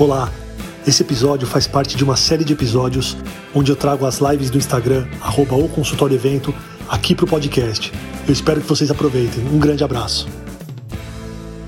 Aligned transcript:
Olá, 0.00 0.32
esse 0.86 1.02
episódio 1.02 1.46
faz 1.46 1.66
parte 1.66 1.94
de 1.94 2.02
uma 2.02 2.16
série 2.16 2.42
de 2.42 2.54
episódios 2.54 3.18
onde 3.54 3.70
eu 3.70 3.76
trago 3.76 4.06
as 4.06 4.18
lives 4.18 4.48
do 4.48 4.56
Instagram, 4.56 5.06
arroba 5.20 5.56
o 5.56 5.68
consultório 5.68 6.14
evento, 6.14 6.54
aqui 6.88 7.14
para 7.14 7.26
o 7.26 7.28
podcast. 7.28 7.92
Eu 8.26 8.32
espero 8.32 8.62
que 8.62 8.66
vocês 8.66 8.90
aproveitem. 8.90 9.44
Um 9.52 9.58
grande 9.58 9.84
abraço. 9.84 10.26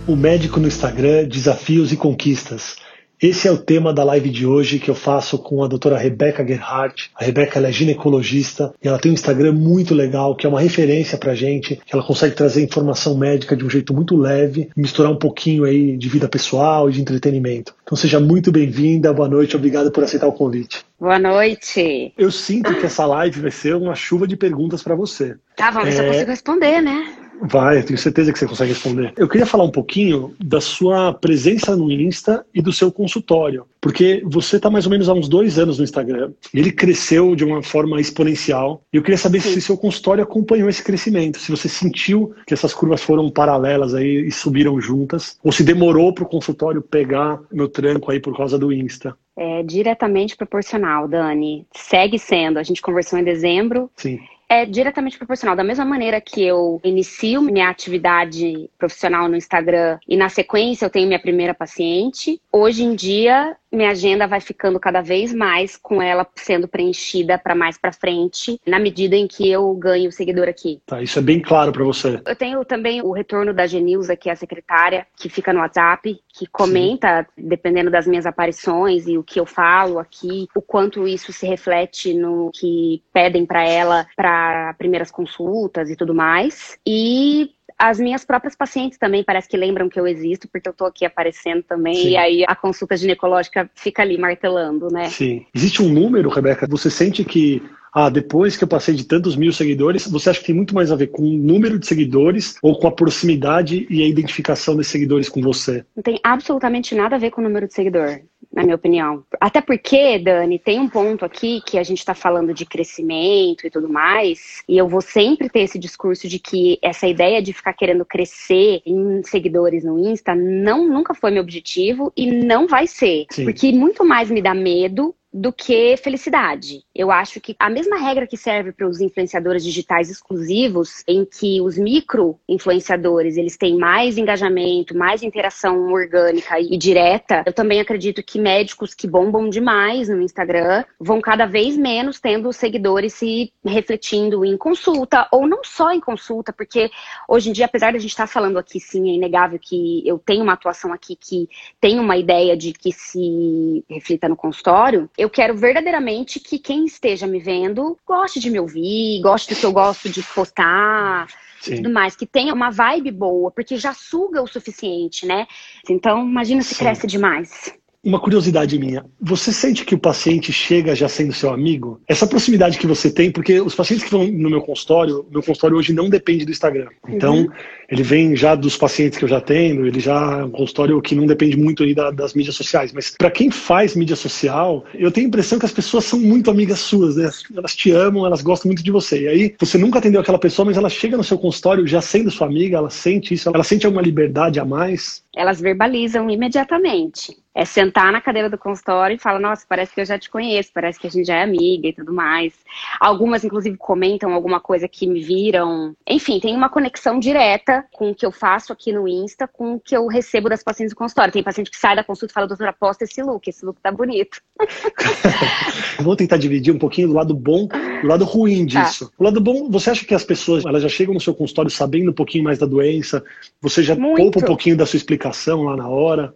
O 0.06 0.16
médico 0.16 0.58
no 0.58 0.66
Instagram, 0.66 1.28
desafios 1.28 1.92
e 1.92 1.96
conquistas. 1.98 2.76
Esse 3.22 3.46
é 3.46 3.52
o 3.52 3.56
tema 3.56 3.94
da 3.94 4.02
live 4.02 4.28
de 4.28 4.44
hoje 4.44 4.80
que 4.80 4.90
eu 4.90 4.96
faço 4.96 5.38
com 5.38 5.62
a 5.62 5.68
doutora 5.68 5.96
Rebeca 5.96 6.44
Gerhardt. 6.44 7.12
A 7.14 7.24
Rebeca 7.24 7.60
é 7.60 7.70
ginecologista 7.70 8.74
e 8.82 8.88
ela 8.88 8.98
tem 8.98 9.12
um 9.12 9.14
Instagram 9.14 9.52
muito 9.52 9.94
legal, 9.94 10.34
que 10.34 10.44
é 10.44 10.48
uma 10.48 10.60
referência 10.60 11.16
pra 11.16 11.32
gente, 11.32 11.76
que 11.76 11.94
ela 11.94 12.04
consegue 12.04 12.34
trazer 12.34 12.64
informação 12.64 13.16
médica 13.16 13.56
de 13.56 13.64
um 13.64 13.70
jeito 13.70 13.94
muito 13.94 14.16
leve, 14.16 14.70
misturar 14.76 15.12
um 15.12 15.16
pouquinho 15.16 15.62
aí 15.62 15.96
de 15.96 16.08
vida 16.08 16.28
pessoal 16.28 16.90
e 16.90 16.94
de 16.94 17.00
entretenimento. 17.00 17.72
Então 17.84 17.96
seja 17.96 18.18
muito 18.18 18.50
bem-vinda, 18.50 19.12
boa 19.12 19.28
noite, 19.28 19.54
obrigado 19.54 19.92
por 19.92 20.02
aceitar 20.02 20.26
o 20.26 20.32
convite. 20.32 20.84
Boa 20.98 21.20
noite. 21.20 22.12
Eu 22.18 22.32
sinto 22.32 22.74
que 22.74 22.86
essa 22.86 23.06
live 23.06 23.40
vai 23.40 23.52
ser 23.52 23.76
uma 23.76 23.94
chuva 23.94 24.26
de 24.26 24.36
perguntas 24.36 24.82
para 24.82 24.96
você. 24.96 25.36
Tá, 25.54 25.70
vamos 25.70 25.90
ver 25.90 25.94
é... 25.94 25.96
se 25.96 26.02
eu 26.02 26.08
consigo 26.08 26.30
responder, 26.30 26.80
né? 26.80 27.21
Vai, 27.42 27.82
tenho 27.82 27.98
certeza 27.98 28.32
que 28.32 28.38
você 28.38 28.46
consegue 28.46 28.72
responder. 28.72 29.12
Eu 29.16 29.28
queria 29.28 29.46
falar 29.46 29.64
um 29.64 29.70
pouquinho 29.70 30.34
da 30.38 30.60
sua 30.60 31.12
presença 31.12 31.74
no 31.74 31.90
Insta 31.90 32.46
e 32.54 32.62
do 32.62 32.72
seu 32.72 32.92
consultório, 32.92 33.66
porque 33.80 34.22
você 34.24 34.56
está 34.56 34.70
mais 34.70 34.86
ou 34.86 34.90
menos 34.90 35.08
há 35.08 35.12
uns 35.12 35.28
dois 35.28 35.58
anos 35.58 35.78
no 35.78 35.84
Instagram. 35.84 36.32
Ele 36.54 36.70
cresceu 36.70 37.34
de 37.34 37.44
uma 37.44 37.62
forma 37.62 38.00
exponencial. 38.00 38.82
E 38.92 38.96
eu 38.96 39.02
queria 39.02 39.18
saber 39.18 39.40
Sim. 39.40 39.54
se 39.54 39.60
seu 39.60 39.76
consultório 39.76 40.22
acompanhou 40.22 40.68
esse 40.68 40.84
crescimento, 40.84 41.38
se 41.38 41.50
você 41.50 41.68
sentiu 41.68 42.32
que 42.46 42.54
essas 42.54 42.72
curvas 42.72 43.02
foram 43.02 43.28
paralelas 43.28 43.94
aí 43.94 44.26
e 44.26 44.30
subiram 44.30 44.80
juntas, 44.80 45.36
ou 45.42 45.50
se 45.50 45.64
demorou 45.64 46.12
para 46.12 46.24
o 46.24 46.28
consultório 46.28 46.80
pegar 46.80 47.40
no 47.52 47.68
tranco 47.68 48.12
aí 48.12 48.20
por 48.20 48.36
causa 48.36 48.56
do 48.56 48.72
Insta. 48.72 49.16
É 49.36 49.62
diretamente 49.62 50.36
proporcional, 50.36 51.08
Dani. 51.08 51.66
Segue 51.74 52.18
sendo. 52.18 52.58
A 52.58 52.62
gente 52.62 52.82
conversou 52.82 53.18
em 53.18 53.24
dezembro. 53.24 53.90
Sim 53.96 54.20
é 54.52 54.66
diretamente 54.66 55.16
proporcional. 55.16 55.56
Da 55.56 55.64
mesma 55.64 55.84
maneira 55.86 56.20
que 56.20 56.42
eu 56.42 56.78
inicio 56.84 57.40
minha 57.40 57.70
atividade 57.70 58.68
profissional 58.78 59.26
no 59.26 59.34
Instagram 59.34 59.98
e 60.06 60.14
na 60.14 60.28
sequência 60.28 60.84
eu 60.84 60.90
tenho 60.90 61.08
minha 61.08 61.18
primeira 61.18 61.54
paciente, 61.54 62.38
hoje 62.52 62.84
em 62.84 62.94
dia 62.94 63.56
minha 63.72 63.90
agenda 63.90 64.26
vai 64.26 64.40
ficando 64.40 64.78
cada 64.78 65.00
vez 65.00 65.32
mais 65.32 65.76
com 65.78 66.02
ela 66.02 66.26
sendo 66.36 66.68
preenchida 66.68 67.38
para 67.38 67.54
mais 67.54 67.78
para 67.78 67.90
frente, 67.90 68.60
na 68.66 68.78
medida 68.78 69.16
em 69.16 69.26
que 69.26 69.50
eu 69.50 69.72
ganho 69.74 70.12
seguidor 70.12 70.46
aqui. 70.46 70.82
Tá, 70.84 71.00
isso 71.00 71.18
é 71.18 71.22
bem 71.22 71.40
claro 71.40 71.72
para 71.72 71.82
você. 71.82 72.20
Eu 72.26 72.36
tenho 72.36 72.62
também 72.66 73.00
o 73.00 73.12
retorno 73.12 73.54
da 73.54 73.66
Genilza, 73.66 74.14
que 74.14 74.28
é 74.28 74.32
a 74.32 74.36
secretária, 74.36 75.06
que 75.16 75.30
fica 75.30 75.52
no 75.54 75.60
WhatsApp, 75.60 76.20
que 76.28 76.46
comenta, 76.46 77.26
Sim. 77.34 77.48
dependendo 77.48 77.90
das 77.90 78.06
minhas 78.06 78.26
aparições 78.26 79.06
e 79.06 79.16
o 79.16 79.22
que 79.22 79.40
eu 79.40 79.46
falo 79.46 79.98
aqui, 79.98 80.46
o 80.54 80.60
quanto 80.60 81.08
isso 81.08 81.32
se 81.32 81.46
reflete 81.46 82.12
no 82.12 82.50
que 82.52 83.02
pedem 83.12 83.46
para 83.46 83.66
ela 83.66 84.06
para 84.14 84.41
primeiras 84.78 85.10
consultas 85.10 85.90
e 85.90 85.96
tudo 85.96 86.14
mais. 86.14 86.78
E 86.86 87.50
as 87.78 87.98
minhas 87.98 88.24
próprias 88.24 88.54
pacientes 88.54 88.98
também 88.98 89.24
parece 89.24 89.48
que 89.48 89.56
lembram 89.56 89.88
que 89.88 89.98
eu 89.98 90.06
existo, 90.06 90.48
porque 90.48 90.68
eu 90.68 90.72
tô 90.72 90.84
aqui 90.84 91.04
aparecendo 91.04 91.62
também, 91.62 91.94
Sim. 91.94 92.10
e 92.10 92.16
aí 92.16 92.44
a 92.46 92.54
consulta 92.54 92.96
ginecológica 92.96 93.68
fica 93.74 94.02
ali 94.02 94.16
martelando, 94.18 94.88
né? 94.88 95.08
Sim. 95.08 95.46
Existe 95.54 95.82
um 95.82 95.88
número, 95.88 96.28
Rebeca? 96.28 96.66
Você 96.68 96.90
sente 96.90 97.24
que 97.24 97.62
ah, 97.92 98.08
depois 98.08 98.56
que 98.56 98.64
eu 98.64 98.68
passei 98.68 98.94
de 98.94 99.04
tantos 99.04 99.36
mil 99.36 99.52
seguidores, 99.52 100.06
você 100.06 100.30
acha 100.30 100.40
que 100.40 100.46
tem 100.46 100.54
muito 100.54 100.74
mais 100.74 100.90
a 100.90 100.96
ver 100.96 101.08
com 101.08 101.22
o 101.22 101.36
número 101.36 101.78
de 101.78 101.86
seguidores 101.86 102.56
ou 102.62 102.78
com 102.78 102.86
a 102.86 102.92
proximidade 102.92 103.86
e 103.90 104.02
a 104.02 104.06
identificação 104.06 104.76
desses 104.76 104.92
seguidores 104.92 105.28
com 105.28 105.42
você? 105.42 105.84
Não 105.94 106.02
tem 106.02 106.18
absolutamente 106.22 106.94
nada 106.94 107.16
a 107.16 107.18
ver 107.18 107.30
com 107.30 107.40
o 107.40 107.44
número 107.44 107.66
de 107.66 107.74
seguidor 107.74 108.20
na 108.52 108.62
minha 108.62 108.74
opinião. 108.74 109.24
Até 109.40 109.60
porque, 109.60 110.18
Dani, 110.18 110.58
tem 110.58 110.78
um 110.78 110.88
ponto 110.88 111.24
aqui 111.24 111.62
que 111.64 111.78
a 111.78 111.82
gente 111.82 111.98
está 111.98 112.14
falando 112.14 112.52
de 112.52 112.66
crescimento 112.66 113.66
e 113.66 113.70
tudo 113.70 113.88
mais, 113.88 114.62
e 114.68 114.76
eu 114.76 114.86
vou 114.86 115.00
sempre 115.00 115.48
ter 115.48 115.60
esse 115.60 115.78
discurso 115.78 116.28
de 116.28 116.38
que 116.38 116.78
essa 116.82 117.06
ideia 117.06 117.40
de 117.40 117.52
ficar 117.52 117.72
querendo 117.72 118.04
crescer 118.04 118.82
em 118.84 119.22
seguidores 119.24 119.84
no 119.84 119.98
Insta 119.98 120.34
não 120.34 120.86
nunca 120.86 121.14
foi 121.14 121.30
meu 121.30 121.42
objetivo 121.42 122.12
e 122.16 122.30
não 122.30 122.66
vai 122.66 122.86
ser. 122.86 123.26
Sim. 123.30 123.44
Porque 123.44 123.72
muito 123.72 124.04
mais 124.04 124.30
me 124.30 124.42
dá 124.42 124.54
medo 124.54 125.14
do 125.32 125.52
que 125.52 125.96
felicidade. 125.96 126.84
Eu 126.94 127.10
acho 127.10 127.40
que 127.40 127.56
a 127.58 127.70
mesma 127.70 127.96
regra 127.96 128.26
que 128.26 128.36
serve 128.36 128.72
para 128.72 128.86
os 128.86 129.00
influenciadores 129.00 129.64
digitais 129.64 130.10
exclusivos, 130.10 131.02
em 131.08 131.24
que 131.24 131.60
os 131.60 131.78
micro 131.78 132.38
influenciadores 132.48 133.36
eles 133.36 133.56
têm 133.56 133.78
mais 133.78 134.18
engajamento, 134.18 134.96
mais 134.96 135.22
interação 135.22 135.90
orgânica 135.90 136.60
e 136.60 136.76
direta, 136.76 137.42
eu 137.46 137.52
também 137.52 137.80
acredito 137.80 138.22
que 138.22 138.38
médicos 138.38 138.94
que 138.94 139.06
bombam 139.06 139.48
demais 139.48 140.08
no 140.08 140.20
Instagram 140.20 140.84
vão 141.00 141.20
cada 141.20 141.46
vez 141.46 141.76
menos 141.76 142.20
tendo 142.20 142.52
seguidores 142.52 143.14
se 143.14 143.52
refletindo 143.64 144.44
em 144.44 144.56
consulta, 144.56 145.26
ou 145.30 145.46
não 145.46 145.64
só 145.64 145.92
em 145.92 146.00
consulta, 146.00 146.52
porque 146.52 146.90
hoje 147.26 147.50
em 147.50 147.52
dia, 147.52 147.64
apesar 147.64 147.92
de 147.92 147.96
a 147.96 148.00
gente 148.00 148.10
estar 148.10 148.26
falando 148.26 148.58
aqui, 148.58 148.78
sim, 148.78 149.10
é 149.10 149.14
inegável 149.14 149.58
que 149.58 150.06
eu 150.06 150.18
tenho 150.18 150.42
uma 150.42 150.52
atuação 150.52 150.92
aqui 150.92 151.16
que 151.16 151.48
tem 151.80 151.98
uma 151.98 152.16
ideia 152.16 152.56
de 152.56 152.72
que 152.72 152.92
se 152.92 153.84
reflita 153.88 154.28
no 154.28 154.36
consultório 154.36 155.08
eu 155.22 155.30
quero 155.30 155.56
verdadeiramente 155.56 156.40
que 156.40 156.58
quem 156.58 156.84
esteja 156.84 157.26
me 157.28 157.38
vendo 157.38 157.96
goste 158.04 158.40
de 158.40 158.50
me 158.50 158.58
ouvir, 158.58 159.20
goste 159.22 159.54
do 159.54 159.58
que 159.58 159.64
eu 159.64 159.72
gosto 159.72 160.08
de 160.08 160.20
postar. 160.22 161.28
Sim. 161.60 161.74
E 161.74 161.76
tudo 161.76 161.90
mais, 161.90 162.16
que 162.16 162.26
tenha 162.26 162.52
uma 162.52 162.70
vibe 162.70 163.12
boa, 163.12 163.48
porque 163.52 163.76
já 163.76 163.94
suga 163.94 164.42
o 164.42 164.48
suficiente, 164.48 165.24
né? 165.24 165.46
Então, 165.88 166.26
imagina 166.26 166.60
se 166.60 166.74
Sim. 166.74 166.84
cresce 166.84 167.06
demais. 167.06 167.72
Uma 168.04 168.18
curiosidade 168.18 168.76
minha, 168.80 169.04
você 169.20 169.52
sente 169.52 169.84
que 169.84 169.94
o 169.94 169.98
paciente 169.98 170.52
chega 170.52 170.92
já 170.92 171.08
sendo 171.08 171.32
seu 171.32 171.50
amigo? 171.50 172.00
Essa 172.08 172.26
proximidade 172.26 172.76
que 172.76 172.86
você 172.86 173.08
tem, 173.08 173.30
porque 173.30 173.60
os 173.60 173.76
pacientes 173.76 174.04
que 174.04 174.10
vão 174.10 174.26
no 174.26 174.50
meu 174.50 174.60
consultório, 174.60 175.24
meu 175.30 175.40
consultório 175.40 175.76
hoje 175.76 175.92
não 175.92 176.10
depende 176.10 176.44
do 176.44 176.50
Instagram. 176.50 176.88
Então, 177.08 177.42
uhum. 177.42 177.48
ele 177.88 178.02
vem 178.02 178.34
já 178.34 178.56
dos 178.56 178.76
pacientes 178.76 179.16
que 179.16 179.24
eu 179.24 179.28
já 179.28 179.40
tenho, 179.40 179.86
ele 179.86 180.00
já 180.00 180.40
é 180.40 180.44
um 180.44 180.50
consultório 180.50 181.00
que 181.00 181.14
não 181.14 181.26
depende 181.26 181.56
muito 181.56 181.84
aí 181.84 181.94
da, 181.94 182.10
das 182.10 182.34
mídias 182.34 182.56
sociais. 182.56 182.92
Mas 182.92 183.14
para 183.16 183.30
quem 183.30 183.52
faz 183.52 183.94
mídia 183.94 184.16
social, 184.16 184.84
eu 184.94 185.12
tenho 185.12 185.26
a 185.26 185.28
impressão 185.28 185.60
que 185.60 185.66
as 185.66 185.72
pessoas 185.72 186.04
são 186.04 186.18
muito 186.18 186.50
amigas 186.50 186.80
suas, 186.80 187.14
né? 187.14 187.30
Elas 187.56 187.76
te 187.76 187.92
amam, 187.92 188.26
elas 188.26 188.42
gostam 188.42 188.68
muito 188.68 188.82
de 188.82 188.90
você. 188.90 189.22
E 189.22 189.28
aí, 189.28 189.54
você 189.60 189.78
nunca 189.78 190.00
atendeu 190.00 190.20
aquela 190.20 190.40
pessoa, 190.40 190.66
mas 190.66 190.76
ela 190.76 190.88
chega 190.88 191.16
no 191.16 191.22
seu 191.22 191.38
consultório 191.38 191.86
já 191.86 192.00
sendo 192.00 192.32
sua 192.32 192.48
amiga, 192.48 192.78
ela 192.78 192.90
sente 192.90 193.32
isso, 193.32 193.48
ela 193.48 193.62
sente 193.62 193.86
alguma 193.86 194.02
liberdade 194.02 194.58
a 194.58 194.64
mais? 194.64 195.21
Elas 195.34 195.60
verbalizam 195.60 196.28
imediatamente 196.28 197.42
é 197.54 197.64
sentar 197.64 198.10
na 198.10 198.20
cadeira 198.20 198.48
do 198.48 198.56
consultório 198.56 199.14
e 199.14 199.18
falar, 199.18 199.38
nossa, 199.38 199.66
parece 199.68 199.94
que 199.94 200.00
eu 200.00 200.06
já 200.06 200.18
te 200.18 200.30
conheço, 200.30 200.70
parece 200.72 200.98
que 200.98 201.06
a 201.06 201.10
gente 201.10 201.26
já 201.26 201.36
é 201.36 201.42
amiga 201.42 201.88
e 201.88 201.92
tudo 201.92 202.12
mais. 202.12 202.54
Algumas, 202.98 203.44
inclusive, 203.44 203.76
comentam 203.76 204.32
alguma 204.32 204.58
coisa 204.58 204.88
que 204.88 205.06
me 205.06 205.20
viram. 205.20 205.94
Enfim, 206.08 206.40
tem 206.40 206.56
uma 206.56 206.70
conexão 206.70 207.18
direta 207.18 207.84
com 207.92 208.10
o 208.10 208.14
que 208.14 208.24
eu 208.24 208.32
faço 208.32 208.72
aqui 208.72 208.90
no 208.90 209.06
Insta, 209.06 209.46
com 209.46 209.74
o 209.74 209.80
que 209.80 209.94
eu 209.94 210.06
recebo 210.06 210.48
das 210.48 210.62
pacientes 210.62 210.94
do 210.94 210.98
consultório. 210.98 211.32
Tem 211.32 211.42
paciente 211.42 211.70
que 211.70 211.76
sai 211.76 211.94
da 211.94 212.02
consulta 212.02 212.32
e 212.32 212.34
fala, 212.34 212.46
doutora, 212.46 212.72
posta 212.72 213.04
esse 213.04 213.22
look, 213.22 213.46
esse 213.46 213.64
look 213.66 213.78
tá 213.82 213.92
bonito. 213.92 214.40
Vou 216.00 216.16
tentar 216.16 216.38
dividir 216.38 216.74
um 216.74 216.78
pouquinho 216.78 217.08
do 217.08 217.14
lado 217.14 217.34
bom 217.34 217.68
e 217.74 218.00
do 218.00 218.08
lado 218.08 218.24
ruim 218.24 218.66
tá. 218.66 218.84
disso. 218.84 219.10
Tá. 219.10 219.14
O 219.18 219.24
lado 219.24 219.40
bom, 219.40 219.70
você 219.70 219.90
acha 219.90 220.06
que 220.06 220.14
as 220.14 220.24
pessoas 220.24 220.64
elas 220.64 220.82
já 220.82 220.88
chegam 220.88 221.12
no 221.12 221.20
seu 221.20 221.34
consultório 221.34 221.70
sabendo 221.70 222.10
um 222.10 222.14
pouquinho 222.14 222.44
mais 222.44 222.58
da 222.58 222.66
doença? 222.66 223.22
Você 223.60 223.82
já 223.82 223.94
Muito. 223.94 224.16
poupa 224.16 224.40
um 224.40 224.42
pouquinho 224.42 224.76
da 224.76 224.86
sua 224.86 224.96
explicação 224.96 225.21
lá 225.64 225.76
na 225.76 225.88
hora? 225.88 226.34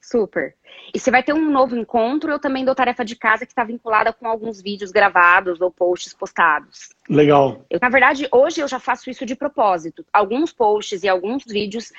Super. 0.00 0.56
E 0.92 0.98
você 0.98 1.10
vai 1.10 1.22
ter 1.22 1.32
um 1.32 1.50
novo 1.50 1.76
encontro, 1.76 2.30
eu 2.30 2.38
também 2.38 2.64
dou 2.64 2.74
tarefa 2.74 3.04
de 3.04 3.14
casa 3.14 3.46
que 3.46 3.52
está 3.52 3.62
vinculada 3.62 4.12
com 4.12 4.26
alguns 4.26 4.60
vídeos 4.60 4.90
gravados 4.90 5.60
ou 5.60 5.70
posts 5.70 6.12
postados. 6.12 6.90
Legal. 7.08 7.64
Eu, 7.70 7.78
na 7.80 7.88
verdade, 7.88 8.28
hoje 8.32 8.60
eu 8.60 8.68
já 8.68 8.80
faço 8.80 9.08
isso 9.08 9.24
de 9.24 9.36
propósito. 9.36 10.04
Alguns 10.12 10.52
posts 10.52 11.04
e 11.04 11.08
alguns 11.08 11.44
vídeos 11.46 11.92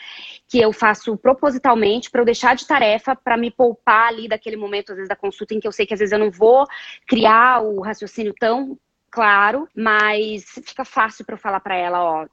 que 0.48 0.60
eu 0.60 0.74
faço 0.74 1.16
propositalmente 1.18 2.12
para 2.12 2.22
eu 2.22 2.26
deixar 2.26 2.56
de 2.56 2.68
tarefa 2.68 3.16
para 3.16 3.38
me 3.38 3.50
poupar 3.50 4.10
ali 4.10 4.28
daquele 4.28 4.58
momento, 4.58 4.92
às 4.92 4.98
vezes, 4.98 5.10
da 5.10 5.16
consulta, 5.16 5.56
em 5.56 5.60
que 5.60 5.68
eu 5.68 5.72
sei 5.72 5.86
que 5.86 5.94
às 5.94 6.00
vezes 6.00 6.12
eu 6.12 6.20
não 6.20 6.30
vou 6.30 6.68
criar 7.08 7.64
o 7.64 7.82
raciocínio 7.82 8.34
tão 8.38 8.78
claro, 9.10 9.68
mas 9.76 10.44
fica 10.66 10.84
fácil 10.84 11.24
para 11.26 11.36
eu 11.36 11.40
falar 11.40 11.62
para 11.62 11.76
ela, 11.76 12.04
ó, 12.04 12.28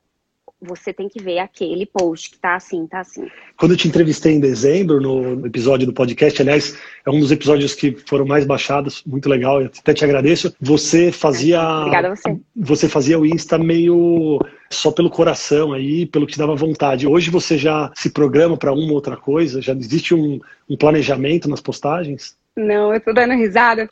você 0.60 0.92
tem 0.92 1.08
que 1.08 1.22
ver 1.22 1.38
aquele 1.38 1.86
post 1.86 2.30
que 2.30 2.38
tá 2.38 2.54
assim, 2.54 2.86
tá 2.86 3.00
assim. 3.00 3.26
Quando 3.56 3.72
eu 3.72 3.76
te 3.76 3.88
entrevistei 3.88 4.34
em 4.34 4.40
dezembro, 4.40 5.00
no 5.00 5.46
episódio 5.46 5.86
do 5.86 5.92
podcast, 5.92 6.40
aliás, 6.42 6.78
é 7.04 7.10
um 7.10 7.18
dos 7.18 7.32
episódios 7.32 7.74
que 7.74 7.96
foram 8.06 8.26
mais 8.26 8.44
baixados, 8.44 9.02
muito 9.04 9.28
legal, 9.28 9.60
eu 9.60 9.66
até 9.66 9.94
te 9.94 10.04
agradeço. 10.04 10.54
Você 10.60 11.10
fazia. 11.10 11.62
Obrigada 11.62 12.08
a 12.08 12.16
você. 12.16 12.36
Você 12.56 12.88
fazia 12.88 13.18
o 13.18 13.24
Insta 13.24 13.58
meio 13.58 14.38
só 14.70 14.90
pelo 14.92 15.10
coração 15.10 15.72
aí, 15.72 16.06
pelo 16.06 16.26
que 16.26 16.34
te 16.34 16.38
dava 16.38 16.54
vontade. 16.54 17.06
Hoje 17.06 17.30
você 17.30 17.58
já 17.58 17.90
se 17.94 18.10
programa 18.10 18.56
para 18.56 18.72
uma 18.72 18.88
ou 18.88 18.94
outra 18.94 19.16
coisa? 19.16 19.60
Já 19.60 19.72
existe 19.72 20.14
um, 20.14 20.40
um 20.68 20.76
planejamento 20.76 21.48
nas 21.48 21.60
postagens? 21.60 22.36
Não, 22.56 22.92
eu 22.92 23.00
tô 23.00 23.12
dando 23.12 23.34
risada. 23.34 23.88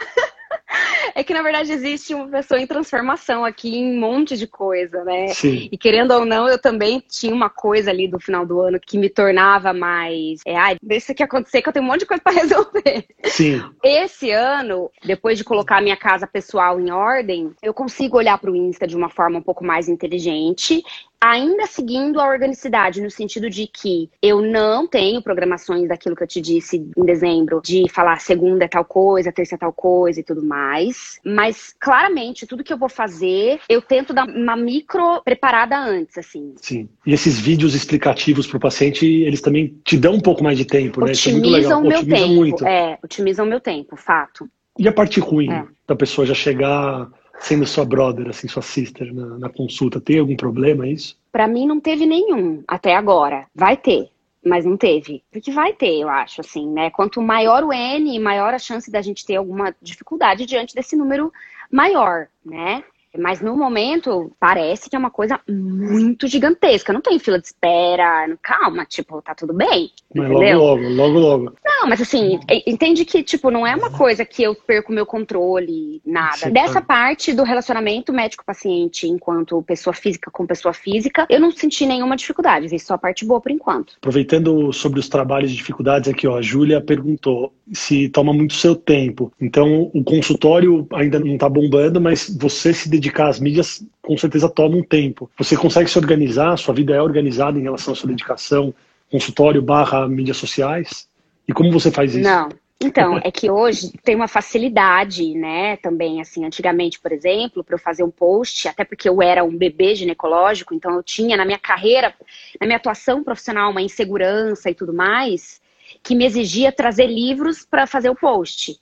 É 1.19 1.25
que, 1.25 1.35
na 1.35 1.43
verdade, 1.43 1.73
existe 1.73 2.15
uma 2.15 2.29
pessoa 2.29 2.61
em 2.61 2.67
transformação 2.67 3.45
aqui 3.45 3.77
em 3.77 3.97
um 3.97 3.99
monte 3.99 4.37
de 4.37 4.47
coisa, 4.47 5.03
né? 5.03 5.27
Sim. 5.35 5.69
E 5.73 5.77
querendo 5.77 6.13
ou 6.13 6.25
não, 6.25 6.49
eu 6.49 6.61
também 6.61 7.03
tinha 7.09 7.35
uma 7.35 7.51
coisa 7.51 7.91
ali 7.91 8.07
do 8.07 8.21
final 8.21 8.47
do 8.47 8.61
ano 8.61 8.79
que 8.79 8.97
me 8.97 9.09
tornava 9.11 9.73
mais. 9.73 10.41
É, 10.47 10.55
ai, 10.55 10.77
deixa 10.81 11.07
isso 11.07 11.13
aqui 11.13 11.25
acontecer 11.25 11.61
que 11.61 11.69
eu 11.69 11.73
tenho 11.73 11.85
um 11.85 11.89
monte 11.89 12.03
de 12.03 12.07
coisa 12.07 12.23
para 12.23 12.31
resolver. 12.39 13.05
Sim. 13.25 13.61
Esse 13.83 14.31
ano, 14.31 14.93
depois 15.05 15.37
de 15.37 15.43
colocar 15.43 15.79
a 15.79 15.83
minha 15.83 15.97
casa 15.97 16.25
pessoal 16.25 16.79
em 16.79 16.93
ordem, 16.93 17.53
eu 17.61 17.75
consigo 17.75 18.17
olhar 18.17 18.39
para 18.39 18.53
o 18.53 18.55
Insta 18.55 18.87
de 18.87 18.95
uma 18.95 19.09
forma 19.09 19.41
um 19.41 19.43
pouco 19.43 19.65
mais 19.65 19.89
inteligente 19.89 20.85
ainda 21.21 21.67
seguindo 21.67 22.21
a 22.21 22.29
organicidade, 22.29 23.01
no 23.01 23.11
sentido 23.11 23.51
de 23.51 23.67
que 23.67 24.11
eu 24.23 24.41
não 24.41 24.87
tenho 24.87 25.23
programações 25.23 25.89
daquilo 25.89 26.15
que 26.15 26.23
eu 26.23 26.27
te 26.27 26.41
disse 26.41 26.91
em 26.97 27.05
dezembro, 27.05 27.61
de 27.63 27.89
falar 27.91 28.21
segunda 28.21 28.65
é 28.65 28.69
tal 28.69 28.85
coisa, 28.85 29.33
terça 29.33 29.57
é 29.57 29.59
tal 29.59 29.73
coisa 29.73 30.21
e 30.21 30.23
tudo 30.23 30.45
mais. 30.45 31.19
Mas 31.25 31.75
claramente, 31.79 32.47
tudo 32.47 32.65
que 32.65 32.73
eu 32.73 32.79
vou 32.79 32.89
fazer, 32.89 33.61
eu 33.69 33.83
tento 33.83 34.13
dar 34.13 34.29
uma 34.29 34.57
micro 34.57 35.21
preparada 35.23 35.79
antes, 35.79 36.17
assim. 36.19 36.55
Sim. 36.57 36.89
E 37.07 37.13
esses 37.13 37.39
vídeos 37.39 37.75
explicativos 37.75 38.47
para 38.47 38.57
o 38.57 38.61
paciente, 38.61 39.07
eles 39.07 39.41
também 39.41 39.79
te 39.85 39.97
dão 39.97 40.15
um 40.15 40.21
pouco 40.21 40.43
mais 40.43 40.57
de 40.57 40.65
tempo, 40.65 41.05
né? 41.05 41.13
Isso 41.13 41.29
é 41.29 41.33
muito 41.33 41.49
legal. 41.49 41.81
o 41.81 41.83
meu 41.83 41.99
Otimizam 41.99 42.19
tempo. 42.19 42.35
Muito. 42.35 42.67
É, 42.67 42.99
otimizam 43.03 43.47
o 43.47 43.49
meu 43.49 43.61
tempo, 43.61 43.97
fato. 43.97 44.49
E 44.79 44.87
a 44.87 44.93
parte 44.93 45.19
ruim 45.19 45.51
é. 45.51 45.67
da 45.87 45.97
pessoa 45.97 46.25
já 46.25 46.35
chegar 46.35 47.11
sendo 47.41 47.67
sua 47.67 47.85
brother, 47.85 48.29
assim, 48.29 48.49
sua 48.49 48.63
sister 48.63 49.13
na, 49.15 49.39
na 49.39 49.49
consulta, 49.49 50.01
tem 50.01 50.19
algum 50.19 50.37
problema 50.37 50.87
isso? 50.87 51.19
Para 51.31 51.47
mim 51.47 51.67
não 51.67 51.81
teve 51.81 52.07
nenhum 52.07 52.63
até 52.67 52.95
agora. 52.95 53.47
Vai 53.55 53.77
ter, 53.77 54.09
mas 54.45 54.65
não 54.65 54.77
teve. 54.77 55.23
Porque 55.31 55.51
vai 55.51 55.73
ter, 55.73 56.01
eu 56.01 56.09
acho, 56.09 56.41
assim, 56.41 56.69
né? 56.69 56.91
Quanto 56.91 57.23
maior 57.23 57.65
o 57.65 57.73
N, 57.73 58.19
maior 58.19 58.55
a 58.55 58.59
chance 58.59 58.91
da 58.91 59.03
gente 59.03 59.25
ter 59.25 59.37
alguma 59.37 59.75
dificuldade 59.81 60.47
diante 60.47 60.75
desse 60.75 60.97
número 60.97 61.33
maior, 61.71 62.29
né? 62.45 62.83
Mas 63.19 63.41
no 63.41 63.57
momento, 63.57 64.33
parece 64.39 64.89
que 64.89 64.97
é 64.97 64.99
uma 64.99 65.11
coisa 65.11 65.41
muito 65.49 66.27
gigantesca. 66.27 66.93
Não 66.93 67.01
tem 67.01 67.19
fila 67.19 67.39
de 67.39 67.47
espera. 67.47 68.37
Calma, 68.43 68.85
tipo, 68.85 69.21
tá 69.23 69.35
tudo 69.35 69.53
bem. 69.53 69.91
Mas 70.15 70.31
entendeu? 70.31 70.59
logo, 70.59 70.83
logo, 70.83 70.93
logo, 70.93 71.19
logo. 71.19 71.57
Não, 71.65 71.89
mas 71.89 72.01
assim, 72.01 72.39
entende 72.67 73.05
que, 73.05 73.23
tipo, 73.23 73.51
não 73.51 73.67
é 73.67 73.75
uma 73.75 73.91
coisa 73.91 74.25
que 74.25 74.43
eu 74.43 74.55
perco 74.55 74.93
meu 74.93 75.07
controle, 75.07 76.01
nada. 76.05 76.37
Sim, 76.37 76.51
Dessa 76.53 76.81
parte 76.81 77.33
do 77.33 77.43
relacionamento 77.43 78.13
médico-paciente, 78.13 79.07
enquanto 79.07 79.63
pessoa 79.63 79.95
física 79.95 80.31
com 80.31 80.47
pessoa 80.47 80.73
física, 80.73 81.27
eu 81.29 81.41
não 81.41 81.51
senti 81.51 81.87
nenhuma 81.87 82.17
dificuldade. 82.17 82.69
Vi 82.69 82.79
só 82.79 82.95
a 82.95 82.99
parte 82.99 83.25
boa 83.25 83.41
por 83.41 83.51
enquanto. 83.51 83.95
Aproveitando 83.99 84.73
sobre 84.73 85.01
os 85.01 85.09
trabalhos 85.09 85.51
de 85.51 85.57
dificuldades 85.57 86.09
aqui, 86.09 86.27
ó, 86.27 86.39
a 86.39 86.43
Júlia 86.43 86.81
perguntou 86.81 87.53
se 87.73 88.09
toma 88.09 88.33
muito 88.33 88.55
seu 88.55 88.75
tempo. 88.75 89.33
Então, 89.41 89.91
o 89.93 90.03
consultório 90.03 90.87
ainda 90.93 91.19
não 91.19 91.37
tá 91.37 91.49
bombando, 91.49 92.01
mas 92.01 92.35
você 92.39 92.73
se 92.73 92.89
dedicar 93.09 93.29
às 93.29 93.41
mídias 93.41 93.85
com 94.03 94.17
certeza 94.17 94.49
toma 94.49 94.77
um 94.77 94.83
tempo. 94.83 95.31
Você 95.39 95.57
consegue 95.57 95.91
se 95.91 95.99
organizar, 95.99 96.57
sua 96.59 96.75
vida 96.75 96.95
é 96.95 97.03
organizada 97.03 97.59
em 97.59 97.63
relação 97.63 97.93
à 97.95 97.97
sua 97.97 98.09
dedicação, 98.09 98.75
consultório 99.11 99.63
barra 99.63 100.07
mídias 100.07 100.37
sociais? 100.37 101.09
E 101.47 101.53
como 101.53 101.73
você 101.73 101.91
faz 101.91 102.15
isso? 102.15 102.29
Não. 102.29 102.49
Então, 102.81 103.19
é 103.25 103.31
que 103.33 103.51
hoje 103.51 103.91
tem 104.05 104.15
uma 104.15 104.29
facilidade, 104.29 105.35
né, 105.35 105.77
também, 105.79 106.21
assim, 106.21 106.45
antigamente, 106.45 107.01
por 107.01 107.11
exemplo, 107.11 107.65
para 107.65 107.75
eu 107.75 107.79
fazer 107.79 108.05
um 108.05 108.11
post, 108.11 108.69
até 108.69 108.85
porque 108.85 109.09
eu 109.09 109.21
era 109.21 109.43
um 109.43 109.57
bebê 109.57 109.97
ginecológico, 109.97 110.73
então 110.73 110.95
eu 110.95 111.03
tinha 111.03 111.37
na 111.37 111.45
minha 111.45 111.59
carreira, 111.59 112.15
na 112.61 112.69
minha 112.69 112.77
atuação 112.77 113.25
profissional, 113.25 113.73
uma 113.73 113.83
insegurança 113.83 114.71
e 114.71 114.75
tudo 114.75 114.95
mais, 114.95 115.61
que 116.05 116.15
me 116.15 116.25
exigia 116.25 116.71
trazer 116.71 117.07
livros 117.07 117.67
para 117.69 117.85
fazer 117.85 118.11
o 118.11 118.15
post. 118.15 118.79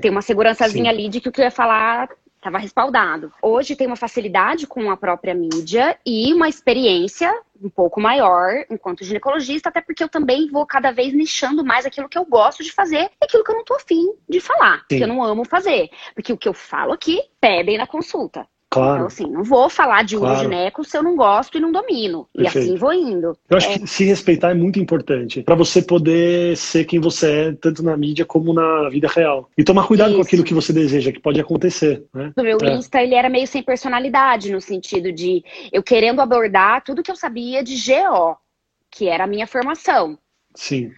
Tem 0.00 0.10
uma 0.10 0.22
segurançazinha 0.22 0.84
sim. 0.84 0.88
ali 0.88 1.08
de 1.10 1.20
que 1.20 1.28
o 1.28 1.32
que 1.32 1.42
eu 1.42 1.44
ia 1.44 1.50
falar 1.50 2.08
estava 2.38 2.58
respaldado. 2.58 3.32
Hoje 3.42 3.76
tem 3.76 3.86
uma 3.86 3.96
facilidade 3.96 4.66
com 4.66 4.90
a 4.90 4.96
própria 4.96 5.34
mídia 5.34 5.98
e 6.06 6.32
uma 6.32 6.48
experiência 6.48 7.32
um 7.60 7.68
pouco 7.68 8.00
maior 8.00 8.64
enquanto 8.70 9.04
ginecologista, 9.04 9.68
até 9.68 9.80
porque 9.80 10.02
eu 10.02 10.08
também 10.08 10.48
vou 10.48 10.64
cada 10.64 10.92
vez 10.92 11.12
nichando 11.12 11.64
mais 11.64 11.84
aquilo 11.84 12.08
que 12.08 12.16
eu 12.16 12.24
gosto 12.24 12.62
de 12.62 12.72
fazer 12.72 13.10
e 13.20 13.24
aquilo 13.24 13.42
que 13.42 13.50
eu 13.50 13.56
não 13.56 13.64
tô 13.64 13.74
afim 13.74 14.14
de 14.28 14.40
falar, 14.40 14.84
Sim. 14.90 14.98
que 14.98 15.04
eu 15.04 15.08
não 15.08 15.22
amo 15.22 15.44
fazer. 15.44 15.90
Porque 16.14 16.32
o 16.32 16.38
que 16.38 16.48
eu 16.48 16.54
falo 16.54 16.92
aqui, 16.92 17.20
pedem 17.40 17.76
na 17.76 17.86
consulta. 17.86 18.46
Claro. 18.70 18.96
Então, 18.96 19.06
assim, 19.06 19.26
não 19.30 19.42
vou 19.42 19.70
falar 19.70 20.04
de 20.04 20.16
claro. 20.16 20.34
urogineco 20.34 20.84
se 20.84 20.96
eu 20.96 21.02
não 21.02 21.16
gosto 21.16 21.56
e 21.56 21.60
não 21.60 21.72
domino. 21.72 22.28
Perfeito. 22.34 22.58
E 22.58 22.60
assim 22.60 22.76
vou 22.76 22.92
indo. 22.92 23.36
Eu 23.48 23.56
acho 23.56 23.68
é. 23.68 23.78
que 23.78 23.86
se 23.86 24.04
respeitar 24.04 24.50
é 24.50 24.54
muito 24.54 24.78
importante 24.78 25.42
para 25.42 25.54
você 25.54 25.80
poder 25.80 26.56
ser 26.56 26.84
quem 26.84 27.00
você 27.00 27.32
é, 27.32 27.52
tanto 27.52 27.82
na 27.82 27.96
mídia 27.96 28.26
como 28.26 28.52
na 28.52 28.88
vida 28.90 29.08
real. 29.08 29.48
E 29.56 29.64
tomar 29.64 29.86
cuidado 29.86 30.10
Isso. 30.10 30.18
com 30.18 30.22
aquilo 30.22 30.44
que 30.44 30.52
você 30.52 30.72
deseja, 30.72 31.10
que 31.10 31.20
pode 31.20 31.40
acontecer. 31.40 32.04
Né? 32.12 32.32
O 32.36 32.42
meu 32.42 32.58
é. 32.62 32.74
Insta, 32.74 33.02
ele 33.02 33.14
era 33.14 33.30
meio 33.30 33.46
sem 33.46 33.62
personalidade, 33.62 34.52
no 34.52 34.60
sentido 34.60 35.10
de 35.12 35.42
eu 35.72 35.82
querendo 35.82 36.20
abordar 36.20 36.84
tudo 36.84 37.02
que 37.02 37.10
eu 37.10 37.16
sabia 37.16 37.62
de 37.62 37.74
GO, 37.74 38.36
que 38.90 39.08
era 39.08 39.24
a 39.24 39.28
minha 39.28 39.46
formação. 39.46 40.18
Sim. 40.54 40.90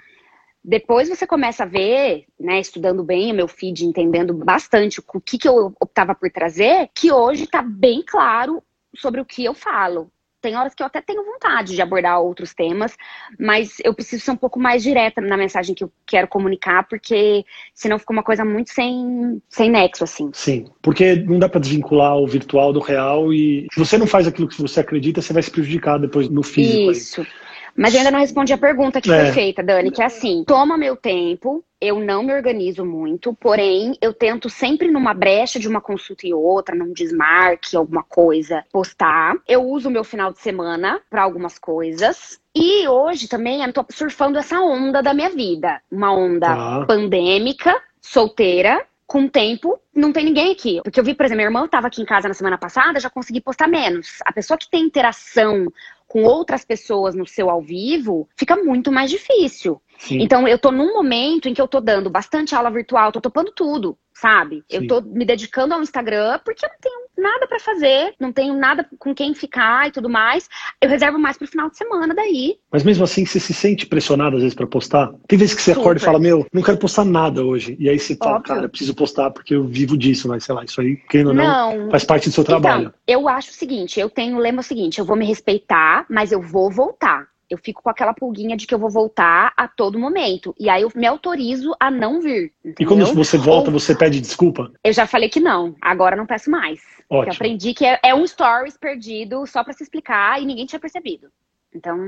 Depois 0.63 1.09
você 1.09 1.27
começa 1.27 1.63
a 1.63 1.67
ver, 1.67 2.27
né, 2.39 2.61
estudando 2.61 3.03
bem 3.03 3.33
o 3.33 3.35
meu 3.35 3.49
feed, 3.49 3.85
entendendo 3.85 4.35
bastante 4.35 5.01
o 5.01 5.21
que, 5.21 5.39
que 5.39 5.49
eu 5.49 5.75
optava 5.81 6.15
por 6.15 6.31
trazer, 6.31 6.91
que 6.95 7.11
hoje 7.11 7.45
está 7.45 7.63
bem 7.63 8.03
claro 8.07 8.63
sobre 8.95 9.21
o 9.21 9.25
que 9.25 9.45
eu 9.45 9.55
falo. 9.55 10.11
Tem 10.43 10.57
horas 10.57 10.75
que 10.75 10.83
eu 10.83 10.87
até 10.87 11.03
tenho 11.03 11.25
vontade 11.25 11.75
de 11.75 11.83
abordar 11.83 12.21
outros 12.21 12.55
temas, 12.55 12.97
mas 13.39 13.77
eu 13.85 13.95
preciso 13.95 14.25
ser 14.25 14.31
um 14.31 14.37
pouco 14.37 14.59
mais 14.59 14.83
direta 14.83 15.21
na 15.21 15.37
mensagem 15.37 15.75
que 15.75 15.85
eu 15.85 15.93
quero 16.07 16.27
comunicar, 16.29 16.89
porque 16.89 17.45
senão 17.75 17.99
fica 17.99 18.13
uma 18.13 18.23
coisa 18.23 18.43
muito 18.43 18.71
sem, 18.71 19.43
sem 19.51 19.71
nexo, 19.71 20.03
assim. 20.03 20.31
Sim, 20.33 20.67
porque 20.81 21.17
não 21.17 21.39
dá 21.39 21.47
para 21.47 21.61
desvincular 21.61 22.17
o 22.17 22.27
virtual 22.27 22.73
do 22.73 22.81
real 22.81 23.33
e 23.35 23.67
se 23.71 23.79
você 23.79 23.99
não 23.99 24.07
faz 24.07 24.27
aquilo 24.27 24.49
que 24.49 24.61
você 24.61 24.81
acredita, 24.81 25.21
você 25.21 25.33
vai 25.33 25.43
se 25.43 25.51
prejudicar 25.51 25.99
depois 25.99 26.29
no 26.31 26.43
físico. 26.43 26.91
Isso. 26.91 27.21
Aí. 27.21 27.50
Mas 27.77 27.95
eu 27.95 28.01
ainda 28.01 28.11
não 28.11 28.21
respondi 28.21 28.53
a 28.53 28.59
pergunta 28.59 29.01
que 29.01 29.13
é. 29.13 29.25
foi 29.25 29.33
feita, 29.33 29.63
Dani, 29.63 29.91
que 29.91 30.03
é 30.03 30.07
assim: 30.07 30.45
toma 30.47 30.77
meu 30.77 30.97
tempo, 30.97 31.65
eu 31.81 31.99
não 31.99 32.23
me 32.23 32.35
organizo 32.35 32.85
muito, 32.85 33.35
porém 33.35 33.97
eu 34.03 34.13
tento 34.13 34.51
sempre 34.51 34.91
numa 34.91 35.15
brecha 35.15 35.59
de 35.59 35.67
uma 35.67 35.81
consulta 35.81 36.27
e 36.27 36.35
outra, 36.35 36.75
num 36.75 36.93
desmarque, 36.93 37.77
alguma 37.77 38.03
coisa, 38.03 38.65
postar. 38.71 39.35
Eu 39.49 39.65
uso 39.65 39.91
meu 39.91 40.05
final 40.05 40.33
de 40.33 40.41
semana 40.41 41.01
para 41.09 41.23
algumas 41.23 41.59
coisas. 41.59 42.39
E 42.55 42.87
hoje 42.87 43.29
também 43.29 43.63
eu 43.65 43.73
tô 43.73 43.87
surfando 43.91 44.39
essa 44.39 44.61
onda 44.61 45.03
da 45.03 45.15
minha 45.15 45.31
vida. 45.31 45.81
Uma 45.91 46.13
onda 46.13 46.49
ah. 46.49 46.85
pandêmica, 46.87 47.75
solteira, 48.01 48.85
com 49.11 49.25
o 49.25 49.29
tempo, 49.29 49.77
não 49.93 50.13
tem 50.13 50.25
ninguém 50.25 50.53
aqui. 50.53 50.81
Porque 50.85 51.01
eu 51.01 51.05
vi, 51.05 51.15
por 51.15 51.25
exemplo, 51.25 51.39
minha 51.39 51.49
irmã 51.49 51.65
estava 51.65 51.89
aqui 51.89 52.01
em 52.01 52.05
casa 52.05 52.29
na 52.29 52.35
semana 52.35 52.57
passada, 52.57 53.01
já 53.01 53.11
consegui 53.11 53.41
postar 53.41 53.67
menos. 53.67 54.19
A 54.25 54.33
pessoa 54.33 54.57
que 54.57 54.71
tem 54.71 54.85
interação 54.85 55.67
com 56.11 56.25
outras 56.25 56.65
pessoas 56.65 57.15
no 57.15 57.25
seu 57.25 57.49
ao 57.49 57.63
vivo, 57.63 58.29
fica 58.37 58.57
muito 58.57 58.91
mais 58.91 59.09
difícil. 59.09 59.81
Sim. 59.97 60.21
Então, 60.21 60.49
eu 60.49 60.59
tô 60.59 60.73
num 60.73 60.93
momento 60.93 61.49
em 61.49 61.55
que 61.55 61.63
eu 61.63 61.69
tô 61.69 61.81
dando 61.81 62.11
bastante 62.11 62.53
aula 62.53 62.69
virtual, 62.69 63.13
tô 63.13 63.21
topando 63.21 63.53
tudo, 63.53 63.97
sabe? 64.13 64.57
Sim. 64.57 64.65
Eu 64.69 64.87
tô 64.89 65.01
me 65.03 65.25
dedicando 65.25 65.73
ao 65.73 65.81
Instagram 65.81 66.41
porque 66.45 66.67
eu 66.67 66.69
não 66.69 66.77
tenho 66.81 67.10
nada 67.21 67.47
para 67.47 67.61
fazer, 67.61 68.15
não 68.19 68.33
tenho 68.33 68.55
nada 68.55 68.87
com 68.99 69.15
quem 69.15 69.35
ficar 69.35 69.89
e 69.89 69.93
tudo 69.93 70.09
mais. 70.09 70.49
Eu 70.81 70.89
reservo 70.89 71.19
mais 71.19 71.37
pro 71.37 71.47
final 71.47 71.71
de 71.71 71.77
semana 71.77 72.15
daí. 72.15 72.59
Mas 72.73 72.83
mesmo 72.83 73.05
assim, 73.05 73.25
você 73.25 73.39
se 73.39 73.53
sente 73.53 73.87
pressionado 73.87 74.37
às 74.37 74.43
vezes 74.43 74.55
para 74.55 74.67
postar? 74.67 75.13
Tem 75.29 75.39
vezes 75.39 75.55
que 75.55 75.63
você 75.63 75.73
Super. 75.73 75.81
acorda 75.83 76.01
e 76.01 76.05
fala, 76.05 76.19
meu, 76.19 76.47
não 76.53 76.63
quero 76.63 76.79
postar 76.79 77.05
nada 77.05 77.45
hoje. 77.45 77.77
E 77.79 77.89
aí 77.89 77.99
você 77.99 78.17
fala, 78.17 78.37
Óbvio. 78.37 78.55
cara, 78.55 78.67
eu 78.67 78.69
preciso 78.69 78.95
postar 78.95 79.31
porque 79.31 79.55
eu 79.55 79.65
vivo 79.65 79.97
disso, 79.97 80.29
mas 80.29 80.45
sei 80.45 80.55
lá, 80.55 80.65
isso 80.65 80.81
aí, 80.81 80.97
quem 81.09 81.25
não, 81.25 81.35
não, 81.35 81.91
faz 81.91 82.05
parte 82.05 82.29
do 82.29 82.33
seu 82.33 82.43
então, 82.43 82.61
trabalho. 82.61 82.93
Eu 83.07 83.29
acho 83.29 83.51
o 83.51 83.55
seguinte, 83.55 84.01
eu 84.01 84.09
tenho 84.09 84.37
o 84.37 84.41
lema 84.41 84.63
seguinte, 84.63 84.99
eu 84.99 85.05
vou 85.05 85.17
me 85.17 85.27
respeitar, 85.27 86.07
mas 86.09 86.33
eu 86.33 86.41
vou 86.41 86.71
voltar 86.71 87.29
eu 87.51 87.59
fico 87.59 87.83
com 87.83 87.91
aquela 87.91 88.15
pulguinha 88.15 88.57
de 88.57 88.67
que 88.67 88.73
eu 88.73 88.79
vou 88.79 88.89
voltar 88.89 89.53
a 89.57 89.67
todo 89.67 89.99
momento. 89.99 90.55
E 90.59 90.71
aí 90.71 90.83
eu 90.83 90.93
me 90.95 91.07
autorizo 91.07 91.75
a 91.81 91.91
não 91.91 92.21
vir. 92.21 92.53
Entendeu? 92.65 92.75
E 92.81 92.87
quando 92.87 93.15
você 93.15 93.37
volta, 93.37 93.71
Ou... 93.71 93.79
você 93.79 93.95
pede 93.95 94.21
desculpa? 94.21 94.71
Eu 94.85 94.93
já 94.93 95.07
falei 95.07 95.29
que 95.29 95.41
não. 95.41 95.75
Agora 95.83 96.15
não 96.15 96.27
peço 96.27 96.49
mais. 96.49 96.81
Ótimo. 97.11 97.33
Eu 97.33 97.35
aprendi 97.35 97.75
que 97.75 97.85
é, 97.85 97.99
é 98.05 98.15
um 98.15 98.25
stories 98.25 98.79
perdido 98.79 99.45
só 99.45 99.65
para 99.65 99.73
se 99.73 99.83
explicar 99.83 100.41
e 100.41 100.47
ninguém 100.47 100.65
tinha 100.65 100.79
percebido. 100.79 101.31
Então, 101.75 101.99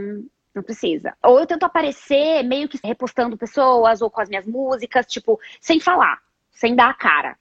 não 0.55 0.63
precisa. 0.63 1.17
Ou 1.23 1.41
eu 1.41 1.47
tento 1.47 1.65
aparecer 1.65 2.45
meio 2.45 2.69
que 2.69 2.79
repostando 2.85 3.37
pessoas 3.37 4.01
ou 4.01 4.09
com 4.09 4.21
as 4.21 4.29
minhas 4.29 4.47
músicas, 4.47 5.07
tipo, 5.07 5.41
sem 5.61 5.81
falar, 5.81 6.21
sem 6.53 6.77
dar 6.77 6.91
a 6.91 6.95
cara. 6.95 7.37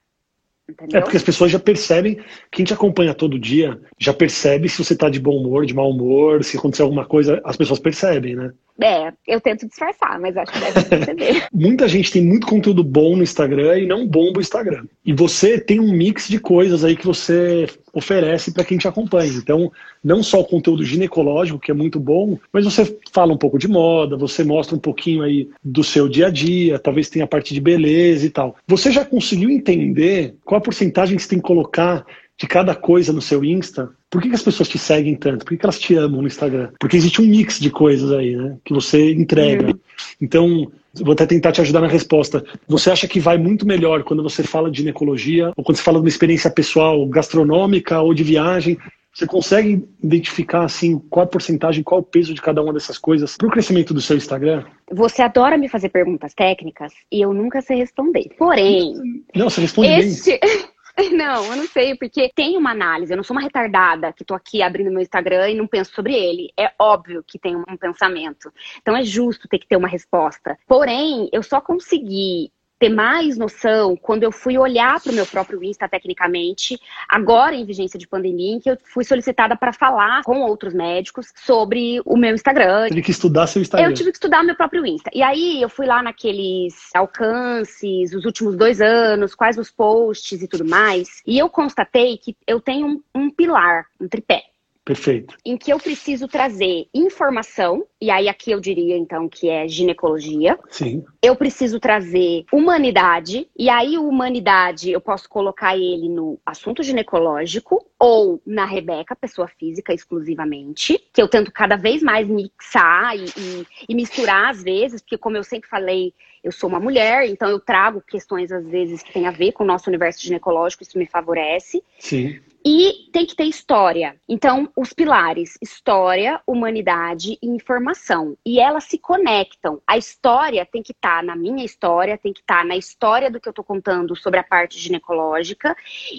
Entendeu? 0.68 0.98
É 0.98 1.02
porque 1.02 1.16
as 1.16 1.22
pessoas 1.22 1.50
já 1.50 1.58
percebem, 1.58 2.18
quem 2.50 2.64
te 2.64 2.72
acompanha 2.72 3.14
todo 3.14 3.38
dia, 3.38 3.78
já 3.98 4.12
percebe 4.12 4.68
se 4.68 4.82
você 4.82 4.96
tá 4.96 5.10
de 5.10 5.18
bom 5.18 5.36
humor, 5.36 5.66
de 5.66 5.74
mau 5.74 5.90
humor, 5.90 6.42
se 6.44 6.56
acontecer 6.56 6.82
alguma 6.82 7.04
coisa, 7.04 7.40
as 7.44 7.56
pessoas 7.56 7.80
percebem, 7.80 8.36
né? 8.36 8.52
É, 8.80 9.12
eu 9.26 9.40
tento 9.40 9.66
disfarçar, 9.66 10.18
mas 10.18 10.36
acho 10.36 10.52
que 10.52 10.58
deve 10.58 10.82
perceber. 10.84 11.46
Muita 11.52 11.86
gente 11.86 12.10
tem 12.10 12.22
muito 12.24 12.46
conteúdo 12.46 12.82
bom 12.82 13.16
no 13.16 13.22
Instagram 13.22 13.78
e 13.78 13.86
não 13.86 14.06
bomba 14.06 14.38
o 14.38 14.40
Instagram. 14.40 14.84
E 15.04 15.12
você 15.12 15.60
tem 15.60 15.78
um 15.78 15.92
mix 15.92 16.28
de 16.28 16.38
coisas 16.38 16.84
aí 16.84 16.96
que 16.96 17.06
você 17.06 17.66
oferece 17.92 18.52
para 18.52 18.64
quem 18.64 18.78
te 18.78 18.88
acompanha. 18.88 19.32
Então, 19.32 19.70
não 20.02 20.22
só 20.22 20.40
o 20.40 20.44
conteúdo 20.44 20.84
ginecológico, 20.84 21.58
que 21.58 21.70
é 21.70 21.74
muito 21.74 22.00
bom, 22.00 22.38
mas 22.52 22.64
você 22.64 22.98
fala 23.12 23.32
um 23.32 23.38
pouco 23.38 23.58
de 23.58 23.68
moda, 23.68 24.16
você 24.16 24.42
mostra 24.42 24.74
um 24.74 24.80
pouquinho 24.80 25.22
aí 25.22 25.48
do 25.62 25.84
seu 25.84 26.08
dia 26.08 26.28
a 26.28 26.30
dia, 26.30 26.78
talvez 26.78 27.08
tenha 27.08 27.24
a 27.24 27.28
parte 27.28 27.52
de 27.52 27.60
beleza 27.60 28.26
e 28.26 28.30
tal. 28.30 28.56
Você 28.66 28.90
já 28.90 29.04
conseguiu 29.04 29.50
entender 29.50 30.34
qual 30.44 30.58
a 30.58 30.62
porcentagem 30.62 31.16
que 31.16 31.22
você 31.22 31.28
tem 31.28 31.38
que 31.38 31.44
colocar 31.44 32.04
de 32.42 32.48
cada 32.48 32.74
coisa 32.74 33.12
no 33.12 33.22
seu 33.22 33.44
Insta, 33.44 33.88
por 34.10 34.20
que, 34.20 34.28
que 34.28 34.34
as 34.34 34.42
pessoas 34.42 34.68
te 34.68 34.76
seguem 34.76 35.14
tanto? 35.14 35.44
Por 35.44 35.50
que, 35.50 35.58
que, 35.58 35.64
elas 35.64 35.78
te 35.78 35.94
amam 35.94 36.22
no 36.22 36.26
Instagram? 36.26 36.70
Porque 36.80 36.96
existe 36.96 37.22
um 37.22 37.24
mix 37.24 37.60
de 37.60 37.70
coisas 37.70 38.10
aí, 38.10 38.34
né? 38.34 38.56
Que 38.64 38.74
você 38.74 39.12
entrega. 39.12 39.68
Uhum. 39.68 39.78
Então, 40.20 40.72
vou 40.92 41.12
até 41.12 41.24
tentar 41.24 41.52
te 41.52 41.60
ajudar 41.60 41.80
na 41.80 41.86
resposta. 41.86 42.44
Você 42.66 42.90
acha 42.90 43.06
que 43.06 43.20
vai 43.20 43.38
muito 43.38 43.64
melhor 43.64 44.02
quando 44.02 44.24
você 44.24 44.42
fala 44.42 44.72
de 44.72 44.78
ginecologia 44.78 45.52
ou 45.56 45.62
quando 45.62 45.76
você 45.76 45.84
fala 45.84 45.98
de 45.98 46.02
uma 46.02 46.08
experiência 46.08 46.50
pessoal 46.50 47.06
gastronômica 47.06 48.00
ou 48.00 48.12
de 48.12 48.24
viagem? 48.24 48.76
Você 49.14 49.24
consegue 49.24 49.88
identificar 50.02 50.64
assim 50.64 50.98
qual 50.98 51.24
a 51.24 51.28
porcentagem, 51.28 51.84
qual 51.84 52.00
o 52.00 52.04
peso 52.04 52.34
de 52.34 52.42
cada 52.42 52.60
uma 52.60 52.72
dessas 52.72 52.98
coisas 52.98 53.36
para 53.36 53.46
o 53.46 53.50
crescimento 53.52 53.94
do 53.94 54.00
seu 54.00 54.16
Instagram? 54.16 54.64
Você 54.90 55.22
adora 55.22 55.56
me 55.56 55.68
fazer 55.68 55.90
perguntas 55.90 56.34
técnicas 56.34 56.92
e 57.10 57.20
eu 57.20 57.32
nunca 57.32 57.62
sei 57.62 57.76
responder. 57.76 58.30
Porém, 58.36 58.94
não, 59.32 59.48
você 59.48 59.60
responde 59.60 59.90
este... 59.90 60.40
bem. 60.40 60.71
Não, 61.12 61.44
eu 61.46 61.56
não 61.56 61.66
sei, 61.66 61.96
porque 61.96 62.30
tem 62.34 62.56
uma 62.56 62.70
análise. 62.70 63.12
Eu 63.12 63.16
não 63.16 63.24
sou 63.24 63.36
uma 63.36 63.42
retardada 63.42 64.12
que 64.12 64.24
tô 64.24 64.34
aqui 64.34 64.62
abrindo 64.62 64.90
meu 64.90 65.00
Instagram 65.00 65.50
e 65.50 65.54
não 65.54 65.66
penso 65.66 65.92
sobre 65.94 66.14
ele. 66.14 66.52
É 66.58 66.72
óbvio 66.78 67.24
que 67.26 67.38
tem 67.38 67.56
um 67.56 67.76
pensamento. 67.78 68.52
Então 68.80 68.96
é 68.96 69.02
justo 69.02 69.48
ter 69.48 69.58
que 69.58 69.66
ter 69.66 69.76
uma 69.76 69.88
resposta. 69.88 70.58
Porém, 70.66 71.28
eu 71.32 71.42
só 71.42 71.60
consegui 71.60 72.52
ter 72.82 72.88
mais 72.88 73.38
noção 73.38 73.96
quando 73.96 74.24
eu 74.24 74.32
fui 74.32 74.58
olhar 74.58 75.00
para 75.00 75.12
o 75.12 75.14
meu 75.14 75.24
próprio 75.24 75.62
Insta 75.62 75.88
tecnicamente, 75.88 76.80
agora 77.08 77.54
em 77.54 77.64
vigência 77.64 77.96
de 77.96 78.08
pandemia, 78.08 78.56
em 78.56 78.58
que 78.58 78.68
eu 78.68 78.76
fui 78.82 79.04
solicitada 79.04 79.54
para 79.54 79.72
falar 79.72 80.24
com 80.24 80.40
outros 80.40 80.74
médicos 80.74 81.32
sobre 81.36 82.02
o 82.04 82.16
meu 82.16 82.34
Instagram. 82.34 82.88
Tive 82.88 83.02
que 83.02 83.12
estudar 83.12 83.46
seu 83.46 83.62
Instagram. 83.62 83.88
Eu 83.88 83.94
tive 83.94 84.10
que 84.10 84.16
estudar 84.16 84.42
meu 84.42 84.56
próprio 84.56 84.84
Insta. 84.84 85.10
E 85.14 85.22
aí 85.22 85.62
eu 85.62 85.68
fui 85.68 85.86
lá 85.86 86.02
naqueles 86.02 86.74
alcances, 86.92 88.12
os 88.12 88.24
últimos 88.24 88.56
dois 88.56 88.80
anos, 88.80 89.32
quais 89.32 89.56
os 89.58 89.70
posts 89.70 90.42
e 90.42 90.48
tudo 90.48 90.64
mais, 90.64 91.22
e 91.24 91.38
eu 91.38 91.48
constatei 91.48 92.18
que 92.18 92.36
eu 92.48 92.60
tenho 92.60 92.88
um, 92.88 93.02
um 93.14 93.30
pilar, 93.30 93.86
um 94.00 94.08
tripé. 94.08 94.42
Perfeito. 94.84 95.36
Em 95.44 95.56
que 95.56 95.72
eu 95.72 95.78
preciso 95.78 96.26
trazer 96.26 96.88
informação, 96.92 97.86
e 98.00 98.10
aí 98.10 98.28
aqui 98.28 98.50
eu 98.50 98.58
diria 98.58 98.96
então 98.96 99.28
que 99.28 99.48
é 99.48 99.68
ginecologia. 99.68 100.58
Sim. 100.70 101.04
Eu 101.22 101.36
preciso 101.36 101.78
trazer 101.78 102.44
humanidade, 102.52 103.48
e 103.56 103.70
aí 103.70 103.96
humanidade 103.96 104.90
eu 104.90 105.00
posso 105.00 105.28
colocar 105.28 105.76
ele 105.76 106.08
no 106.08 106.38
assunto 106.44 106.82
ginecológico 106.82 107.86
ou 107.98 108.42
na 108.44 108.64
Rebeca, 108.64 109.14
pessoa 109.14 109.46
física 109.46 109.94
exclusivamente, 109.94 110.98
que 111.12 111.22
eu 111.22 111.28
tento 111.28 111.52
cada 111.52 111.76
vez 111.76 112.02
mais 112.02 112.26
mixar 112.26 113.16
e, 113.16 113.26
e, 113.36 113.66
e 113.88 113.94
misturar 113.94 114.50
às 114.50 114.64
vezes, 114.64 115.00
porque 115.00 115.16
como 115.16 115.36
eu 115.36 115.44
sempre 115.44 115.68
falei, 115.68 116.12
eu 116.42 116.52
sou 116.52 116.68
uma 116.68 116.80
mulher, 116.80 117.26
então 117.28 117.48
eu 117.48 117.60
trago 117.60 118.00
questões 118.00 118.50
às 118.50 118.66
vezes 118.66 119.02
que 119.02 119.12
tem 119.12 119.26
a 119.26 119.30
ver 119.30 119.52
com 119.52 119.64
o 119.64 119.66
nosso 119.66 119.88
universo 119.88 120.20
ginecológico, 120.20 120.82
isso 120.82 120.98
me 120.98 121.06
favorece. 121.06 121.82
Sim. 121.98 122.40
E 122.64 123.10
tem 123.12 123.26
que 123.26 123.34
ter 123.34 123.44
história. 123.44 124.16
Então, 124.28 124.70
os 124.76 124.92
pilares: 124.92 125.58
história, 125.60 126.40
humanidade 126.46 127.38
e 127.42 127.48
informação. 127.48 128.36
E 128.46 128.60
elas 128.60 128.84
se 128.84 128.98
conectam. 128.98 129.80
A 129.86 129.98
história 129.98 130.64
tem 130.64 130.82
que 130.82 130.92
estar 130.92 131.16
tá 131.16 131.22
na 131.22 131.34
minha 131.34 131.64
história, 131.64 132.16
tem 132.16 132.32
que 132.32 132.40
estar 132.40 132.58
tá 132.58 132.64
na 132.64 132.76
história 132.76 133.30
do 133.30 133.40
que 133.40 133.48
eu 133.48 133.52
estou 133.52 133.64
contando 133.64 134.14
sobre 134.14 134.38
a 134.38 134.44
parte 134.44 134.78
ginecológica. 134.78 135.76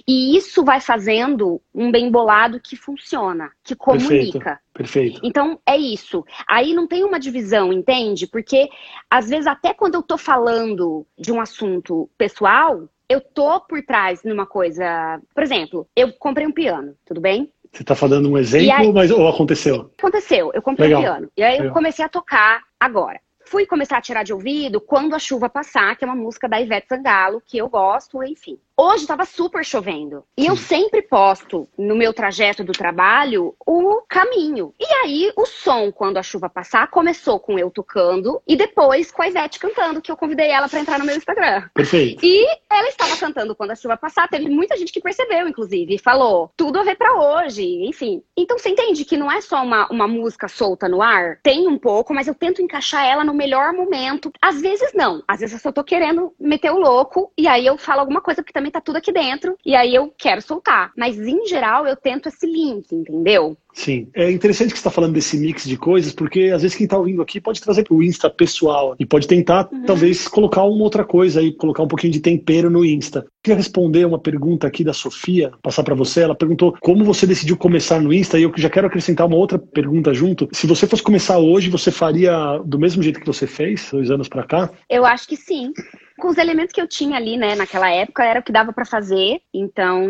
E 0.08 0.36
isso 0.36 0.64
vai 0.64 0.82
fazendo 0.82 1.62
um 1.74 1.90
bem 1.92 2.12
bolado 2.12 2.60
que 2.60 2.76
funciona, 2.76 3.52
que 3.64 3.76
comunica. 3.76 4.10
Perfeito. 4.14 4.64
Perfeito. 4.74 5.22
Então, 5.24 5.60
é 5.68 5.78
isso. 5.78 6.26
Aí 6.48 6.74
não 6.74 6.88
tem 6.88 7.04
uma 7.04 7.20
divisão, 7.20 7.72
entende? 7.72 8.26
Porque, 8.26 8.68
às 9.08 9.30
vezes, 9.30 9.46
até 9.46 9.72
quando 9.72 9.96
eu 9.96 10.02
tô 10.02 10.13
falando 10.18 11.06
de 11.18 11.32
um 11.32 11.40
assunto 11.40 12.10
pessoal, 12.18 12.88
eu 13.08 13.22
tô 13.22 13.60
por 13.62 13.84
trás 13.84 14.24
numa 14.24 14.46
coisa. 14.46 15.20
Por 15.34 15.44
exemplo, 15.44 15.88
eu 15.96 16.12
comprei 16.14 16.48
um 16.48 16.52
piano, 16.52 16.96
tudo 17.06 17.22
bem? 17.22 17.52
Você 17.72 17.84
tá 17.84 17.96
falando 17.96 18.30
um 18.30 18.38
exemplo, 18.38 18.72
aí, 18.76 18.94
mas 18.94 19.10
ou 19.10 19.28
aconteceu? 19.28 19.92
Aconteceu, 19.98 20.52
eu 20.54 20.62
comprei 20.62 20.90
Legal. 20.90 21.02
um 21.02 21.04
piano. 21.04 21.32
E 21.36 21.44
aí 21.44 21.54
Legal. 21.54 21.68
eu 21.68 21.74
comecei 21.74 22.06
a 22.06 22.10
tocar 22.10 22.62
agora. 22.80 23.20
Fui 23.46 23.66
começar 23.66 23.98
a 23.98 24.02
tirar 24.02 24.24
de 24.24 24.34
ouvido 24.34 24.80
quando 24.80 25.16
a 25.16 25.20
chuva 25.20 25.50
passar, 25.50 25.96
que 25.96 26.04
é 26.04 26.08
uma 26.08 26.16
música 26.16 26.48
da 26.48 26.62
Ivete 26.62 26.88
Sangalo, 26.88 27.42
que 27.46 27.58
eu 27.58 27.68
gosto, 27.68 28.24
enfim. 28.24 28.58
Hoje 28.76 29.04
estava 29.04 29.24
super 29.24 29.64
chovendo. 29.64 30.24
E 30.36 30.48
eu 30.48 30.58
sempre 30.58 31.04
posto 31.04 31.70
no 31.78 31.96
meu 31.96 32.12
trajeto 32.12 32.64
do 32.64 32.72
trabalho 32.72 33.56
o 33.66 34.02
caminho. 34.10 34.74
E 34.80 34.94
aí, 35.04 35.32
o 35.38 35.46
som, 35.46 35.92
quando 35.92 36.18
a 36.18 36.24
chuva 36.24 36.50
passar, 36.50 36.88
começou 36.90 37.40
com 37.40 37.60
eu 37.60 37.70
tocando 37.70 38.42
e 38.48 38.56
depois 38.56 39.12
com 39.12 39.22
a 39.22 39.28
Ivete 39.28 39.60
cantando, 39.60 40.02
que 40.02 40.12
eu 40.12 40.18
convidei 40.18 40.50
ela 40.50 40.68
para 40.68 40.80
entrar 40.80 40.98
no 40.98 41.06
meu 41.06 41.16
Instagram. 41.16 41.70
Perfeito. 41.74 42.26
E 42.26 42.48
ela 42.68 42.88
estava 42.88 43.16
cantando 43.16 43.56
quando 43.56 43.72
a 43.72 43.76
chuva 43.76 43.96
passar. 43.96 44.28
Teve 44.28 44.50
muita 44.50 44.76
gente 44.76 44.92
que 44.92 45.00
percebeu, 45.00 45.48
inclusive, 45.48 45.94
e 45.94 46.00
falou: 46.00 46.52
tudo 46.58 46.80
a 46.80 46.84
ver 46.84 46.96
para 46.96 47.14
hoje. 47.14 47.86
Enfim. 47.86 48.24
Então 48.36 48.58
você 48.58 48.70
entende 48.70 49.06
que 49.06 49.18
não 49.18 49.32
é 49.32 49.40
só 49.40 49.64
uma, 49.64 49.88
uma 49.92 50.08
música 50.08 50.48
solta 50.48 50.90
no 50.90 51.02
ar? 51.02 51.38
Tem 51.44 51.68
um 51.68 51.78
pouco, 51.78 52.12
mas 52.12 52.28
eu 52.28 52.34
tento 52.34 52.62
encaixar 52.62 53.06
ela 53.06 53.24
no 53.24 53.36
melhor 53.36 53.72
momento. 53.72 54.32
Às 54.42 54.60
vezes 54.60 54.94
não. 54.96 55.24
Às 55.28 55.42
vezes 55.42 55.54
eu 55.54 55.62
só 55.62 55.72
tô 55.72 55.84
querendo 55.84 56.34
meter 56.40 56.72
o 56.72 56.80
louco 56.80 57.32
e 57.38 57.48
aí 57.48 57.66
eu 57.68 57.78
falo 57.78 58.00
alguma 58.00 58.22
coisa 58.22 58.44
que 58.44 58.52
também 58.52 58.63
tá 58.72 58.82
tudo 58.82 58.98
aqui 58.98 59.12
dentro 59.12 59.56
e 59.66 59.76
aí 59.76 59.94
eu 59.94 60.14
quero 60.18 60.42
soltar. 60.42 60.92
Mas 60.98 61.18
em 61.18 61.46
geral 61.48 61.86
eu 61.88 61.96
tento 61.96 62.30
esse 62.30 62.46
link, 62.46 62.92
entendeu? 62.92 63.58
Sim. 63.74 64.08
É 64.14 64.32
interessante 64.32 64.68
que 64.68 64.78
você 64.78 64.82
está 64.82 64.92
falando 64.92 65.14
desse 65.14 65.36
mix 65.38 65.66
de 65.66 65.76
coisas, 65.76 66.14
porque 66.14 66.52
às 66.54 66.62
vezes 66.62 66.78
quem 66.78 66.86
está 66.86 66.98
ouvindo 66.98 67.22
aqui 67.22 67.42
pode 67.42 67.60
trazer 67.60 67.84
para 67.84 67.96
o 67.96 68.04
Insta 68.04 68.30
pessoal 68.30 68.96
e 69.00 69.06
pode 69.06 69.28
tentar, 69.28 69.68
uhum. 69.72 69.84
talvez, 69.84 70.28
colocar 70.28 70.64
uma 70.64 70.84
outra 70.84 71.04
coisa 71.04 71.40
aí, 71.40 71.52
colocar 71.52 71.82
um 71.82 71.88
pouquinho 71.88 72.14
de 72.14 72.20
tempero 72.20 72.70
no 72.70 72.86
Insta. 72.86 73.20
Eu 73.20 73.32
queria 73.44 73.58
responder 73.58 74.06
uma 74.06 74.20
pergunta 74.20 74.68
aqui 74.68 74.84
da 74.84 74.94
Sofia, 74.94 75.52
passar 75.62 75.84
para 75.84 75.96
você. 75.96 76.22
Ela 76.22 76.36
perguntou 76.36 76.76
como 76.80 77.04
você 77.04 77.26
decidiu 77.26 77.58
começar 77.58 78.00
no 78.00 78.14
Insta 78.14 78.38
e 78.38 78.44
eu 78.44 78.52
já 78.56 78.70
quero 78.70 78.88
acrescentar 78.88 79.26
uma 79.26 79.38
outra 79.38 79.58
pergunta 79.58 80.14
junto. 80.14 80.48
Se 80.52 80.68
você 80.68 80.86
fosse 80.86 81.02
começar 81.02 81.40
hoje, 81.40 81.70
você 81.70 81.92
faria 81.92 82.60
do 82.64 82.78
mesmo 82.78 83.02
jeito 83.02 83.20
que 83.20 83.26
você 83.26 83.48
fez, 83.48 83.90
dois 83.92 84.12
anos 84.12 84.30
para 84.30 84.44
cá? 84.44 84.70
Eu 84.88 85.06
acho 85.06 85.28
que 85.28 85.36
sim 85.36 85.74
com 86.18 86.28
os 86.28 86.38
elementos 86.38 86.74
que 86.74 86.82
eu 86.82 86.88
tinha 86.88 87.18
ali, 87.18 87.38
né, 87.38 87.56
naquela 87.56 87.90
época, 87.90 88.24
era 88.24 88.40
o 88.40 88.44
que 88.44 88.52
dava 88.52 88.72
para 88.72 88.86
fazer. 88.86 89.42
Então, 89.54 90.04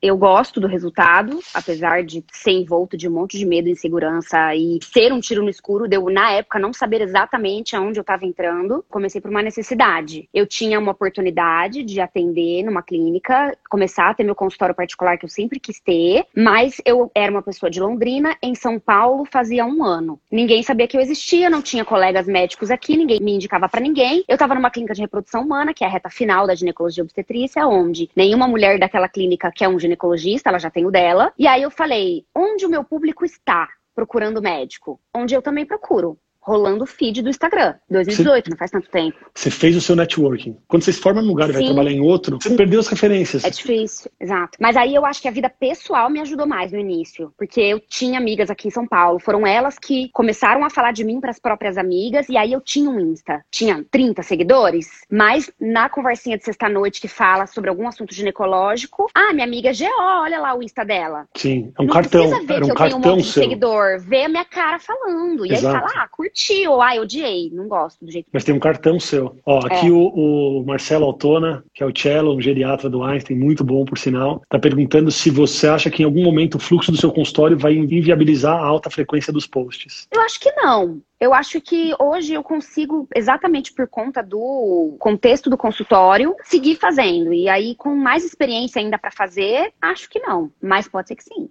eu 0.00 0.16
gosto 0.16 0.60
do 0.60 0.66
resultado, 0.66 1.38
apesar 1.54 2.02
de 2.02 2.24
ser 2.32 2.52
envolto 2.52 2.96
de 2.96 3.08
um 3.08 3.12
monte 3.12 3.38
de 3.38 3.46
medo 3.46 3.68
e 3.68 3.72
insegurança 3.72 4.54
e 4.54 4.78
ser 4.82 5.12
um 5.12 5.20
tiro 5.20 5.42
no 5.42 5.50
escuro, 5.50 5.88
de 5.88 5.96
eu, 5.96 6.08
na 6.10 6.32
época, 6.32 6.58
não 6.58 6.72
saber 6.72 7.00
exatamente 7.02 7.76
aonde 7.76 7.98
eu 7.98 8.02
estava 8.02 8.24
entrando. 8.24 8.84
Comecei 8.88 9.20
por 9.20 9.30
uma 9.30 9.42
necessidade. 9.42 10.28
Eu 10.32 10.46
tinha 10.46 10.78
uma 10.78 10.92
oportunidade 10.92 11.82
de 11.82 12.00
atender 12.00 12.62
numa 12.62 12.82
clínica, 12.82 13.56
começar 13.68 14.10
a 14.10 14.14
ter 14.14 14.24
meu 14.24 14.34
consultório 14.34 14.74
particular 14.74 15.18
que 15.18 15.24
eu 15.24 15.28
sempre 15.28 15.60
quis 15.60 15.80
ter, 15.80 16.24
mas 16.34 16.80
eu 16.84 17.10
era 17.14 17.30
uma 17.30 17.42
pessoa 17.42 17.70
de 17.70 17.80
Londrina, 17.80 18.36
em 18.42 18.54
São 18.54 18.78
Paulo, 18.78 19.24
fazia 19.30 19.64
um 19.64 19.84
ano. 19.84 20.20
Ninguém 20.30 20.62
sabia 20.62 20.88
que 20.88 20.96
eu 20.96 21.00
existia, 21.00 21.50
não 21.50 21.62
tinha 21.62 21.84
colegas 21.84 22.26
médicos 22.26 22.70
aqui, 22.70 22.96
ninguém 22.96 23.20
me 23.20 23.34
indicava 23.34 23.68
para 23.68 23.80
ninguém. 23.80 24.24
Eu 24.28 24.34
estava 24.34 24.54
numa 24.54 24.70
clínica 24.70 24.94
de 24.94 25.02
reprodução 25.10 25.42
humana, 25.42 25.74
que 25.74 25.82
é 25.82 25.86
a 25.88 25.90
reta 25.90 26.08
final 26.08 26.46
da 26.46 26.54
ginecologia 26.54 27.02
obstetrícia, 27.02 27.66
onde 27.66 28.08
nenhuma 28.14 28.46
mulher 28.46 28.78
daquela 28.78 29.08
clínica 29.08 29.50
quer 29.50 29.68
um 29.68 29.78
ginecologista, 29.78 30.48
ela 30.48 30.58
já 30.58 30.70
tem 30.70 30.86
o 30.86 30.90
dela. 30.90 31.32
E 31.36 31.48
aí 31.48 31.62
eu 31.62 31.70
falei, 31.70 32.24
onde 32.34 32.64
o 32.64 32.70
meu 32.70 32.84
público 32.84 33.24
está 33.24 33.68
procurando 33.92 34.40
médico? 34.40 35.00
Onde 35.12 35.34
eu 35.34 35.42
também 35.42 35.66
procuro 35.66 36.16
rolando 36.50 36.84
o 36.84 36.86
feed 36.86 37.22
do 37.22 37.30
Instagram. 37.30 37.74
2018, 37.88 38.44
você, 38.44 38.50
não 38.50 38.56
faz 38.56 38.70
tanto 38.70 38.90
tempo. 38.90 39.16
Você 39.34 39.50
fez 39.50 39.76
o 39.76 39.80
seu 39.80 39.94
networking. 39.94 40.56
Quando 40.66 40.82
você 40.82 40.92
se 40.92 41.00
forma 41.00 41.22
num 41.22 41.28
lugar 41.28 41.48
e 41.48 41.52
vai 41.52 41.64
trabalhar 41.64 41.92
em 41.92 42.00
outro, 42.00 42.38
você 42.40 42.50
perdeu 42.56 42.80
as 42.80 42.88
referências. 42.88 43.44
É 43.44 43.50
difícil, 43.50 44.10
exato. 44.20 44.58
Mas 44.60 44.76
aí 44.76 44.94
eu 44.94 45.06
acho 45.06 45.22
que 45.22 45.28
a 45.28 45.30
vida 45.30 45.48
pessoal 45.48 46.10
me 46.10 46.20
ajudou 46.20 46.46
mais 46.46 46.72
no 46.72 46.78
início. 46.78 47.32
Porque 47.38 47.60
eu 47.60 47.80
tinha 47.80 48.18
amigas 48.18 48.50
aqui 48.50 48.68
em 48.68 48.70
São 48.70 48.86
Paulo. 48.86 49.20
Foram 49.20 49.46
elas 49.46 49.78
que 49.78 50.10
começaram 50.12 50.64
a 50.64 50.70
falar 50.70 50.92
de 50.92 51.04
mim 51.04 51.20
para 51.20 51.30
as 51.30 51.38
próprias 51.38 51.78
amigas. 51.78 52.28
E 52.28 52.36
aí 52.36 52.52
eu 52.52 52.60
tinha 52.60 52.90
um 52.90 52.98
Insta. 52.98 53.44
Tinha 53.50 53.84
30 53.90 54.22
seguidores. 54.22 54.88
Mas 55.10 55.50
na 55.60 55.88
conversinha 55.88 56.36
de 56.36 56.44
sexta-noite 56.44 57.00
que 57.00 57.08
fala 57.08 57.46
sobre 57.46 57.70
algum 57.70 57.86
assunto 57.86 58.14
ginecológico, 58.14 59.06
ah, 59.14 59.32
minha 59.32 59.46
amiga 59.46 59.70
GO, 59.72 59.84
olha 60.22 60.40
lá 60.40 60.54
o 60.54 60.62
Insta 60.62 60.84
dela. 60.84 61.26
Sim, 61.36 61.72
é 61.78 61.82
um 61.82 61.86
não 61.86 61.94
cartão. 61.94 62.28
Precisa 62.28 62.46
ver 62.46 62.54
Era 62.54 62.64
um 62.64 62.66
que 62.66 62.72
eu 62.72 62.76
cartão 62.76 63.00
tenho 63.00 63.14
um 63.14 63.16
monte 63.16 63.26
seu. 63.26 63.42
de 63.42 63.48
seguidor. 63.48 64.00
Ver 64.00 64.24
a 64.24 64.28
minha 64.28 64.44
cara 64.44 64.78
falando. 64.78 65.46
E 65.46 65.52
Exato. 65.52 65.76
aí 65.76 65.80
fala, 65.80 66.04
ah, 66.04 66.08
curti 66.08 66.39
ou 66.68 66.80
ai, 66.80 66.98
odiei, 66.98 67.50
não 67.52 67.68
gosto 67.68 68.04
do 68.04 68.10
jeito. 68.10 68.28
Mas 68.32 68.44
tem 68.44 68.54
um 68.54 68.58
cartão 68.58 68.98
seu. 68.98 69.36
Ó, 69.44 69.58
aqui 69.58 69.86
é. 69.86 69.90
o, 69.90 70.60
o, 70.60 70.64
Marcelo 70.64 71.04
Altona, 71.04 71.64
que 71.74 71.82
é 71.82 71.86
o 71.86 71.92
cello, 71.96 72.34
um 72.34 72.40
geriatra 72.40 72.88
do 72.88 73.02
Einstein, 73.02 73.36
muito 73.36 73.64
bom 73.64 73.84
por 73.84 73.98
sinal, 73.98 74.42
tá 74.48 74.58
perguntando 74.58 75.10
se 75.10 75.30
você 75.30 75.68
acha 75.68 75.90
que 75.90 76.02
em 76.02 76.06
algum 76.06 76.22
momento 76.22 76.56
o 76.56 76.58
fluxo 76.58 76.90
do 76.90 76.98
seu 76.98 77.12
consultório 77.12 77.58
vai 77.58 77.74
inviabilizar 77.74 78.56
a 78.56 78.64
alta 78.64 78.90
frequência 78.90 79.32
dos 79.32 79.46
posts. 79.46 80.08
Eu 80.12 80.20
acho 80.22 80.40
que 80.40 80.50
não. 80.52 81.00
Eu 81.20 81.34
acho 81.34 81.60
que 81.60 81.94
hoje 81.98 82.32
eu 82.32 82.42
consigo, 82.42 83.06
exatamente 83.14 83.74
por 83.74 83.86
conta 83.86 84.22
do 84.22 84.96
contexto 84.98 85.50
do 85.50 85.56
consultório, 85.56 86.34
seguir 86.44 86.76
fazendo. 86.76 87.34
E 87.34 87.46
aí, 87.46 87.74
com 87.74 87.94
mais 87.94 88.24
experiência 88.24 88.80
ainda 88.80 88.98
para 88.98 89.10
fazer, 89.10 89.70
acho 89.82 90.08
que 90.08 90.18
não. 90.18 90.50
Mas 90.62 90.88
pode 90.88 91.08
ser 91.08 91.16
que 91.16 91.24
sim. 91.24 91.48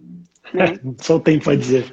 Né? 0.52 0.76
Só 0.98 1.16
o 1.16 1.20
tempo 1.20 1.44
vai 1.44 1.56
dizer. 1.56 1.86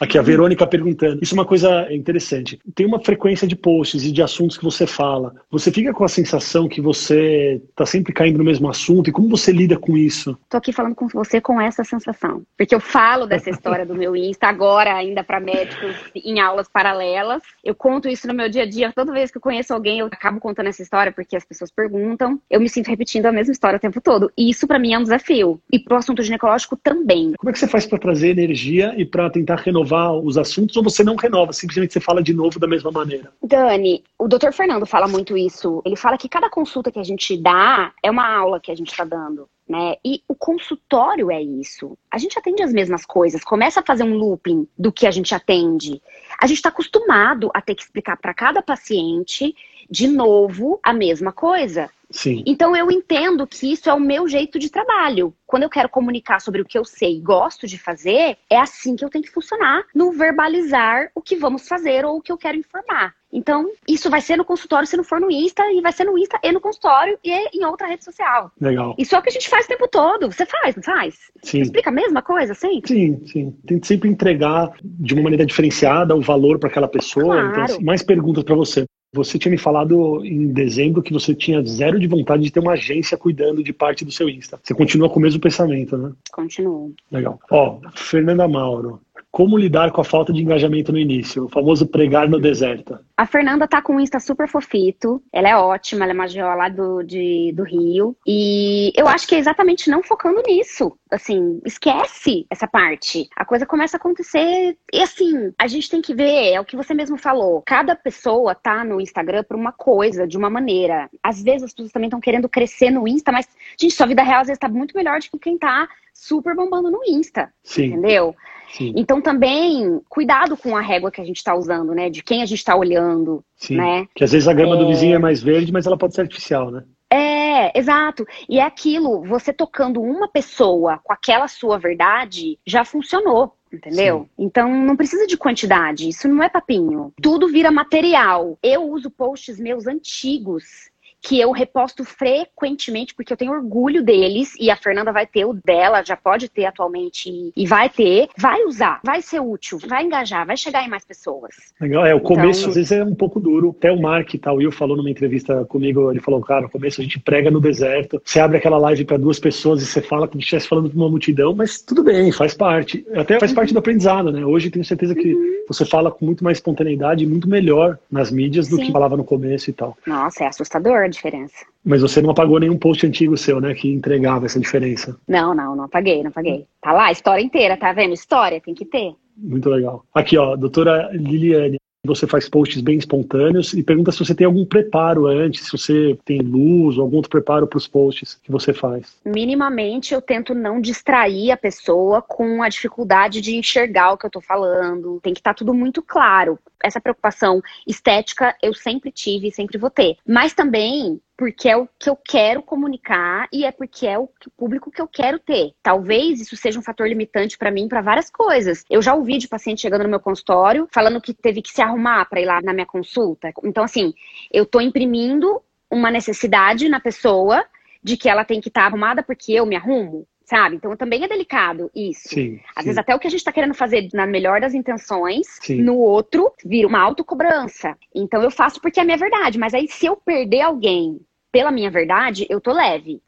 Aqui 0.00 0.16
a 0.16 0.22
Verônica 0.22 0.66
perguntando. 0.66 1.18
Isso 1.22 1.34
é 1.34 1.38
uma 1.38 1.44
coisa 1.44 1.86
interessante. 1.92 2.58
Tem 2.74 2.86
uma 2.86 2.98
frequência 3.04 3.46
de 3.46 3.54
posts 3.54 4.02
e 4.02 4.10
de 4.10 4.22
assuntos 4.22 4.56
que 4.56 4.64
você 4.64 4.86
fala. 4.86 5.34
Você 5.50 5.70
fica 5.70 5.92
com 5.92 6.02
a 6.02 6.08
sensação 6.08 6.66
que 6.66 6.80
você 6.80 7.60
está 7.68 7.84
sempre 7.84 8.10
caindo 8.10 8.38
no 8.38 8.44
mesmo 8.44 8.66
assunto? 8.70 9.10
E 9.10 9.12
como 9.12 9.28
você 9.28 9.52
lida 9.52 9.76
com 9.76 9.98
isso? 9.98 10.38
Tô 10.48 10.56
aqui 10.56 10.72
falando 10.72 10.94
com 10.94 11.06
você 11.06 11.38
com 11.38 11.60
essa 11.60 11.84
sensação. 11.84 12.42
Porque 12.56 12.74
eu 12.74 12.80
falo 12.80 13.26
dessa 13.26 13.50
história 13.52 13.84
do 13.84 13.94
meu 13.94 14.16
Insta 14.16 14.46
agora 14.46 14.94
ainda 14.94 15.22
para 15.22 15.38
médicos 15.38 15.94
em 16.14 16.40
aulas 16.40 16.66
paralelas. 16.66 17.42
Eu 17.62 17.74
conto 17.74 18.08
isso 18.08 18.26
no 18.26 18.32
meu 18.32 18.48
dia 18.48 18.62
a 18.62 18.66
dia. 18.66 18.92
Toda 18.94 19.12
vez 19.12 19.30
que 19.30 19.36
eu 19.36 19.42
conheço 19.42 19.74
alguém, 19.74 19.98
eu 19.98 20.06
acabo 20.06 20.40
contando 20.40 20.68
essa 20.68 20.82
história 20.82 21.12
porque 21.12 21.36
as 21.36 21.44
pessoas 21.44 21.70
perguntam. 21.70 22.40
Eu 22.48 22.58
me 22.58 22.70
sinto 22.70 22.88
repetindo 22.88 23.26
a 23.26 23.32
mesma 23.32 23.52
história 23.52 23.76
o 23.76 23.80
tempo 23.80 24.00
todo. 24.00 24.32
E 24.34 24.48
isso 24.48 24.66
para 24.66 24.78
mim 24.78 24.94
é 24.94 24.98
um 24.98 25.02
desafio. 25.02 25.60
E 25.70 25.78
pro 25.78 25.96
assunto 25.96 26.22
ginecológico 26.22 26.74
também. 26.74 27.34
Como 27.36 27.50
é 27.50 27.52
que 27.52 27.58
você 27.58 27.68
faz 27.68 27.84
para 27.84 27.98
trazer 27.98 28.30
energia 28.30 28.94
e 28.96 29.04
para 29.04 29.28
tentar 29.28 29.56
renovar 29.56 29.89
renovar 29.90 30.12
os 30.14 30.38
assuntos 30.38 30.76
ou 30.76 30.82
você 30.82 31.02
não 31.02 31.16
renova, 31.16 31.52
simplesmente 31.52 31.92
você 31.92 32.00
fala 32.00 32.22
de 32.22 32.32
novo 32.32 32.58
da 32.58 32.66
mesma 32.66 32.90
maneira? 32.90 33.32
Dani, 33.42 34.04
o 34.18 34.28
doutor 34.28 34.52
Fernando 34.52 34.86
fala 34.86 35.08
muito 35.08 35.36
isso. 35.36 35.82
Ele 35.84 35.96
fala 35.96 36.16
que 36.16 36.28
cada 36.28 36.48
consulta 36.48 36.92
que 36.92 36.98
a 36.98 37.02
gente 37.02 37.36
dá 37.36 37.92
é 38.02 38.10
uma 38.10 38.26
aula 38.26 38.60
que 38.60 38.70
a 38.70 38.74
gente 38.74 38.90
está 38.90 39.04
dando. 39.04 39.48
Né? 39.68 39.94
E 40.04 40.22
o 40.26 40.34
consultório 40.34 41.30
é 41.30 41.40
isso. 41.40 41.96
A 42.10 42.18
gente 42.18 42.36
atende 42.36 42.62
as 42.62 42.72
mesmas 42.72 43.04
coisas, 43.04 43.44
começa 43.44 43.80
a 43.80 43.84
fazer 43.84 44.02
um 44.02 44.16
looping 44.16 44.66
do 44.76 44.90
que 44.90 45.06
a 45.06 45.12
gente 45.12 45.32
atende. 45.32 46.02
A 46.40 46.46
gente 46.46 46.56
está 46.56 46.70
acostumado 46.70 47.50
a 47.54 47.60
ter 47.60 47.76
que 47.76 47.82
explicar 47.82 48.16
para 48.16 48.34
cada 48.34 48.62
paciente 48.62 49.54
de 49.90 50.06
novo 50.06 50.78
a 50.82 50.92
mesma 50.92 51.32
coisa. 51.32 51.90
Sim. 52.10 52.42
Então 52.44 52.74
eu 52.74 52.90
entendo 52.90 53.46
que 53.46 53.72
isso 53.72 53.88
é 53.88 53.94
o 53.94 54.00
meu 54.00 54.26
jeito 54.26 54.58
de 54.58 54.68
trabalho. 54.68 55.32
Quando 55.46 55.62
eu 55.62 55.70
quero 55.70 55.88
comunicar 55.88 56.40
sobre 56.40 56.60
o 56.60 56.64
que 56.64 56.76
eu 56.76 56.84
sei 56.84 57.16
e 57.16 57.20
gosto 57.20 57.66
de 57.66 57.78
fazer, 57.78 58.36
é 58.48 58.58
assim 58.58 58.96
que 58.96 59.04
eu 59.04 59.10
tenho 59.10 59.24
que 59.24 59.30
funcionar 59.30 59.84
no 59.94 60.12
verbalizar 60.12 61.10
o 61.14 61.20
que 61.20 61.36
vamos 61.36 61.68
fazer 61.68 62.04
ou 62.04 62.16
o 62.16 62.20
que 62.20 62.32
eu 62.32 62.38
quero 62.38 62.58
informar. 62.58 63.14
Então, 63.32 63.70
isso 63.86 64.10
vai 64.10 64.20
ser 64.20 64.36
no 64.36 64.44
consultório 64.44 64.88
se 64.88 64.96
não 64.96 65.04
for 65.04 65.20
no 65.20 65.30
Insta, 65.30 65.62
e 65.72 65.80
vai 65.80 65.92
ser 65.92 66.02
no 66.02 66.18
Insta 66.18 66.36
e 66.42 66.50
no 66.50 66.60
consultório 66.60 67.16
e 67.22 67.56
em 67.56 67.64
outra 67.64 67.86
rede 67.86 68.04
social. 68.04 68.50
Legal. 68.60 68.94
Isso 68.98 69.14
é 69.14 69.18
o 69.18 69.22
que 69.22 69.28
a 69.28 69.32
gente 69.32 69.48
faz 69.48 69.66
o 69.66 69.68
tempo 69.68 69.86
todo. 69.86 70.32
Você 70.32 70.44
faz, 70.44 70.74
não 70.74 70.82
faz? 70.82 71.14
Sim. 71.40 71.60
Explica 71.60 71.90
a 71.90 71.92
mesma 71.92 72.22
coisa 72.22 72.54
sempre? 72.54 72.88
Sim, 72.88 73.24
sim. 73.26 73.56
Tem 73.64 73.78
que 73.78 73.86
sempre 73.86 74.08
entregar 74.08 74.72
de 74.82 75.14
uma 75.14 75.22
maneira 75.22 75.46
diferenciada 75.46 76.16
o 76.16 76.20
valor 76.20 76.58
para 76.58 76.68
aquela 76.68 76.88
pessoa. 76.88 77.38
Então, 77.38 77.52
claro. 77.52 77.72
Então, 77.72 77.84
mais 77.84 78.02
perguntas 78.02 78.42
para 78.42 78.56
você. 78.56 78.84
Você 79.12 79.38
tinha 79.38 79.50
me 79.50 79.58
falado 79.58 80.24
em 80.24 80.52
dezembro 80.52 81.02
que 81.02 81.12
você 81.12 81.34
tinha 81.34 81.62
zero 81.64 81.98
de 81.98 82.06
vontade 82.06 82.44
de 82.44 82.50
ter 82.52 82.60
uma 82.60 82.72
agência 82.72 83.18
cuidando 83.18 83.62
de 83.62 83.72
parte 83.72 84.04
do 84.04 84.12
seu 84.12 84.28
Insta. 84.28 84.60
Você 84.62 84.72
continua 84.72 85.10
com 85.10 85.18
o 85.18 85.22
mesmo 85.22 85.40
pensamento, 85.40 85.96
né? 85.96 86.12
Continuo. 86.30 86.94
Legal. 87.10 87.40
Ó, 87.50 87.80
Fernanda 87.96 88.46
Mauro, 88.46 89.00
como 89.30 89.56
lidar 89.56 89.92
com 89.92 90.00
a 90.00 90.04
falta 90.04 90.32
de 90.32 90.42
engajamento 90.42 90.92
no 90.92 90.98
início? 90.98 91.44
O 91.44 91.48
famoso 91.48 91.86
pregar 91.86 92.28
no 92.28 92.40
deserto. 92.40 92.98
A 93.16 93.26
Fernanda 93.26 93.68
tá 93.68 93.80
com 93.80 93.94
um 93.94 94.00
Insta 94.00 94.18
super 94.18 94.48
fofito. 94.48 95.22
Ela 95.32 95.48
é 95.50 95.56
ótima, 95.56 96.04
ela 96.04 96.12
é 96.12 96.14
uma 96.14 96.54
lá 96.54 96.68
do, 96.68 97.02
de, 97.02 97.52
do 97.54 97.62
Rio. 97.62 98.16
E 98.26 98.92
eu 98.96 99.06
acho 99.06 99.28
que 99.28 99.34
é 99.34 99.38
exatamente 99.38 99.88
não 99.88 100.02
focando 100.02 100.42
nisso. 100.46 100.96
Assim, 101.10 101.60
esquece 101.64 102.46
essa 102.50 102.66
parte. 102.66 103.28
A 103.36 103.44
coisa 103.44 103.66
começa 103.66 103.96
a 103.96 103.98
acontecer. 103.98 104.76
E 104.92 105.00
assim, 105.00 105.52
a 105.58 105.66
gente 105.66 105.90
tem 105.90 106.02
que 106.02 106.14
ver, 106.14 106.52
é 106.52 106.60
o 106.60 106.64
que 106.64 106.76
você 106.76 106.92
mesmo 106.92 107.16
falou. 107.16 107.62
Cada 107.64 107.94
pessoa 107.94 108.54
tá 108.54 108.84
no 108.84 109.00
Instagram 109.00 109.44
por 109.44 109.56
uma 109.56 109.72
coisa, 109.72 110.26
de 110.26 110.36
uma 110.36 110.50
maneira. 110.50 111.08
Às 111.22 111.42
vezes 111.42 111.64
as 111.64 111.72
pessoas 111.72 111.92
também 111.92 112.08
estão 112.08 112.20
querendo 112.20 112.48
crescer 112.48 112.90
no 112.90 113.06
Insta, 113.06 113.30
mas, 113.30 113.48
gente, 113.78 113.94
sua 113.94 114.06
vida 114.06 114.22
real 114.22 114.40
às 114.40 114.48
vezes 114.48 114.58
tá 114.58 114.68
muito 114.68 114.96
melhor 114.96 115.18
do 115.20 115.24
que 115.30 115.38
quem 115.38 115.58
tá 115.58 115.88
super 116.20 116.54
bombando 116.54 116.90
no 116.90 117.00
Insta. 117.06 117.50
Sim. 117.64 117.86
Entendeu? 117.86 118.36
Sim. 118.68 118.92
Então 118.94 119.20
também 119.20 120.00
cuidado 120.08 120.56
com 120.56 120.76
a 120.76 120.80
régua 120.80 121.10
que 121.10 121.20
a 121.20 121.24
gente 121.24 121.38
está 121.38 121.54
usando, 121.54 121.94
né? 121.94 122.10
De 122.10 122.22
quem 122.22 122.42
a 122.42 122.46
gente 122.46 122.58
está 122.58 122.76
olhando, 122.76 123.42
Sim. 123.56 123.76
né? 123.76 124.06
Que 124.14 124.22
às 124.22 124.32
vezes 124.32 124.46
a 124.46 124.52
grama 124.52 124.76
é... 124.76 124.78
do 124.78 124.86
vizinho 124.86 125.16
é 125.16 125.18
mais 125.18 125.42
verde, 125.42 125.72
mas 125.72 125.86
ela 125.86 125.96
pode 125.96 126.14
ser 126.14 126.20
artificial, 126.20 126.70
né? 126.70 126.84
É, 127.12 127.76
exato. 127.76 128.24
E 128.48 128.60
é 128.60 128.62
aquilo, 128.62 129.22
você 129.22 129.52
tocando 129.52 130.00
uma 130.00 130.28
pessoa 130.28 131.00
com 131.02 131.12
aquela 131.12 131.48
sua 131.48 131.78
verdade, 131.78 132.58
já 132.66 132.84
funcionou. 132.84 133.56
Entendeu? 133.72 134.22
Sim. 134.22 134.44
Então 134.46 134.68
não 134.68 134.96
precisa 134.96 135.28
de 135.28 135.36
quantidade, 135.36 136.08
isso 136.08 136.28
não 136.28 136.42
é 136.42 136.48
papinho. 136.48 137.12
Tudo 137.22 137.48
vira 137.48 137.70
material. 137.70 138.58
Eu 138.62 138.82
uso 138.82 139.10
posts 139.10 139.60
meus 139.60 139.86
antigos 139.86 140.90
que 141.22 141.40
eu 141.40 141.50
reposto 141.50 142.04
frequentemente, 142.04 143.14
porque 143.14 143.32
eu 143.32 143.36
tenho 143.36 143.52
orgulho 143.52 144.02
deles, 144.02 144.54
e 144.58 144.70
a 144.70 144.76
Fernanda 144.76 145.12
vai 145.12 145.26
ter 145.26 145.44
o 145.44 145.52
dela, 145.52 146.02
já 146.02 146.16
pode 146.16 146.48
ter 146.48 146.64
atualmente 146.64 147.52
e 147.54 147.66
vai 147.66 147.88
ter, 147.88 148.28
vai 148.36 148.64
usar, 148.64 149.00
vai 149.04 149.20
ser 149.20 149.40
útil, 149.40 149.78
vai 149.86 150.04
engajar, 150.04 150.46
vai 150.46 150.56
chegar 150.56 150.84
em 150.84 150.88
mais 150.88 151.04
pessoas. 151.04 151.54
Legal, 151.80 152.06
é, 152.06 152.14
o 152.14 152.18
então, 152.18 152.36
começo 152.36 152.68
às 152.68 152.74
vezes 152.74 152.92
é 152.92 153.04
um 153.04 153.14
pouco 153.14 153.38
duro. 153.38 153.74
Até 153.78 153.92
o 153.92 154.00
Mark, 154.00 154.32
tá, 154.40 154.52
o 154.52 154.56
Will 154.56 154.72
falou 154.72 154.96
numa 154.96 155.10
entrevista 155.10 155.64
comigo, 155.66 156.10
ele 156.10 156.20
falou, 156.20 156.40
cara, 156.40 156.62
no 156.62 156.70
começo 156.70 157.00
a 157.00 157.04
gente 157.04 157.18
prega 157.20 157.50
no 157.50 157.60
deserto, 157.60 158.20
você 158.24 158.40
abre 158.40 158.56
aquela 158.56 158.78
live 158.78 159.04
para 159.04 159.16
duas 159.16 159.38
pessoas 159.38 159.82
e 159.82 159.86
você 159.86 160.00
fala 160.00 160.26
como 160.26 160.40
se 160.40 160.46
estivesse 160.46 160.68
falando 160.68 160.88
para 160.88 160.98
uma 160.98 161.08
multidão, 161.08 161.54
mas 161.54 161.80
tudo 161.80 162.02
bem, 162.02 162.32
faz 162.32 162.54
parte. 162.54 163.04
Até 163.14 163.38
faz 163.38 163.52
parte 163.52 163.72
do 163.72 163.78
aprendizado, 163.78 164.32
né? 164.32 164.44
Hoje 164.44 164.70
tenho 164.70 164.84
certeza 164.84 165.14
que 165.14 165.34
uhum. 165.34 165.59
Você 165.70 165.84
fala 165.84 166.10
com 166.10 166.26
muito 166.26 166.42
mais 166.42 166.58
espontaneidade 166.58 167.22
e 167.22 167.26
muito 167.28 167.48
melhor 167.48 167.96
nas 168.10 168.28
mídias 168.28 168.66
do 168.66 168.74
Sim. 168.74 168.86
que 168.86 168.92
falava 168.92 169.16
no 169.16 169.22
começo 169.22 169.70
e 169.70 169.72
tal. 169.72 169.96
Nossa, 170.04 170.42
é 170.42 170.48
assustador 170.48 171.08
diferença. 171.08 171.64
Mas 171.84 172.02
você 172.02 172.20
não 172.20 172.30
apagou 172.30 172.58
nenhum 172.58 172.76
post 172.76 173.06
antigo 173.06 173.36
seu, 173.36 173.60
né? 173.60 173.72
Que 173.72 173.88
entregava 173.88 174.46
essa 174.46 174.58
diferença. 174.58 175.16
Não, 175.28 175.54
não, 175.54 175.76
não 175.76 175.84
apaguei, 175.84 176.22
não 176.22 176.30
apaguei. 176.30 176.66
Tá 176.80 176.92
lá, 176.92 177.06
a 177.06 177.12
história 177.12 177.40
inteira, 177.40 177.76
tá 177.76 177.92
vendo? 177.92 178.12
História, 178.12 178.60
tem 178.60 178.74
que 178.74 178.84
ter. 178.84 179.14
Muito 179.36 179.70
legal. 179.70 180.04
Aqui, 180.12 180.36
ó, 180.36 180.56
doutora 180.56 181.08
Liliane. 181.12 181.79
Você 182.06 182.26
faz 182.26 182.48
posts 182.48 182.80
bem 182.80 182.96
espontâneos 182.96 183.74
e 183.74 183.82
pergunta 183.82 184.10
se 184.10 184.18
você 184.18 184.34
tem 184.34 184.46
algum 184.46 184.64
preparo 184.64 185.26
antes, 185.26 185.66
se 185.66 185.72
você 185.72 186.18
tem 186.24 186.40
luz 186.40 186.96
ou 186.96 187.04
algum 187.04 187.16
outro 187.16 187.30
preparo 187.30 187.66
para 187.66 187.76
os 187.76 187.86
posts 187.86 188.40
que 188.42 188.50
você 188.50 188.72
faz. 188.72 189.18
Minimamente 189.24 190.14
eu 190.14 190.22
tento 190.22 190.54
não 190.54 190.80
distrair 190.80 191.50
a 191.50 191.58
pessoa 191.58 192.22
com 192.22 192.62
a 192.62 192.70
dificuldade 192.70 193.42
de 193.42 193.54
enxergar 193.54 194.12
o 194.12 194.16
que 194.16 194.24
eu 194.24 194.28
estou 194.28 194.40
falando. 194.40 195.20
Tem 195.22 195.34
que 195.34 195.40
estar 195.40 195.50
tá 195.52 195.58
tudo 195.58 195.74
muito 195.74 196.00
claro. 196.00 196.58
Essa 196.82 197.00
preocupação 197.00 197.60
estética 197.86 198.56
eu 198.62 198.72
sempre 198.72 199.12
tive 199.12 199.48
e 199.48 199.52
sempre 199.52 199.76
vou 199.76 199.90
ter. 199.90 200.16
Mas 200.26 200.54
também 200.54 201.20
porque 201.40 201.70
é 201.70 201.74
o 201.74 201.88
que 201.98 202.10
eu 202.10 202.14
quero 202.16 202.62
comunicar 202.62 203.48
e 203.50 203.64
é 203.64 203.72
porque 203.72 204.06
é 204.06 204.18
o 204.18 204.28
público 204.58 204.90
que 204.90 205.00
eu 205.00 205.08
quero 205.08 205.38
ter. 205.38 205.72
Talvez 205.82 206.38
isso 206.38 206.54
seja 206.54 206.78
um 206.78 206.82
fator 206.82 207.08
limitante 207.08 207.56
para 207.56 207.70
mim 207.70 207.88
para 207.88 208.02
várias 208.02 208.28
coisas. 208.28 208.84
Eu 208.90 209.00
já 209.00 209.14
ouvi 209.14 209.38
de 209.38 209.48
paciente 209.48 209.80
chegando 209.80 210.02
no 210.02 210.10
meu 210.10 210.20
consultório 210.20 210.86
falando 210.92 211.18
que 211.18 211.32
teve 211.32 211.62
que 211.62 211.70
se 211.70 211.80
arrumar 211.80 212.26
para 212.26 212.42
ir 212.42 212.44
lá 212.44 212.60
na 212.60 212.74
minha 212.74 212.84
consulta. 212.84 213.50
Então 213.64 213.82
assim, 213.82 214.12
eu 214.52 214.66
tô 214.66 214.82
imprimindo 214.82 215.62
uma 215.90 216.10
necessidade 216.10 216.90
na 216.90 217.00
pessoa 217.00 217.64
de 218.02 218.18
que 218.18 218.28
ela 218.28 218.44
tem 218.44 218.60
que 218.60 218.68
estar 218.68 218.82
tá 218.82 218.86
arrumada 218.88 219.22
porque 219.22 219.50
eu 219.50 219.64
me 219.64 219.76
arrumo 219.76 220.26
sabe? 220.44 220.74
Então 220.74 220.96
também 220.96 221.22
é 221.22 221.28
delicado 221.28 221.90
isso. 221.94 222.28
Sim, 222.28 222.60
Às 222.74 222.82
sim. 222.82 222.88
vezes 222.88 222.98
até 222.98 223.14
o 223.14 223.20
que 223.20 223.28
a 223.28 223.30
gente 223.30 223.38
está 223.38 223.52
querendo 223.52 223.72
fazer 223.72 224.08
na 224.12 224.26
melhor 224.26 224.60
das 224.60 224.74
intenções, 224.74 225.46
sim. 225.62 225.80
no 225.80 225.96
outro 225.96 226.52
vira 226.66 226.88
uma 226.88 227.00
autocobrança. 227.00 227.96
Então 228.12 228.42
eu 228.42 228.50
faço 228.50 228.80
porque 228.80 228.98
é 228.98 229.04
a 229.04 229.06
minha 229.06 229.16
verdade, 229.16 229.58
mas 229.58 229.72
aí 229.72 229.86
se 229.86 230.06
eu 230.06 230.16
perder 230.16 230.62
alguém 230.62 231.20
pela 231.52 231.70
minha 231.70 231.90
verdade, 231.90 232.46
eu 232.48 232.60
tô 232.60 232.72
leve. 232.72 233.22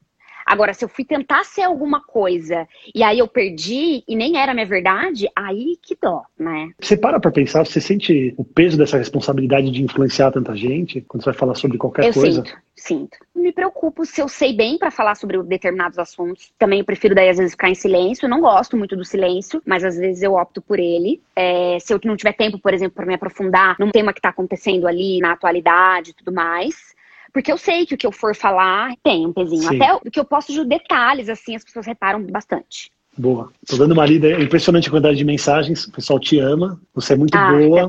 Agora, 0.45 0.75
se 0.75 0.85
eu 0.85 0.89
fui 0.89 1.05
tentar 1.05 1.45
ser 1.45 1.63
alguma 1.63 2.01
coisa 2.01 2.67
e 2.95 3.03
aí 3.03 3.19
eu 3.19 3.29
perdi 3.29 4.03
e 4.07 4.17
nem 4.17 4.37
era 4.37 4.53
minha 4.53 4.67
verdade, 4.67 5.29
aí 5.37 5.79
que 5.81 5.97
dó, 6.01 6.23
né? 6.39 6.71
Você 6.81 6.97
para 6.97 7.21
pra 7.21 7.31
pensar, 7.31 7.65
você 7.65 7.81
sente 7.81 8.35
o 8.37 8.45
peso 8.45 8.77
dessa 8.77 8.99
responsabilidade 8.99 9.71
de 9.71 9.83
influenciar 9.83 10.33
tanta 10.33 10.55
gente 10.57 11.01
quando 11.03 11.23
você 11.23 11.31
vai 11.31 11.39
falar 11.39 11.55
sobre 11.55 11.79
qualquer 11.79 12.07
eu 12.07 12.13
coisa? 12.13 12.45
Sinto, 12.45 12.57
sinto. 12.75 13.19
Me 13.35 13.53
preocupo 13.53 14.05
se 14.05 14.21
eu 14.21 14.29
sei 14.29 14.53
bem 14.53 14.79
para 14.79 14.91
falar 14.91 15.15
sobre 15.15 15.41
determinados 15.43 15.99
assuntos. 15.99 16.53
Também 16.59 16.81
eu 16.81 16.85
prefiro 16.85 17.15
daí 17.15 17.29
às 17.29 17.39
vezes 17.39 17.53
ficar 17.53 17.71
em 17.71 17.75
silêncio. 17.75 18.27
Eu 18.27 18.31
não 18.31 18.41
gosto 18.41 18.77
muito 18.77 18.97
do 18.97 19.05
silêncio, 19.05 19.63
mas 19.65 19.85
às 19.85 19.97
vezes 19.97 20.23
eu 20.23 20.35
opto 20.35 20.61
por 20.61 20.79
ele. 20.79 21.23
É, 21.37 21.79
se 21.81 21.93
eu 21.95 22.01
não 22.05 22.17
tiver 22.17 22.33
tempo, 22.33 22.59
por 22.59 22.75
exemplo, 22.75 22.95
para 22.95 23.07
me 23.07 23.15
aprofundar 23.15 23.77
num 23.79 23.91
tema 23.91 24.13
que 24.13 24.21
tá 24.21 24.31
acontecendo 24.31 24.87
ali 24.87 25.21
na 25.21 25.33
atualidade 25.33 26.11
e 26.11 26.15
tudo 26.15 26.33
mais 26.33 26.93
porque 27.33 27.51
eu 27.53 27.59
sei 27.59 27.87
que 27.87 27.95
o 27.95 27.99
que 27.99 28.07
eu 28.07 28.13
for 28.13 28.35
falar 28.35 28.93
tem 29.03 29.27
um 29.27 29.33
pezinho. 29.33 29.63
Sim. 29.63 29.77
Até 29.83 29.95
o 29.95 30.11
que 30.11 30.21
eu 30.21 30.25
posto 30.25 30.53
de 30.53 30.65
detalhes, 30.65 31.29
assim, 31.29 31.55
as 31.57 31.65
pessoas 31.65 31.87
reparam 31.87 32.23
bastante. 32.25 32.91
Boa. 33.17 33.51
Tô 33.69 33.77
dando 33.77 33.93
uma 33.93 34.07
lida, 34.07 34.29
é 34.29 34.43
impressionante 34.43 34.89
a 34.89 34.91
quantidade 34.91 35.19
de 35.19 35.25
mensagens, 35.25 35.85
o 35.85 35.93
pessoal 35.93 36.19
te 36.19 36.39
ama, 36.39 36.81
você 36.95 37.13
é 37.13 37.17
muito 37.17 37.37
Ah, 37.37 37.53
boa, 37.53 37.89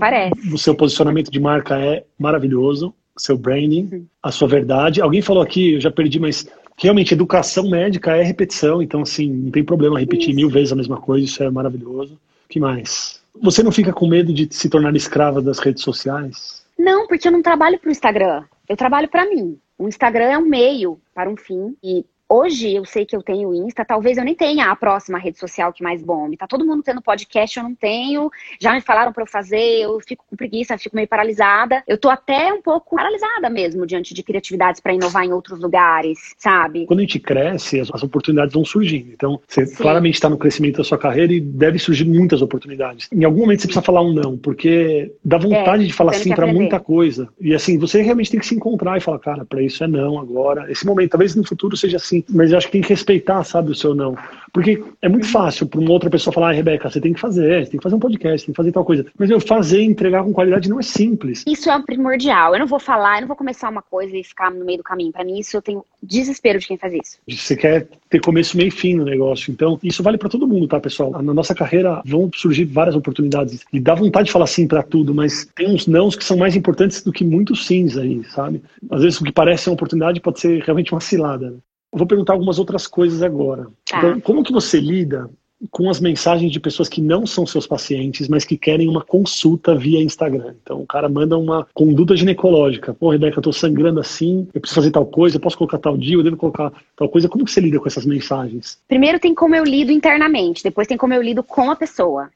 o 0.53 0.57
seu 0.57 0.75
posicionamento 0.75 1.31
de 1.31 1.39
marca 1.39 1.77
é 1.79 2.03
maravilhoso, 2.19 2.93
o 3.15 3.21
seu 3.21 3.37
branding, 3.37 3.89
Uhum. 3.91 4.05
a 4.21 4.31
sua 4.31 4.47
verdade. 4.49 5.01
Alguém 5.01 5.21
falou 5.21 5.41
aqui, 5.41 5.75
eu 5.75 5.81
já 5.81 5.89
perdi, 5.89 6.19
mas 6.19 6.45
realmente 6.77 7.13
educação 7.13 7.69
médica 7.69 8.17
é 8.17 8.23
repetição, 8.23 8.81
então 8.81 9.01
assim, 9.01 9.31
não 9.31 9.51
tem 9.51 9.63
problema 9.63 9.97
repetir 9.99 10.29
Isso. 10.29 10.35
mil 10.35 10.49
vezes 10.49 10.73
a 10.73 10.75
mesma 10.75 10.99
coisa, 10.99 11.25
isso 11.25 11.41
é 11.41 11.49
maravilhoso. 11.49 12.15
O 12.15 12.49
que 12.49 12.59
mais? 12.59 13.21
Você 13.41 13.63
não 13.63 13.71
fica 13.71 13.93
com 13.93 14.07
medo 14.07 14.33
de 14.33 14.47
se 14.51 14.67
tornar 14.69 14.93
escrava 14.95 15.41
das 15.41 15.57
redes 15.59 15.83
sociais? 15.83 16.63
Não, 16.77 17.07
porque 17.07 17.27
eu 17.27 17.31
não 17.31 17.41
trabalho 17.41 17.79
para 17.79 17.87
o 17.87 17.91
Instagram. 17.91 18.43
Eu 18.67 18.77
trabalho 18.77 19.09
para 19.09 19.25
mim. 19.25 19.59
O 19.77 19.87
Instagram 19.87 20.25
é 20.25 20.37
um 20.37 20.45
meio 20.45 21.01
para 21.13 21.29
um 21.29 21.35
fim. 21.35 21.75
E 21.83 22.05
hoje 22.33 22.73
eu 22.73 22.85
sei 22.85 23.05
que 23.05 23.15
eu 23.15 23.21
tenho 23.21 23.53
Insta, 23.53 23.85
talvez 23.85 24.17
eu 24.17 24.23
nem 24.23 24.33
tenha 24.33 24.71
a 24.71 24.75
próxima 24.75 25.19
rede 25.19 25.37
social 25.37 25.71
que 25.71 25.83
mais 25.83 26.01
bombe. 26.01 26.37
Tá 26.37 26.47
todo 26.47 26.65
mundo 26.65 26.81
tendo 26.83 27.01
podcast, 27.01 27.57
eu 27.57 27.63
não 27.63 27.75
tenho. 27.75 28.31
Já 28.59 28.73
me 28.73 28.81
falaram 28.81 29.13
para 29.13 29.23
eu 29.23 29.27
fazer, 29.27 29.81
eu 29.81 29.99
fico 29.99 30.25
com 30.27 30.35
preguiça, 30.35 30.77
fico 30.77 30.95
meio 30.95 31.07
paralisada. 31.07 31.83
Eu 31.87 31.97
tô 31.97 32.09
até 32.09 32.51
um 32.51 32.61
pouco 32.61 32.95
paralisada 32.95 33.49
mesmo 33.49 33.85
diante 33.85 34.13
de 34.13 34.23
criatividades 34.23 34.81
para 34.81 34.93
inovar 34.93 35.23
em 35.23 35.31
outros 35.31 35.59
lugares, 35.59 36.33
sabe? 36.37 36.85
Quando 36.87 36.99
a 36.99 37.03
gente 37.03 37.19
cresce, 37.19 37.79
as, 37.79 37.89
as 37.93 38.03
oportunidades 38.03 38.53
vão 38.53 38.65
surgindo. 38.65 39.11
Então, 39.13 39.39
você 39.47 39.65
Sim. 39.65 39.75
claramente 39.75 40.15
está 40.15 40.29
no 40.29 40.37
crescimento 40.37 40.77
da 40.77 40.83
sua 40.83 40.97
carreira 40.97 41.33
e 41.33 41.39
deve 41.39 41.77
surgir 41.77 42.05
muitas 42.05 42.41
oportunidades. 42.41 43.07
Em 43.11 43.23
algum 43.23 43.41
momento 43.41 43.61
você 43.61 43.67
precisa 43.67 43.85
falar 43.85 44.01
um 44.01 44.13
não, 44.13 44.37
porque 44.37 45.13
dá 45.23 45.37
vontade 45.37 45.83
É, 45.83 45.87
de 45.87 45.93
falar 45.93 46.13
sim 46.13 46.33
para 46.33 46.47
muita 46.47 46.79
coisa. 46.79 47.29
E 47.39 47.53
assim, 47.53 47.77
você 47.77 48.01
realmente 48.01 48.31
tem 48.31 48.39
que 48.39 48.45
se 48.45 48.55
encontrar 48.55 48.97
e 48.97 49.01
falar, 49.01 49.19
cara, 49.19 49.45
para 49.45 49.61
isso 49.61 49.83
é 49.83 49.87
não 49.87 50.17
agora. 50.19 50.71
Esse 50.71 50.85
momento, 50.85 51.11
talvez 51.11 51.35
no 51.35 51.45
futuro 51.45 51.75
seja 51.77 51.97
assim, 51.97 52.22
mas 52.29 52.51
eu 52.51 52.57
acho 52.57 52.67
que 52.67 52.73
tem 52.73 52.81
que 52.81 52.89
respeitar, 52.89 53.43
sabe, 53.43 53.71
o 53.71 53.75
seu 53.75 53.93
não. 53.95 54.15
Porque 54.53 54.83
é 55.01 55.09
muito 55.09 55.25
fácil 55.25 55.65
para 55.65 55.79
uma 55.79 55.91
outra 55.91 56.11
pessoa 56.11 56.31
falar, 56.31 56.49
ah, 56.49 56.53
Rebeca, 56.53 56.87
você 56.87 57.01
tem 57.01 57.11
que 57.11 57.19
fazer, 57.19 57.65
você 57.65 57.71
tem 57.71 57.79
que 57.79 57.83
fazer 57.83 57.95
um 57.95 57.99
podcast, 57.99 58.45
tem 58.45 58.53
que 58.53 58.57
fazer 58.57 58.71
tal 58.71 58.85
coisa. 58.85 59.03
Mas 59.17 59.31
eu 59.31 59.39
fazer 59.39 59.81
e 59.81 59.85
entregar 59.85 60.23
com 60.23 60.31
qualidade 60.31 60.69
não 60.69 60.79
é 60.79 60.83
simples. 60.83 61.43
Isso 61.47 61.71
é 61.71 61.81
primordial. 61.81 62.53
Eu 62.53 62.59
não 62.59 62.67
vou 62.67 62.79
falar, 62.79 63.17
eu 63.17 63.21
não 63.21 63.27
vou 63.27 63.35
começar 63.35 63.67
uma 63.69 63.81
coisa 63.81 64.15
e 64.15 64.23
ficar 64.23 64.51
no 64.51 64.63
meio 64.63 64.77
do 64.77 64.83
caminho. 64.83 65.11
Para 65.11 65.25
mim, 65.25 65.39
isso 65.39 65.57
eu 65.57 65.61
tenho 65.61 65.83
desespero 66.03 66.59
de 66.59 66.67
quem 66.67 66.77
faz 66.77 66.93
isso. 66.93 67.17
Você 67.27 67.55
quer 67.55 67.87
ter 68.11 68.21
começo, 68.21 68.55
meio 68.55 68.67
e 68.67 68.71
fim 68.71 68.93
no 68.93 69.05
negócio. 69.05 69.51
Então, 69.51 69.79
isso 69.81 70.03
vale 70.03 70.19
para 70.19 70.29
todo 70.29 70.47
mundo, 70.47 70.67
tá, 70.67 70.79
pessoal? 70.79 71.11
Na 71.23 71.33
nossa 71.33 71.55
carreira 71.55 72.03
vão 72.05 72.29
surgir 72.35 72.65
várias 72.65 72.95
oportunidades. 72.95 73.65
E 73.73 73.79
dá 73.79 73.95
vontade 73.95 74.27
de 74.27 74.31
falar 74.31 74.45
sim 74.45 74.67
para 74.67 74.83
tudo, 74.83 75.15
mas 75.15 75.47
tem 75.55 75.73
uns 75.73 75.87
nãos 75.87 76.15
que 76.15 76.23
são 76.23 76.37
mais 76.37 76.55
importantes 76.55 77.01
do 77.01 77.11
que 77.11 77.25
muitos 77.25 77.65
sims 77.65 77.97
aí, 77.97 78.23
sabe? 78.25 78.61
Às 78.91 79.01
vezes 79.01 79.19
o 79.19 79.23
que 79.23 79.31
parece 79.31 79.67
uma 79.67 79.73
oportunidade 79.73 80.21
pode 80.21 80.39
ser 80.39 80.61
realmente 80.61 80.93
uma 80.93 81.01
cilada. 81.01 81.49
né? 81.49 81.57
Vou 81.93 82.07
perguntar 82.07 82.33
algumas 82.33 82.59
outras 82.59 82.87
coisas 82.87 83.21
agora. 83.21 83.67
Tá. 83.85 83.99
Então, 83.99 84.19
como 84.19 84.43
que 84.43 84.51
você 84.51 84.79
lida 84.79 85.29
com 85.71 85.89
as 85.89 85.99
mensagens 85.99 86.51
de 86.51 86.59
pessoas 86.59 86.89
que 86.89 87.01
não 87.01 87.25
são 87.25 87.45
seus 87.45 87.65
pacientes, 87.65 88.27
mas 88.27 88.43
que 88.43 88.57
querem 88.57 88.89
uma 88.89 89.01
consulta 89.01 89.75
via 89.75 90.01
Instagram. 90.01 90.55
Então 90.61 90.81
o 90.81 90.85
cara 90.85 91.07
manda 91.07 91.37
uma 91.37 91.67
conduta 91.73 92.15
ginecológica. 92.15 92.93
Pô, 92.93 93.09
Rebeca, 93.09 93.39
eu 93.39 93.43
tô 93.43 93.53
sangrando 93.53 93.99
assim, 93.99 94.47
eu 94.53 94.61
preciso 94.61 94.81
fazer 94.81 94.91
tal 94.91 95.05
coisa, 95.05 95.37
eu 95.37 95.41
posso 95.41 95.57
colocar 95.57 95.77
tal 95.77 95.97
dia, 95.97 96.15
eu 96.15 96.23
devo 96.23 96.37
colocar 96.37 96.71
tal 96.95 97.09
coisa. 97.09 97.29
Como 97.29 97.45
que 97.45 97.51
você 97.51 97.61
lida 97.61 97.79
com 97.79 97.87
essas 97.87 98.05
mensagens? 98.05 98.79
Primeiro 98.87 99.19
tem 99.19 99.33
como 99.33 99.55
eu 99.55 99.63
lido 99.63 99.91
internamente, 99.91 100.63
depois 100.63 100.87
tem 100.87 100.97
como 100.97 101.13
eu 101.13 101.21
lido 101.21 101.43
com 101.43 101.71
a 101.71 101.75
pessoa. 101.75 102.29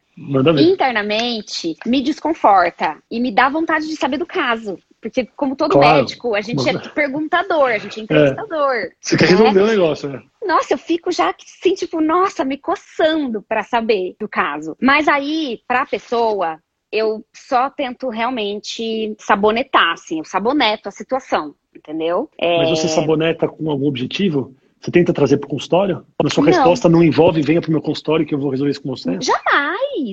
Internamente, 0.59 1.75
me 1.85 2.01
desconforta 2.01 2.97
e 3.09 3.19
me 3.19 3.31
dá 3.31 3.49
vontade 3.49 3.87
de 3.87 3.95
saber 3.95 4.17
do 4.17 4.25
caso. 4.25 4.77
Porque, 4.99 5.25
como 5.35 5.55
todo 5.55 5.73
Claro. 5.73 5.97
médico, 5.99 6.33
a 6.33 6.41
gente 6.41 6.67
é 6.67 6.77
perguntador, 6.89 7.69
a 7.69 7.77
gente 7.77 7.99
é 7.99 8.03
entrevistador. 8.03 8.91
Você 8.99 9.15
quer 9.15 9.25
né? 9.25 9.29
resolver 9.29 9.61
o 9.61 9.67
negócio, 9.67 10.09
né? 10.09 10.23
Nossa, 10.45 10.73
eu 10.73 10.77
fico 10.77 11.11
já 11.11 11.33
assim, 11.39 11.75
tipo, 11.75 12.01
nossa, 12.01 12.43
me 12.43 12.57
coçando 12.57 13.41
pra 13.41 13.63
saber 13.63 14.15
do 14.19 14.27
caso. 14.27 14.75
Mas 14.81 15.07
aí, 15.07 15.61
pra 15.67 15.85
pessoa, 15.85 16.59
eu 16.91 17.23
só 17.31 17.69
tento 17.69 18.09
realmente 18.09 19.15
sabonetar, 19.19 19.93
assim, 19.93 20.19
eu 20.19 20.25
saboneto 20.25 20.89
a 20.89 20.91
situação, 20.91 21.53
entendeu? 21.75 22.29
É, 22.39 22.57
Mas 22.57 22.69
você 22.69 22.87
saboneta 22.87 23.47
com 23.47 23.69
algum 23.69 23.87
objetivo? 23.87 24.55
Você 24.79 24.91
tenta 24.91 25.11
trazer 25.11 25.37
para 25.37 25.47
o 25.47 25.49
consultório? 25.49 26.05
Na 26.21 26.29
sua 26.29 26.43
Não. 26.43 26.51
resposta 26.51 26.87
não 26.87 27.03
envolve, 27.03 27.41
venha 27.41 27.59
para 27.59 27.69
o 27.69 27.71
meu 27.71 27.81
consultório 27.81 28.25
que 28.25 28.33
eu 28.33 28.39
vou 28.39 28.51
resolver 28.51 28.71
isso 28.71 28.81
com 28.81 28.89
você? 28.89 29.17
Jamais, 29.21 29.66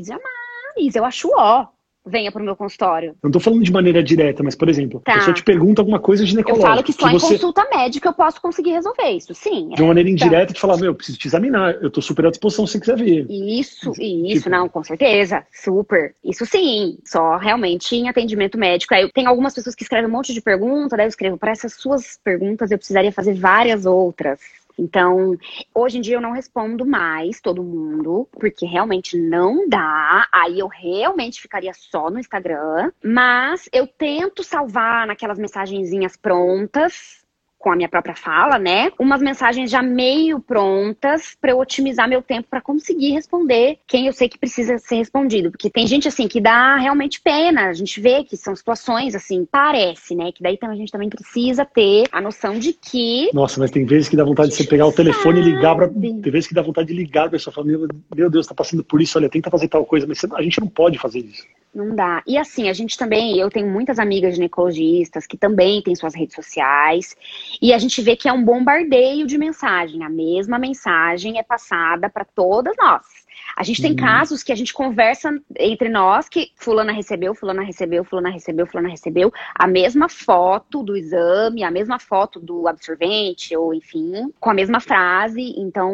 jamais. 0.05 0.95
Eu 0.95 1.05
acho 1.05 1.31
ó. 1.37 1.67
Venha 2.07 2.31
pro 2.31 2.45
meu 2.45 2.55
consultório. 2.55 3.13
Eu 3.13 3.17
não 3.23 3.31
tô 3.31 3.41
falando 3.41 3.63
de 3.63 3.73
maneira 3.73 4.03
direta, 4.03 4.43
mas, 4.43 4.55
por 4.55 4.69
exemplo, 4.69 5.01
Tá. 5.03 5.13
a 5.13 5.15
pessoa 5.21 5.33
te 5.33 5.43
pergunta 5.43 5.81
alguma 5.81 5.99
coisa 5.99 6.23
Eu 6.23 6.27
ginecológica. 6.27 6.69
falo 6.69 6.83
que 6.83 6.93
só 6.93 7.09
em 7.09 7.13
você, 7.15 7.29
consulta 7.33 7.67
médica 7.75 8.11
eu 8.11 8.13
posso 8.13 8.43
conseguir 8.43 8.73
resolver 8.73 9.09
isso, 9.09 9.35
sim. 9.35 9.71
de 9.71 9.81
uma 9.81 9.89
maneira 9.89 10.11
Tá. 10.11 10.13
indireta, 10.13 10.53
te 10.53 10.61
falar, 10.61 10.77
meu, 10.77 10.89
eu 10.89 10.95
preciso 10.95 11.17
te 11.17 11.27
examinar, 11.29 11.77
eu 11.81 11.91
tô 11.91 12.03
super 12.03 12.27
à 12.27 12.31
disposição 12.31 12.67
se 12.67 12.73
você 12.75 12.81
quiser 12.81 12.97
vir. 12.99 13.27
Isso, 13.31 13.93
isso, 13.99 14.35
Tipo- 14.37 14.51
não, 14.51 14.69
com 14.69 14.85
certeza, 14.85 15.47
super. 15.51 16.15
Isso 16.23 16.45
sim, 16.45 16.99
só 17.07 17.39
realmente 17.39 17.97
em 17.97 18.07
atendimento 18.11 18.59
médico. 18.59 18.93
Aí 18.93 19.11
tem 19.11 19.25
algumas 19.27 19.55
pessoas 19.55 19.75
que 19.75 19.83
escrevem 19.83 20.07
um 20.07 20.13
monte 20.13 20.35
de 20.35 20.43
pergunta, 20.43 20.99
daí 20.99 21.07
eu 21.07 21.09
escrevo, 21.09 21.39
para 21.39 21.53
essas 21.53 21.73
suas 21.73 22.19
perguntas 22.23 22.71
eu 22.71 22.77
precisaria 22.77 23.13
fazer 23.13 23.33
várias 23.33 23.87
outras. 23.87 24.41
Então, 24.79 25.37
hoje 25.75 25.99
em 25.99 26.01
dia 26.01 26.17
eu 26.17 26.21
não 26.21 26.33
respondo 26.33 26.87
mais 26.87 27.41
todo 27.41 27.63
mundo, 27.63 28.29
porque 28.33 28.67
realmente 28.67 29.17
não 29.19 29.69
dá. 29.69 30.27
Aí 30.33 30.59
eu 30.59 30.69
realmente 30.69 31.41
ficaria 31.41 31.73
só 31.73 32.11
no 32.11 32.19
Instagram. 32.19 32.91
Mas 33.03 33.69
eu 33.73 33.87
tento 33.87 34.43
salvar 34.43 35.07
naquelas 35.07 35.39
mensagenzinhas 35.39 36.17
prontas, 36.17 37.24
com 37.65 37.73
a 37.73 37.77
minha 37.77 37.89
própria 37.89 38.15
fala, 38.15 38.59
né? 38.59 38.93
Umas 38.99 39.23
mensagens 39.23 39.71
já 39.71 39.83
meio 39.83 40.39
prontas 40.39 41.35
para 41.41 41.53
eu 41.53 41.59
otimizar 41.59 42.07
meu 42.07 42.21
tempo 42.21 42.47
para 42.51 42.61
conseguir 42.61 43.13
responder 43.13 43.79
quem 43.87 44.07
eu 44.07 44.13
sei 44.13 44.29
que 44.29 44.37
precisa 44.37 44.77
ser 44.77 44.97
respondido, 44.97 45.51
porque 45.51 45.71
tem 45.71 45.87
gente 45.87 46.07
assim 46.07 46.29
que 46.29 46.43
dá 46.43 46.77
realmente 46.77 47.23
pena. 47.23 47.71
A 47.71 47.73
gente 47.73 47.99
vê 48.03 48.23
que 48.23 48.37
são 48.37 48.55
situações 48.55 49.15
assim, 49.15 49.49
parece, 49.51 50.15
né? 50.15 50.31
Que 50.31 50.43
daí 50.43 50.59
a 50.61 50.75
gente 50.75 50.93
também 50.93 51.09
precisa 51.09 51.65
ter 51.65 52.05
a 52.13 52.21
noção 52.21 52.59
de 52.59 52.75
que 52.75 53.31
Nossa, 53.33 53.59
mas 53.59 53.71
tem 53.71 53.87
vezes 53.87 54.11
que 54.11 54.17
dá 54.17 54.25
vontade 54.25 54.51
de 54.51 54.57
você 54.57 54.65
pegar 54.65 54.87
o 54.87 54.93
telefone 54.93 55.41
e 55.41 55.45
ligar 55.45 55.75
pra. 55.75 55.87
Sabe. 55.87 56.21
Tem 56.21 56.33
vezes 56.33 56.47
que 56.47 56.55
dá 56.55 56.61
vontade 56.61 56.89
de 56.89 56.95
ligar 56.95 57.23
pra 57.23 57.31
pessoa 57.31 57.51
e 57.51 57.55
falar, 57.55 57.67
meu, 58.15 58.29
Deus, 58.29 58.47
tá 58.47 58.55
passando 58.55 58.85
por 58.85 59.01
isso, 59.01 59.17
olha, 59.17 59.31
tenta 59.31 59.51
fazer 59.51 59.69
tal 59.69 59.87
coisa, 59.87 60.07
mas 60.07 60.23
a 60.35 60.43
gente 60.43 60.61
não 60.61 60.69
pode 60.69 60.99
fazer 60.99 61.21
isso. 61.21 61.45
Não 61.75 61.95
dá. 61.95 62.23
E 62.27 62.39
assim, 62.39 62.69
a 62.69 62.73
gente 62.73 62.97
também, 62.97 63.37
eu 63.39 63.51
tenho 63.51 63.67
muitas 63.67 63.99
amigas 63.99 64.35
ginecologistas 64.35 65.27
que 65.27 65.37
também 65.37 65.83
têm 65.83 65.95
suas 65.95 66.15
redes 66.15 66.35
sociais, 66.37 67.17
e 67.61 67.73
a 67.73 67.79
gente 67.79 68.01
vê 68.01 68.15
que 68.15 68.29
é 68.29 68.33
um 68.33 68.45
bombardeio 68.45 69.27
de 69.27 69.37
mensagem. 69.37 70.05
A 70.05 70.09
mesma 70.09 70.59
mensagem 70.59 71.39
é 71.39 71.43
passada 71.43 72.09
para 72.09 72.25
todas 72.25 72.77
nós. 72.79 73.25
A 73.57 73.63
gente 73.63 73.83
tem 73.83 73.91
Uhum. 73.93 73.97
casos 73.97 74.43
que 74.43 74.53
a 74.53 74.57
gente 74.57 74.73
conversa 74.73 75.31
entre 75.59 75.89
nós 75.89 76.29
que 76.29 76.51
fulana 76.57 76.93
recebeu, 76.93 77.35
fulana 77.35 77.63
recebeu, 77.63 78.05
fulana 78.05 78.31
recebeu, 78.31 78.67
fulana 78.67 78.89
recebeu 78.89 79.33
a 79.55 79.67
mesma 79.67 80.09
foto 80.09 80.83
do 80.83 80.97
exame, 80.97 81.63
a 81.63 81.71
mesma 81.71 81.99
foto 81.99 82.41
do 82.41 82.67
absorvente, 82.67 83.57
ou 83.57 83.73
enfim, 83.73 84.33
com 84.41 84.51
a 84.51 84.55
mesma 84.55 84.81
frase. 84.81 85.55
Então, 85.57 85.93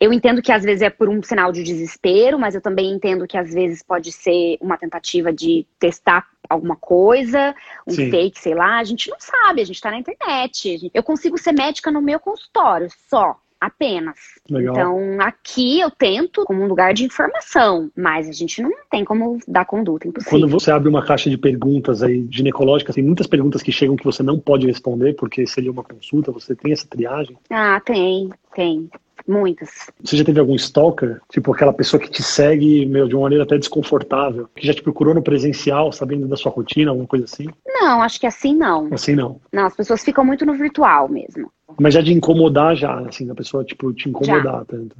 eu 0.00 0.12
entendo 0.12 0.42
que 0.42 0.50
às 0.52 0.64
vezes 0.64 0.82
é 0.82 0.90
por 0.90 1.08
um 1.08 1.22
sinal 1.22 1.52
de 1.52 1.62
desespero, 1.62 2.38
mas 2.38 2.54
eu 2.54 2.60
também 2.60 2.90
entendo 2.90 3.26
que 3.26 3.36
às 3.36 3.52
vezes 3.52 3.82
pode 3.82 4.10
ser 4.10 4.56
uma 4.60 4.76
tentativa 4.84 5.32
de 5.32 5.66
testar 5.78 6.26
alguma 6.48 6.76
coisa, 6.76 7.54
um 7.86 7.92
Sim. 7.92 8.10
fake, 8.10 8.38
sei 8.38 8.54
lá. 8.54 8.78
A 8.78 8.84
gente 8.84 9.10
não 9.10 9.16
sabe, 9.18 9.60
a 9.60 9.64
gente 9.64 9.80
tá 9.80 9.90
na 9.90 9.98
internet. 9.98 10.90
Eu 10.92 11.02
consigo 11.02 11.38
ser 11.38 11.52
médica 11.52 11.90
no 11.90 12.02
meu 12.02 12.20
consultório, 12.20 12.88
só. 13.08 13.38
Apenas. 13.60 14.18
Legal. 14.50 14.74
Então, 14.74 15.20
aqui 15.26 15.80
eu 15.80 15.90
tento 15.90 16.44
como 16.44 16.62
um 16.62 16.66
lugar 16.66 16.92
de 16.92 17.02
informação, 17.02 17.90
mas 17.96 18.28
a 18.28 18.32
gente 18.32 18.60
não 18.60 18.70
tem 18.90 19.06
como 19.06 19.38
dar 19.48 19.64
conduta, 19.64 20.06
impossível. 20.06 20.38
Quando 20.38 20.50
você 20.50 20.70
abre 20.70 20.86
uma 20.86 21.02
caixa 21.02 21.30
de 21.30 21.38
perguntas 21.38 22.02
aí 22.02 22.26
ginecológicas, 22.30 22.94
tem 22.94 23.02
muitas 23.02 23.26
perguntas 23.26 23.62
que 23.62 23.72
chegam 23.72 23.96
que 23.96 24.04
você 24.04 24.22
não 24.22 24.38
pode 24.38 24.66
responder, 24.66 25.14
porque 25.14 25.46
seria 25.46 25.72
uma 25.72 25.82
consulta, 25.82 26.30
você 26.30 26.54
tem 26.54 26.72
essa 26.72 26.86
triagem. 26.86 27.38
Ah, 27.48 27.80
tem, 27.80 28.28
tem. 28.54 28.90
Muitas. 29.26 29.90
Você 30.02 30.16
já 30.16 30.24
teve 30.24 30.38
algum 30.38 30.54
stalker? 30.54 31.20
Tipo 31.30 31.52
aquela 31.52 31.72
pessoa 31.72 32.00
que 32.00 32.10
te 32.10 32.22
segue, 32.22 32.84
meu, 32.86 33.08
de 33.08 33.14
uma 33.14 33.22
maneira 33.22 33.44
até 33.44 33.56
desconfortável, 33.56 34.48
que 34.54 34.66
já 34.66 34.74
te 34.74 34.82
procurou 34.82 35.14
no 35.14 35.22
presencial, 35.22 35.90
sabendo 35.92 36.28
da 36.28 36.36
sua 36.36 36.52
rotina, 36.52 36.90
alguma 36.90 37.06
coisa 37.06 37.24
assim? 37.24 37.46
Não, 37.66 38.02
acho 38.02 38.20
que 38.20 38.26
assim 38.26 38.54
não. 38.54 38.88
Assim 38.92 39.14
não. 39.14 39.40
Não, 39.52 39.66
as 39.66 39.74
pessoas 39.74 40.04
ficam 40.04 40.24
muito 40.24 40.44
no 40.44 40.54
virtual 40.54 41.08
mesmo. 41.08 41.50
Mas 41.80 41.94
já 41.94 42.00
de 42.00 42.12
incomodar 42.12 42.76
já, 42.76 43.00
assim, 43.00 43.26
da 43.26 43.34
pessoa, 43.34 43.64
tipo, 43.64 43.92
te 43.92 44.08
incomodar 44.08 44.64
tanto. 44.66 44.96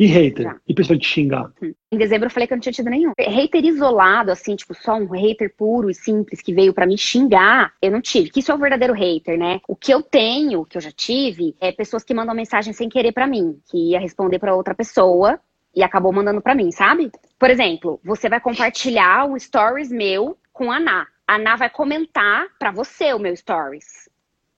E 0.00 0.06
hater? 0.06 0.44
Já. 0.44 0.56
E 0.66 0.72
pessoa 0.72 0.98
te 0.98 1.06
xingar? 1.06 1.52
Em 1.60 1.98
dezembro 1.98 2.26
eu 2.26 2.30
falei 2.30 2.46
que 2.46 2.54
eu 2.54 2.56
não 2.56 2.62
tinha 2.62 2.72
tido 2.72 2.88
nenhum. 2.88 3.12
Hater 3.18 3.62
isolado, 3.62 4.30
assim, 4.30 4.56
tipo, 4.56 4.72
só 4.72 4.94
um 4.94 5.06
hater 5.10 5.54
puro 5.54 5.90
e 5.90 5.94
simples 5.94 6.40
que 6.40 6.54
veio 6.54 6.72
pra 6.72 6.86
me 6.86 6.96
xingar, 6.96 7.74
eu 7.82 7.90
não 7.90 8.00
tive. 8.00 8.30
Que 8.30 8.40
isso 8.40 8.50
é 8.50 8.54
o 8.54 8.58
verdadeiro 8.58 8.94
hater, 8.94 9.38
né? 9.38 9.60
O 9.68 9.76
que 9.76 9.92
eu 9.92 10.02
tenho, 10.02 10.64
que 10.64 10.78
eu 10.78 10.80
já 10.80 10.90
tive, 10.90 11.54
é 11.60 11.70
pessoas 11.70 12.02
que 12.02 12.14
mandam 12.14 12.34
mensagem 12.34 12.72
sem 12.72 12.88
querer 12.88 13.12
pra 13.12 13.26
mim, 13.26 13.60
que 13.70 13.90
ia 13.90 14.00
responder 14.00 14.38
pra 14.38 14.54
outra 14.54 14.74
pessoa 14.74 15.38
e 15.76 15.82
acabou 15.82 16.14
mandando 16.14 16.40
pra 16.40 16.54
mim, 16.54 16.72
sabe? 16.72 17.12
Por 17.38 17.50
exemplo, 17.50 18.00
você 18.02 18.26
vai 18.26 18.40
compartilhar 18.40 19.28
um 19.28 19.38
stories 19.38 19.92
meu 19.92 20.38
com 20.50 20.72
a 20.72 20.80
Ná. 20.80 21.06
A 21.26 21.36
Ná 21.36 21.56
vai 21.56 21.68
comentar 21.68 22.46
pra 22.58 22.70
você 22.70 23.12
o 23.12 23.18
meu 23.18 23.36
stories. 23.36 24.08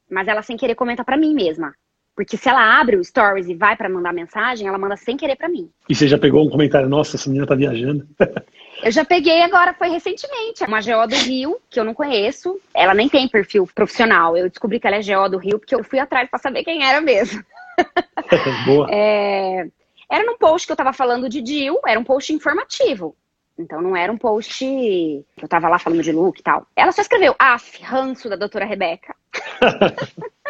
Mas 0.08 0.28
ela 0.28 0.40
sem 0.40 0.56
querer 0.56 0.76
comenta 0.76 1.02
pra 1.02 1.16
mim 1.16 1.34
mesma. 1.34 1.74
Porque 2.14 2.36
se 2.36 2.48
ela 2.48 2.78
abre 2.78 2.96
o 2.96 3.04
stories 3.04 3.48
e 3.48 3.54
vai 3.54 3.74
para 3.74 3.88
mandar 3.88 4.12
mensagem, 4.12 4.68
ela 4.68 4.78
manda 4.78 4.96
sem 4.96 5.16
querer 5.16 5.36
para 5.36 5.48
mim. 5.48 5.70
E 5.88 5.94
você 5.94 6.06
já 6.06 6.18
pegou 6.18 6.46
um 6.46 6.50
comentário, 6.50 6.88
nossa, 6.88 7.16
essa 7.16 7.28
menina 7.28 7.46
tá 7.46 7.54
viajando. 7.54 8.06
Eu 8.82 8.90
já 8.90 9.04
peguei 9.04 9.42
agora, 9.42 9.72
foi 9.74 9.88
recentemente, 9.88 10.64
uma 10.64 10.80
GO 10.80 11.06
do 11.06 11.14
Rio, 11.14 11.56
que 11.70 11.78
eu 11.78 11.84
não 11.84 11.94
conheço. 11.94 12.58
Ela 12.74 12.94
nem 12.94 13.08
tem 13.08 13.28
perfil 13.28 13.68
profissional. 13.72 14.36
Eu 14.36 14.48
descobri 14.48 14.80
que 14.80 14.86
ela 14.88 14.96
é 14.96 15.00
GO 15.00 15.28
do 15.28 15.38
Rio 15.38 15.60
porque 15.60 15.74
eu 15.74 15.84
fui 15.84 16.00
atrás 16.00 16.28
para 16.28 16.40
saber 16.40 16.64
quem 16.64 16.84
era 16.84 17.00
mesmo. 17.00 17.44
Boa. 18.66 18.88
É... 18.90 19.68
Era 20.10 20.24
num 20.24 20.36
post 20.36 20.66
que 20.66 20.72
eu 20.72 20.76
tava 20.76 20.92
falando 20.92 21.28
de 21.28 21.46
Jill, 21.46 21.78
era 21.86 21.98
um 21.98 22.04
post 22.04 22.32
informativo. 22.32 23.14
Então 23.62 23.80
não 23.80 23.96
era 23.96 24.12
um 24.12 24.18
post 24.18 24.64
que 24.64 25.24
eu 25.40 25.48
tava 25.48 25.68
lá 25.68 25.78
falando 25.78 26.02
de 26.02 26.12
look 26.12 26.38
e 26.38 26.42
tal. 26.42 26.66
Ela 26.76 26.92
só 26.92 27.00
escreveu, 27.02 27.34
af, 27.38 27.82
ranço 27.82 28.28
da 28.28 28.36
doutora 28.36 28.64
Rebeca. 28.64 29.14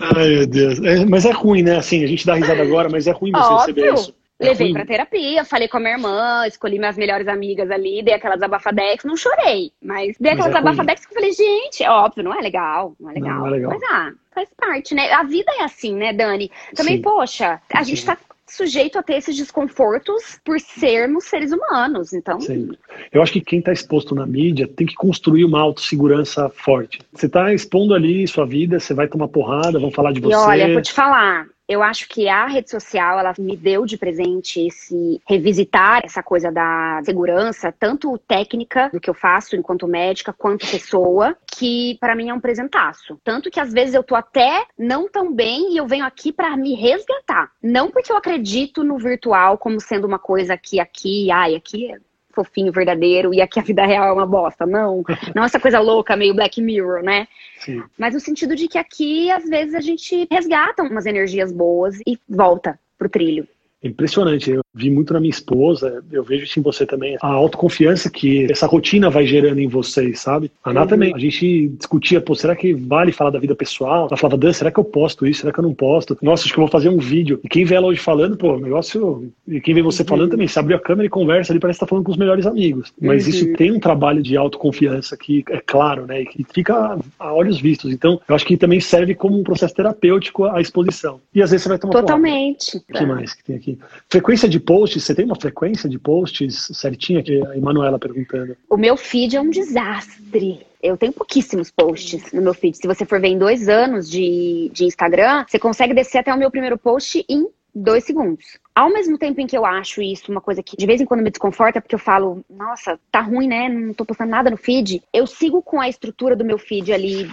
Ai, 0.00 0.28
meu 0.28 0.46
Deus. 0.46 0.80
É, 0.80 1.04
mas 1.04 1.24
é 1.24 1.30
ruim, 1.30 1.62
né? 1.62 1.76
Assim, 1.76 2.02
a 2.02 2.06
gente 2.06 2.26
dá 2.26 2.34
risada 2.34 2.62
agora, 2.62 2.88
mas 2.88 3.06
é 3.06 3.12
ruim 3.12 3.30
você 3.30 3.38
Óbvio. 3.38 3.58
receber 3.58 3.94
isso. 3.94 4.14
É 4.40 4.46
Levei 4.46 4.66
ruim. 4.66 4.74
pra 4.74 4.84
terapia, 4.84 5.44
falei 5.44 5.68
com 5.68 5.76
a 5.76 5.80
minha 5.80 5.92
irmã, 5.92 6.44
escolhi 6.46 6.76
minhas 6.76 6.96
melhores 6.96 7.28
amigas 7.28 7.70
ali, 7.70 8.02
dei 8.02 8.14
aquelas 8.14 8.42
abafadex, 8.42 9.04
não 9.04 9.16
chorei, 9.16 9.70
mas 9.80 10.16
dei 10.18 10.32
aquelas 10.32 10.52
é 10.52 10.58
abafadex 10.58 11.06
que 11.06 11.12
eu 11.12 11.14
falei, 11.14 11.32
gente, 11.32 11.84
é 11.84 11.90
óbvio, 11.90 12.24
não 12.24 12.34
é 12.34 12.40
legal, 12.40 12.96
não 12.98 13.10
é 13.10 13.14
legal. 13.14 13.30
Não, 13.30 13.40
não 13.42 13.46
é 13.46 13.50
legal. 13.50 13.70
Mas 13.70 13.82
ah, 13.84 14.12
faz 14.34 14.48
parte, 14.56 14.92
né? 14.92 15.12
A 15.12 15.22
vida 15.22 15.52
é 15.60 15.62
assim, 15.62 15.94
né, 15.94 16.12
Dani? 16.12 16.50
Também, 16.74 16.96
Sim. 16.96 17.02
poxa, 17.02 17.62
a 17.72 17.84
Sim. 17.84 17.90
gente 17.90 18.06
tá 18.06 18.18
sujeito 18.46 18.98
a 18.98 19.02
ter 19.02 19.14
esses 19.14 19.36
desconfortos 19.36 20.38
por 20.44 20.60
sermos 20.60 21.24
seres 21.24 21.52
humanos. 21.52 22.12
Então. 22.12 22.40
Sim. 22.40 22.70
Eu 23.12 23.22
acho 23.22 23.32
que 23.32 23.40
quem 23.40 23.58
está 23.58 23.72
exposto 23.72 24.14
na 24.14 24.26
mídia 24.26 24.68
tem 24.68 24.86
que 24.86 24.94
construir 24.94 25.44
uma 25.44 25.60
autossegurança 25.60 26.48
forte. 26.48 27.00
Você 27.12 27.26
está 27.26 27.52
expondo 27.52 27.94
ali 27.94 28.26
sua 28.26 28.46
vida, 28.46 28.78
você 28.78 28.94
vai 28.94 29.08
tomar 29.08 29.28
porrada, 29.28 29.78
vão 29.78 29.90
falar 29.90 30.12
de 30.12 30.20
você. 30.20 30.34
E 30.34 30.36
olha, 30.36 30.72
vou 30.72 30.82
te 30.82 30.92
falar, 30.92 31.46
eu 31.68 31.82
acho 31.82 32.08
que 32.08 32.28
a 32.28 32.46
rede 32.46 32.70
social, 32.70 33.18
ela 33.18 33.34
me 33.38 33.56
deu 33.56 33.86
de 33.86 33.96
presente 33.96 34.66
esse 34.66 35.20
revisitar 35.26 36.02
essa 36.04 36.22
coisa 36.22 36.52
da 36.52 37.00
segurança, 37.04 37.72
tanto 37.72 38.18
técnica 38.18 38.90
do 38.92 39.00
que 39.00 39.08
eu 39.08 39.14
faço 39.14 39.56
enquanto 39.56 39.88
médica, 39.88 40.32
quanto 40.32 40.70
pessoa, 40.70 41.36
que 41.46 41.96
para 42.00 42.14
mim 42.14 42.28
é 42.28 42.34
um 42.34 42.40
presentaço. 42.40 43.18
Tanto 43.24 43.50
que 43.50 43.60
às 43.60 43.72
vezes 43.72 43.94
eu 43.94 44.02
tô 44.02 44.14
até 44.14 44.66
não 44.78 45.08
tão 45.08 45.32
bem 45.32 45.72
e 45.72 45.76
eu 45.76 45.86
venho 45.86 46.04
aqui 46.04 46.32
para 46.32 46.56
me 46.56 46.74
resgatar. 46.74 47.50
Não 47.62 47.90
porque 47.90 48.12
eu 48.12 48.16
acredito 48.16 48.84
no 48.84 48.98
virtual 48.98 49.56
como 49.56 49.80
sendo 49.80 50.06
uma 50.06 50.18
coisa 50.18 50.56
que 50.56 50.78
aqui, 50.78 51.30
ai, 51.30 51.54
aqui 51.54 51.90
é 51.90 51.98
fofinho, 52.34 52.72
verdadeiro, 52.72 53.32
e 53.32 53.40
aqui 53.40 53.58
a 53.58 53.62
vida 53.62 53.86
real 53.86 54.08
é 54.08 54.12
uma 54.12 54.26
bosta. 54.26 54.66
Não. 54.66 55.02
Não 55.34 55.44
essa 55.44 55.60
coisa 55.60 55.80
louca, 55.80 56.16
meio 56.16 56.34
Black 56.34 56.60
Mirror, 56.60 57.02
né? 57.02 57.28
Sim. 57.60 57.82
Mas 57.98 58.14
no 58.14 58.20
sentido 58.20 58.54
de 58.56 58.68
que 58.68 58.78
aqui, 58.78 59.30
às 59.30 59.48
vezes, 59.48 59.74
a 59.74 59.80
gente 59.80 60.26
resgata 60.30 60.82
umas 60.82 61.06
energias 61.06 61.52
boas 61.52 62.00
e 62.06 62.18
volta 62.28 62.78
pro 62.98 63.08
trilho. 63.08 63.46
Impressionante. 63.84 64.50
Eu 64.50 64.62
vi 64.74 64.90
muito 64.90 65.12
na 65.12 65.20
minha 65.20 65.30
esposa, 65.30 66.02
eu 66.10 66.24
vejo 66.24 66.44
isso 66.44 66.58
em 66.58 66.62
você 66.62 66.84
também, 66.84 67.16
a 67.20 67.28
autoconfiança 67.28 68.10
que 68.10 68.50
essa 68.50 68.66
rotina 68.66 69.10
vai 69.10 69.26
gerando 69.26 69.60
em 69.60 69.68
vocês, 69.68 70.20
sabe? 70.20 70.50
A 70.64 70.70
Ana 70.70 70.82
uhum. 70.82 70.86
também. 70.86 71.14
A 71.14 71.18
gente 71.18 71.68
discutia, 71.68 72.20
pô, 72.20 72.34
será 72.34 72.56
que 72.56 72.72
vale 72.72 73.12
falar 73.12 73.30
da 73.30 73.38
vida 73.38 73.54
pessoal? 73.54 74.08
Ela 74.08 74.16
falava, 74.16 74.38
Dan, 74.38 74.52
será 74.52 74.70
que 74.70 74.80
eu 74.80 74.84
posto 74.84 75.26
isso? 75.26 75.42
Será 75.42 75.52
que 75.52 75.60
eu 75.60 75.62
não 75.62 75.74
posto? 75.74 76.16
Nossa, 76.22 76.44
acho 76.44 76.52
que 76.52 76.58
eu 76.58 76.64
vou 76.64 76.70
fazer 76.70 76.88
um 76.88 76.98
vídeo. 76.98 77.40
E 77.44 77.48
quem 77.48 77.64
vê 77.64 77.74
ela 77.74 77.86
hoje 77.86 78.00
falando, 78.00 78.36
pô, 78.36 78.56
negócio. 78.56 79.30
E 79.46 79.60
quem 79.60 79.74
vê 79.74 79.82
você 79.82 80.02
uhum. 80.02 80.08
falando 80.08 80.30
também, 80.30 80.48
você 80.48 80.58
abre 80.58 80.74
a 80.74 80.80
câmera 80.80 81.06
e 81.06 81.10
conversa 81.10 81.52
ali, 81.52 81.60
parece 81.60 81.78
que 81.78 81.84
tá 81.84 81.88
falando 81.88 82.04
com 82.04 82.12
os 82.12 82.18
melhores 82.18 82.46
amigos. 82.46 82.92
Mas 83.00 83.24
uhum. 83.24 83.30
isso 83.30 83.52
tem 83.54 83.70
um 83.70 83.78
trabalho 83.78 84.22
de 84.22 84.36
autoconfiança 84.36 85.16
que 85.16 85.44
é 85.50 85.60
claro, 85.64 86.06
né? 86.06 86.22
E 86.22 86.26
que 86.26 86.44
fica 86.52 86.98
a 87.18 87.32
olhos 87.32 87.60
vistos. 87.60 87.92
Então, 87.92 88.20
eu 88.26 88.34
acho 88.34 88.46
que 88.46 88.56
também 88.56 88.80
serve 88.80 89.14
como 89.14 89.38
um 89.38 89.44
processo 89.44 89.74
terapêutico 89.74 90.44
a 90.44 90.60
exposição. 90.60 91.20
E 91.34 91.42
às 91.42 91.50
vezes 91.50 91.64
você 91.64 91.68
vai 91.68 91.78
tomar 91.78 91.92
Totalmente. 91.92 92.78
O 92.78 92.92
que 92.92 93.06
mais 93.06 93.34
que 93.34 93.44
tem 93.44 93.56
aqui? 93.56 93.73
Frequência 94.08 94.48
de 94.48 94.60
posts, 94.60 95.04
você 95.04 95.14
tem 95.14 95.24
uma 95.24 95.36
frequência 95.36 95.88
de 95.88 95.98
posts 95.98 96.68
certinha 96.72 97.22
que 97.22 97.44
a 97.46 97.56
Emanuela 97.56 97.98
perguntando? 97.98 98.56
O 98.68 98.76
meu 98.76 98.96
feed 98.96 99.36
é 99.36 99.40
um 99.40 99.50
desastre. 99.50 100.66
Eu 100.82 100.96
tenho 100.96 101.12
pouquíssimos 101.12 101.70
posts 101.70 102.32
no 102.32 102.42
meu 102.42 102.54
feed. 102.54 102.76
Se 102.76 102.86
você 102.86 103.04
for 103.04 103.20
ver 103.20 103.28
em 103.28 103.38
dois 103.38 103.68
anos 103.68 104.10
de, 104.10 104.70
de 104.72 104.84
Instagram, 104.84 105.44
você 105.48 105.58
consegue 105.58 105.94
descer 105.94 106.18
até 106.18 106.34
o 106.34 106.38
meu 106.38 106.50
primeiro 106.50 106.76
post 106.76 107.24
em 107.28 107.46
dois 107.74 108.04
segundos. 108.04 108.44
Ao 108.74 108.90
mesmo 108.90 109.16
tempo 109.16 109.40
em 109.40 109.46
que 109.46 109.56
eu 109.56 109.64
acho 109.64 110.02
isso 110.02 110.32
uma 110.32 110.40
coisa 110.40 110.62
que 110.62 110.76
de 110.76 110.86
vez 110.86 111.00
em 111.00 111.04
quando 111.04 111.22
me 111.22 111.30
desconforta, 111.30 111.80
porque 111.80 111.94
eu 111.94 111.98
falo, 111.98 112.44
nossa, 112.50 112.98
tá 113.10 113.20
ruim, 113.20 113.46
né? 113.46 113.68
Não 113.68 113.94
tô 113.94 114.04
postando 114.04 114.32
nada 114.32 114.50
no 114.50 114.56
feed. 114.56 115.00
Eu 115.12 115.26
sigo 115.26 115.62
com 115.62 115.80
a 115.80 115.88
estrutura 115.88 116.34
do 116.34 116.44
meu 116.44 116.58
feed 116.58 116.92
ali 116.92 117.30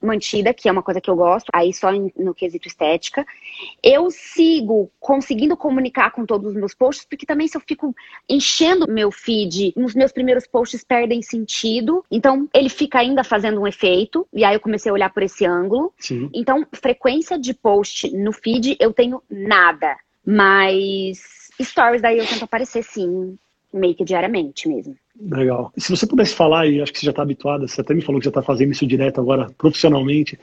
mantida, 0.00 0.54
que 0.54 0.68
é 0.68 0.72
uma 0.72 0.82
coisa 0.82 1.00
que 1.00 1.10
eu 1.10 1.16
gosto, 1.16 1.48
aí 1.52 1.72
só 1.72 1.90
no 1.90 2.32
quesito 2.32 2.68
estética. 2.68 3.26
Eu 3.82 4.08
sigo 4.10 4.88
conseguindo 5.00 5.56
comunicar 5.56 6.12
com 6.12 6.24
todos 6.24 6.50
os 6.50 6.54
meus 6.54 6.74
posts, 6.74 7.06
porque 7.08 7.26
também 7.26 7.48
se 7.48 7.56
eu 7.56 7.62
fico 7.66 7.94
enchendo 8.28 8.86
meu 8.86 9.10
feed, 9.10 9.72
os 9.76 9.94
meus 9.94 10.12
primeiros 10.12 10.46
posts 10.46 10.84
perdem 10.84 11.22
sentido. 11.22 12.04
Então, 12.10 12.48
ele 12.54 12.68
fica 12.68 13.00
ainda 13.00 13.24
fazendo 13.24 13.60
um 13.60 13.66
efeito, 13.66 14.28
e 14.32 14.44
aí 14.44 14.54
eu 14.54 14.60
comecei 14.60 14.90
a 14.90 14.94
olhar 14.94 15.12
por 15.12 15.24
esse 15.24 15.44
ângulo. 15.44 15.92
Sim. 15.98 16.30
Então, 16.32 16.64
frequência 16.72 17.38
de 17.38 17.52
post 17.52 18.14
no 18.16 18.32
feed 18.32 18.76
eu 18.78 18.92
tenho 18.92 19.20
nada. 19.28 19.96
Mas 20.26 21.50
stories 21.60 22.02
daí 22.02 22.18
eu 22.18 22.26
tento 22.26 22.44
aparecer 22.44 22.82
sim, 22.82 23.36
meio 23.72 23.94
que 23.94 24.04
diariamente 24.04 24.68
mesmo. 24.68 24.96
Legal. 25.20 25.72
E 25.76 25.80
se 25.80 25.90
você 25.90 26.06
pudesse 26.06 26.34
falar, 26.34 26.66
e 26.66 26.80
acho 26.80 26.92
que 26.92 26.98
você 26.98 27.06
já 27.06 27.10
está 27.10 27.22
habituada, 27.22 27.68
você 27.68 27.80
até 27.80 27.94
me 27.94 28.02
falou 28.02 28.20
que 28.20 28.24
já 28.24 28.30
está 28.30 28.42
fazendo 28.42 28.72
isso 28.72 28.86
direto 28.86 29.20
agora 29.20 29.48
profissionalmente, 29.56 30.38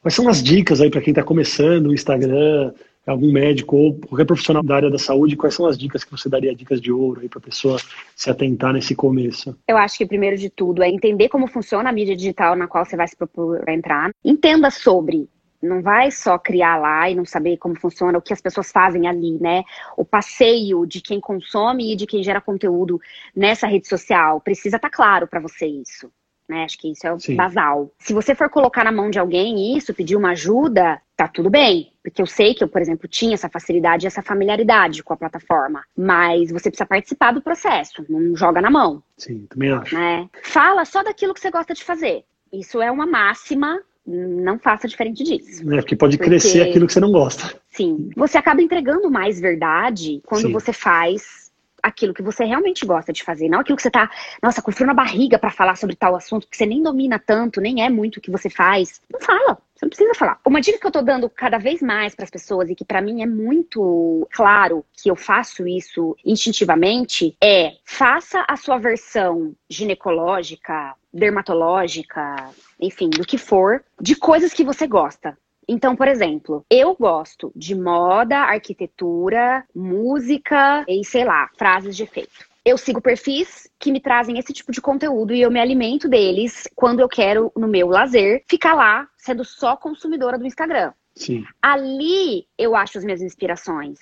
quais 0.00 0.14
são 0.14 0.28
as 0.28 0.42
dicas 0.42 0.80
aí 0.80 0.90
para 0.90 1.00
quem 1.00 1.10
está 1.10 1.22
começando 1.22 1.86
o 1.86 1.94
Instagram, 1.94 2.72
algum 3.06 3.32
médico 3.32 3.76
ou 3.76 3.94
qualquer 3.94 4.24
profissional 4.24 4.62
da 4.62 4.76
área 4.76 4.90
da 4.90 4.98
saúde, 4.98 5.36
quais 5.36 5.54
são 5.54 5.66
as 5.66 5.76
dicas 5.76 6.04
que 6.04 6.10
você 6.12 6.28
daria, 6.28 6.54
dicas 6.54 6.80
de 6.80 6.92
ouro 6.92 7.20
aí 7.20 7.28
para 7.28 7.38
a 7.38 7.42
pessoa 7.42 7.78
se 8.14 8.30
atentar 8.30 8.72
nesse 8.72 8.94
começo? 8.94 9.56
Eu 9.66 9.76
acho 9.76 9.98
que 9.98 10.06
primeiro 10.06 10.36
de 10.36 10.48
tudo 10.48 10.82
é 10.82 10.88
entender 10.88 11.28
como 11.28 11.48
funciona 11.48 11.90
a 11.90 11.92
mídia 11.92 12.16
digital 12.16 12.54
na 12.54 12.68
qual 12.68 12.84
você 12.84 12.96
vai 12.96 13.08
se 13.08 13.16
propor 13.16 13.68
a 13.68 13.72
entrar. 13.72 14.10
Entenda 14.24 14.70
sobre 14.70 15.28
não 15.62 15.80
vai 15.80 16.10
só 16.10 16.38
criar 16.38 16.76
lá 16.76 17.08
e 17.08 17.14
não 17.14 17.24
saber 17.24 17.56
como 17.56 17.78
funciona, 17.78 18.18
o 18.18 18.22
que 18.22 18.32
as 18.32 18.40
pessoas 18.40 18.72
fazem 18.72 19.06
ali, 19.06 19.38
né? 19.40 19.62
O 19.96 20.04
passeio 20.04 20.84
de 20.86 21.00
quem 21.00 21.20
consome 21.20 21.92
e 21.92 21.96
de 21.96 22.06
quem 22.06 22.22
gera 22.22 22.40
conteúdo 22.40 23.00
nessa 23.34 23.66
rede 23.66 23.86
social 23.86 24.40
precisa 24.40 24.76
estar 24.76 24.90
tá 24.90 24.96
claro 24.96 25.26
para 25.26 25.40
você 25.40 25.66
isso. 25.66 26.10
Né? 26.48 26.64
Acho 26.64 26.78
que 26.78 26.90
isso 26.90 27.06
é 27.06 27.12
o 27.12 27.18
Sim. 27.18 27.36
basal. 27.36 27.90
Se 27.98 28.12
você 28.12 28.34
for 28.34 28.50
colocar 28.50 28.84
na 28.84 28.92
mão 28.92 29.08
de 29.08 29.18
alguém 29.18 29.76
isso, 29.76 29.94
pedir 29.94 30.16
uma 30.16 30.32
ajuda, 30.32 31.00
tá 31.16 31.28
tudo 31.28 31.48
bem. 31.48 31.92
Porque 32.02 32.20
eu 32.20 32.26
sei 32.26 32.52
que 32.52 32.64
eu, 32.64 32.68
por 32.68 32.82
exemplo, 32.82 33.08
tinha 33.08 33.34
essa 33.34 33.48
facilidade 33.48 34.04
e 34.04 34.08
essa 34.08 34.22
familiaridade 34.22 35.02
com 35.02 35.14
a 35.14 35.16
plataforma. 35.16 35.84
Mas 35.96 36.50
você 36.50 36.68
precisa 36.68 36.86
participar 36.86 37.32
do 37.32 37.40
processo, 37.40 38.04
não 38.08 38.36
joga 38.36 38.60
na 38.60 38.70
mão. 38.70 39.02
Sim, 39.16 39.46
também 39.48 39.70
acho. 39.70 39.94
Né? 39.94 40.28
Fala 40.42 40.84
só 40.84 41.02
daquilo 41.02 41.32
que 41.32 41.40
você 41.40 41.50
gosta 41.50 41.72
de 41.72 41.84
fazer. 41.84 42.24
Isso 42.52 42.82
é 42.82 42.90
uma 42.90 43.06
máxima 43.06 43.80
não 44.06 44.58
faça 44.58 44.88
diferente 44.88 45.22
disso. 45.22 45.62
É, 45.72 45.76
porque 45.76 45.96
pode 45.96 46.16
porque... 46.16 46.30
crescer 46.30 46.62
aquilo 46.62 46.86
que 46.86 46.92
você 46.92 47.00
não 47.00 47.12
gosta. 47.12 47.54
Sim. 47.70 48.10
Você 48.16 48.36
acaba 48.36 48.60
entregando 48.60 49.10
mais 49.10 49.40
verdade 49.40 50.20
quando 50.26 50.46
Sim. 50.46 50.52
você 50.52 50.72
faz 50.72 51.42
aquilo 51.82 52.14
que 52.14 52.22
você 52.22 52.44
realmente 52.44 52.86
gosta 52.86 53.12
de 53.12 53.24
fazer, 53.24 53.48
não 53.48 53.58
aquilo 53.58 53.76
que 53.76 53.82
você 53.82 53.90
tá, 53.90 54.08
nossa, 54.40 54.62
com 54.62 54.70
frio 54.70 54.86
na 54.86 54.94
barriga 54.94 55.36
para 55.36 55.50
falar 55.50 55.76
sobre 55.76 55.96
tal 55.96 56.14
assunto 56.14 56.46
que 56.48 56.56
você 56.56 56.64
nem 56.64 56.80
domina 56.80 57.18
tanto, 57.18 57.60
nem 57.60 57.84
é 57.84 57.90
muito 57.90 58.18
o 58.18 58.20
que 58.20 58.30
você 58.30 58.48
faz. 58.48 59.00
Não 59.12 59.20
fala, 59.20 59.58
você 59.82 59.84
não 59.84 59.88
precisa 59.88 60.14
falar. 60.14 60.40
Uma 60.46 60.60
dica 60.60 60.78
que 60.78 60.86
eu 60.86 60.90
tô 60.90 61.02
dando 61.02 61.28
cada 61.28 61.58
vez 61.58 61.82
mais 61.82 62.14
para 62.14 62.24
as 62.24 62.30
pessoas 62.30 62.70
e 62.70 62.74
que 62.74 62.84
para 62.84 63.02
mim 63.02 63.22
é 63.22 63.26
muito 63.26 64.26
claro 64.32 64.84
que 64.92 65.10
eu 65.10 65.16
faço 65.16 65.66
isso 65.66 66.16
instintivamente 66.24 67.36
é: 67.42 67.72
faça 67.84 68.44
a 68.48 68.56
sua 68.56 68.78
versão 68.78 69.54
ginecológica, 69.68 70.94
dermatológica, 71.12 72.50
enfim, 72.80 73.10
do 73.10 73.26
que 73.26 73.38
for, 73.38 73.84
de 74.00 74.14
coisas 74.14 74.52
que 74.52 74.64
você 74.64 74.86
gosta. 74.86 75.36
Então, 75.68 75.94
por 75.94 76.08
exemplo, 76.08 76.64
eu 76.68 76.94
gosto 76.94 77.52
de 77.54 77.74
moda, 77.74 78.38
arquitetura, 78.38 79.64
música 79.74 80.84
e, 80.88 81.04
sei 81.04 81.24
lá, 81.24 81.48
frases 81.56 81.96
de 81.96 82.02
efeito. 82.02 82.51
Eu 82.64 82.78
sigo 82.78 83.00
perfis 83.00 83.68
que 83.78 83.90
me 83.90 84.00
trazem 84.00 84.38
esse 84.38 84.52
tipo 84.52 84.70
de 84.70 84.80
conteúdo 84.80 85.34
e 85.34 85.40
eu 85.40 85.50
me 85.50 85.60
alimento 85.60 86.08
deles 86.08 86.68
quando 86.76 87.00
eu 87.00 87.08
quero, 87.08 87.50
no 87.56 87.66
meu 87.66 87.88
lazer, 87.88 88.44
ficar 88.48 88.74
lá 88.74 89.08
sendo 89.16 89.44
só 89.44 89.76
consumidora 89.76 90.38
do 90.38 90.46
Instagram. 90.46 90.92
Sim. 91.14 91.44
Ali 91.60 92.46
eu 92.56 92.76
acho 92.76 92.98
as 92.98 93.04
minhas 93.04 93.20
inspirações. 93.20 93.98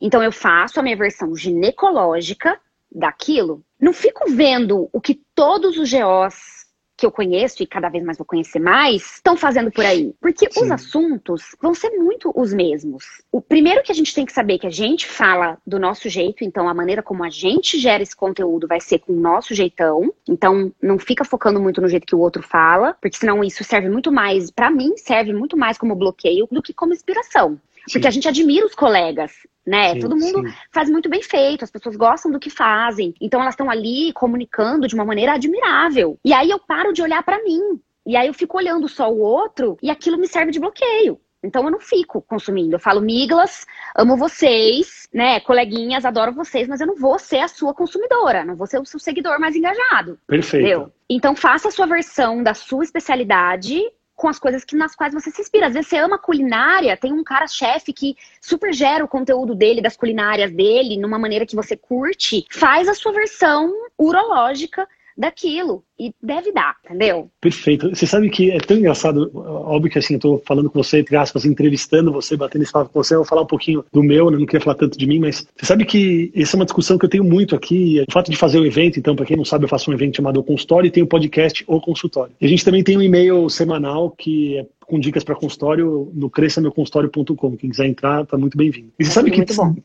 Então 0.00 0.22
eu 0.22 0.30
faço 0.30 0.78
a 0.78 0.82
minha 0.82 0.96
versão 0.96 1.34
ginecológica 1.34 2.60
daquilo. 2.90 3.64
Não 3.80 3.92
fico 3.92 4.30
vendo 4.30 4.88
o 4.92 5.00
que 5.00 5.20
todos 5.34 5.76
os 5.76 5.90
GOs 5.90 6.65
que 6.96 7.04
eu 7.04 7.10
conheço 7.10 7.62
e 7.62 7.66
cada 7.66 7.88
vez 7.88 8.02
mais 8.04 8.16
vou 8.16 8.26
conhecer 8.26 8.58
mais, 8.58 9.16
estão 9.16 9.36
fazendo 9.36 9.70
por 9.70 9.84
aí? 9.84 10.14
Porque 10.20 10.50
Sim. 10.50 10.64
os 10.64 10.70
assuntos 10.70 11.54
vão 11.60 11.74
ser 11.74 11.90
muito 11.90 12.32
os 12.34 12.54
mesmos. 12.54 13.04
O 13.30 13.40
primeiro 13.40 13.82
que 13.82 13.92
a 13.92 13.94
gente 13.94 14.14
tem 14.14 14.24
que 14.24 14.32
saber 14.32 14.58
que 14.58 14.66
a 14.66 14.70
gente 14.70 15.06
fala 15.06 15.58
do 15.66 15.78
nosso 15.78 16.08
jeito, 16.08 16.42
então 16.42 16.68
a 16.68 16.74
maneira 16.74 17.02
como 17.02 17.22
a 17.22 17.28
gente 17.28 17.78
gera 17.78 18.02
esse 18.02 18.16
conteúdo 18.16 18.66
vai 18.66 18.80
ser 18.80 19.00
com 19.00 19.12
o 19.12 19.20
nosso 19.20 19.54
jeitão. 19.54 20.12
Então 20.28 20.72
não 20.82 20.98
fica 20.98 21.24
focando 21.24 21.60
muito 21.60 21.80
no 21.80 21.88
jeito 21.88 22.06
que 22.06 22.14
o 22.14 22.20
outro 22.20 22.42
fala, 22.42 22.96
porque 23.00 23.18
senão 23.18 23.44
isso 23.44 23.62
serve 23.62 23.88
muito 23.88 24.10
mais, 24.10 24.50
para 24.50 24.70
mim, 24.70 24.96
serve 24.96 25.32
muito 25.32 25.56
mais 25.56 25.76
como 25.76 25.94
bloqueio 25.94 26.48
do 26.50 26.62
que 26.62 26.72
como 26.72 26.94
inspiração. 26.94 27.60
Porque 27.86 28.02
sim. 28.02 28.08
a 28.08 28.10
gente 28.10 28.28
admira 28.28 28.66
os 28.66 28.74
colegas, 28.74 29.32
né? 29.66 29.94
Sim, 29.94 30.00
Todo 30.00 30.16
mundo 30.16 30.46
sim. 30.46 30.54
faz 30.72 30.90
muito 30.90 31.08
bem 31.08 31.22
feito, 31.22 31.64
as 31.64 31.70
pessoas 31.70 31.96
gostam 31.96 32.30
do 32.30 32.40
que 32.40 32.50
fazem. 32.50 33.14
Então 33.20 33.40
elas 33.40 33.54
estão 33.54 33.70
ali 33.70 34.12
comunicando 34.12 34.88
de 34.88 34.94
uma 34.94 35.04
maneira 35.04 35.34
admirável. 35.34 36.18
E 36.24 36.32
aí 36.32 36.50
eu 36.50 36.58
paro 36.58 36.92
de 36.92 37.02
olhar 37.02 37.22
para 37.22 37.42
mim. 37.42 37.80
E 38.04 38.16
aí 38.16 38.26
eu 38.28 38.34
fico 38.34 38.56
olhando 38.56 38.88
só 38.88 39.10
o 39.10 39.20
outro 39.20 39.76
e 39.82 39.90
aquilo 39.90 40.18
me 40.18 40.28
serve 40.28 40.52
de 40.52 40.60
bloqueio. 40.60 41.20
Então 41.42 41.64
eu 41.64 41.70
não 41.70 41.78
fico 41.78 42.22
consumindo. 42.22 42.74
Eu 42.74 42.80
falo, 42.80 43.00
miglas, 43.00 43.66
amo 43.94 44.16
vocês, 44.16 45.08
né? 45.12 45.38
Coleguinhas, 45.40 46.04
adoro 46.04 46.32
vocês, 46.32 46.66
mas 46.66 46.80
eu 46.80 46.86
não 46.86 46.96
vou 46.96 47.18
ser 47.18 47.38
a 47.38 47.48
sua 47.48 47.72
consumidora, 47.72 48.44
não 48.44 48.56
vou 48.56 48.66
ser 48.66 48.80
o 48.80 48.84
seu 48.84 48.98
seguidor 48.98 49.38
mais 49.38 49.54
engajado. 49.54 50.18
Perfeito. 50.26 50.66
Entendeu? 50.66 50.92
Então 51.08 51.36
faça 51.36 51.68
a 51.68 51.70
sua 51.70 51.86
versão 51.86 52.42
da 52.42 52.52
sua 52.54 52.82
especialidade 52.82 53.80
com 54.16 54.28
as 54.28 54.38
coisas 54.38 54.64
que, 54.64 54.74
nas 54.74 54.96
quais 54.96 55.12
você 55.12 55.30
se 55.30 55.42
inspira. 55.42 55.66
Às 55.66 55.74
vezes 55.74 55.88
você 55.88 55.98
ama 55.98 56.18
culinária, 56.18 56.96
tem 56.96 57.12
um 57.12 57.22
cara 57.22 57.46
chefe 57.46 57.92
que 57.92 58.16
super 58.40 58.72
gera 58.72 59.04
o 59.04 59.08
conteúdo 59.08 59.54
dele, 59.54 59.82
das 59.82 59.96
culinárias 59.96 60.50
dele, 60.50 60.96
numa 60.96 61.18
maneira 61.18 61.44
que 61.44 61.54
você 61.54 61.76
curte. 61.76 62.46
Faz 62.50 62.88
a 62.88 62.94
sua 62.94 63.12
versão 63.12 63.70
urológica 63.98 64.88
daquilo. 65.16 65.84
E 65.98 66.12
deve 66.22 66.52
dar, 66.52 66.76
entendeu? 66.84 67.30
Perfeito. 67.40 67.88
Você 67.88 68.06
sabe 68.06 68.28
que 68.28 68.50
é 68.50 68.58
tão 68.58 68.76
engraçado, 68.76 69.30
óbvio 69.34 69.90
que 69.90 69.98
assim, 69.98 70.14
eu 70.14 70.20
tô 70.20 70.42
falando 70.46 70.68
com 70.68 70.82
você, 70.82 70.98
entre 70.98 71.16
aspas, 71.16 71.46
entrevistando 71.46 72.12
você, 72.12 72.36
batendo 72.36 72.62
esse 72.62 72.72
papo 72.72 72.90
com 72.90 73.02
você, 73.02 73.14
eu 73.14 73.20
vou 73.20 73.26
falar 73.26 73.42
um 73.42 73.46
pouquinho 73.46 73.84
do 73.92 74.02
meu, 74.02 74.30
né? 74.30 74.36
não 74.36 74.44
queria 74.44 74.60
falar 74.60 74.76
tanto 74.76 74.98
de 74.98 75.06
mim, 75.06 75.18
mas 75.18 75.46
você 75.56 75.64
sabe 75.66 75.86
que 75.86 76.30
essa 76.36 76.56
é 76.56 76.58
uma 76.58 76.66
discussão 76.66 76.98
que 76.98 77.06
eu 77.06 77.10
tenho 77.10 77.24
muito 77.24 77.54
aqui, 77.54 78.04
o 78.06 78.12
fato 78.12 78.30
de 78.30 78.36
fazer 78.36 78.58
o 78.58 78.66
evento, 78.66 78.98
então, 78.98 79.16
para 79.16 79.24
quem 79.24 79.36
não 79.36 79.44
sabe, 79.44 79.64
eu 79.64 79.68
faço 79.68 79.90
um 79.90 79.94
evento 79.94 80.16
chamado 80.16 80.38
O 80.38 80.44
Consultório 80.44 80.88
e 80.88 80.90
tem 80.90 81.02
o 81.02 81.06
um 81.06 81.08
podcast 81.08 81.64
O 81.66 81.80
Consultório. 81.80 82.34
E 82.40 82.44
a 82.44 82.48
gente 82.48 82.64
também 82.64 82.84
tem 82.84 82.98
um 82.98 83.02
e-mail 83.02 83.48
semanal 83.48 84.10
que 84.10 84.58
é 84.58 84.66
com 84.86 84.98
dicas 84.98 85.24
para 85.24 85.34
consultório 85.34 86.10
no 86.14 86.30
crescameuconsultório.com. 86.30 87.56
Quem 87.56 87.70
quiser 87.70 87.86
entrar, 87.86 88.24
tá 88.24 88.38
muito 88.38 88.56
bem-vindo. 88.56 88.92
E 88.98 89.04
você 89.04 89.10
sabe 89.10 89.30
que 89.30 89.44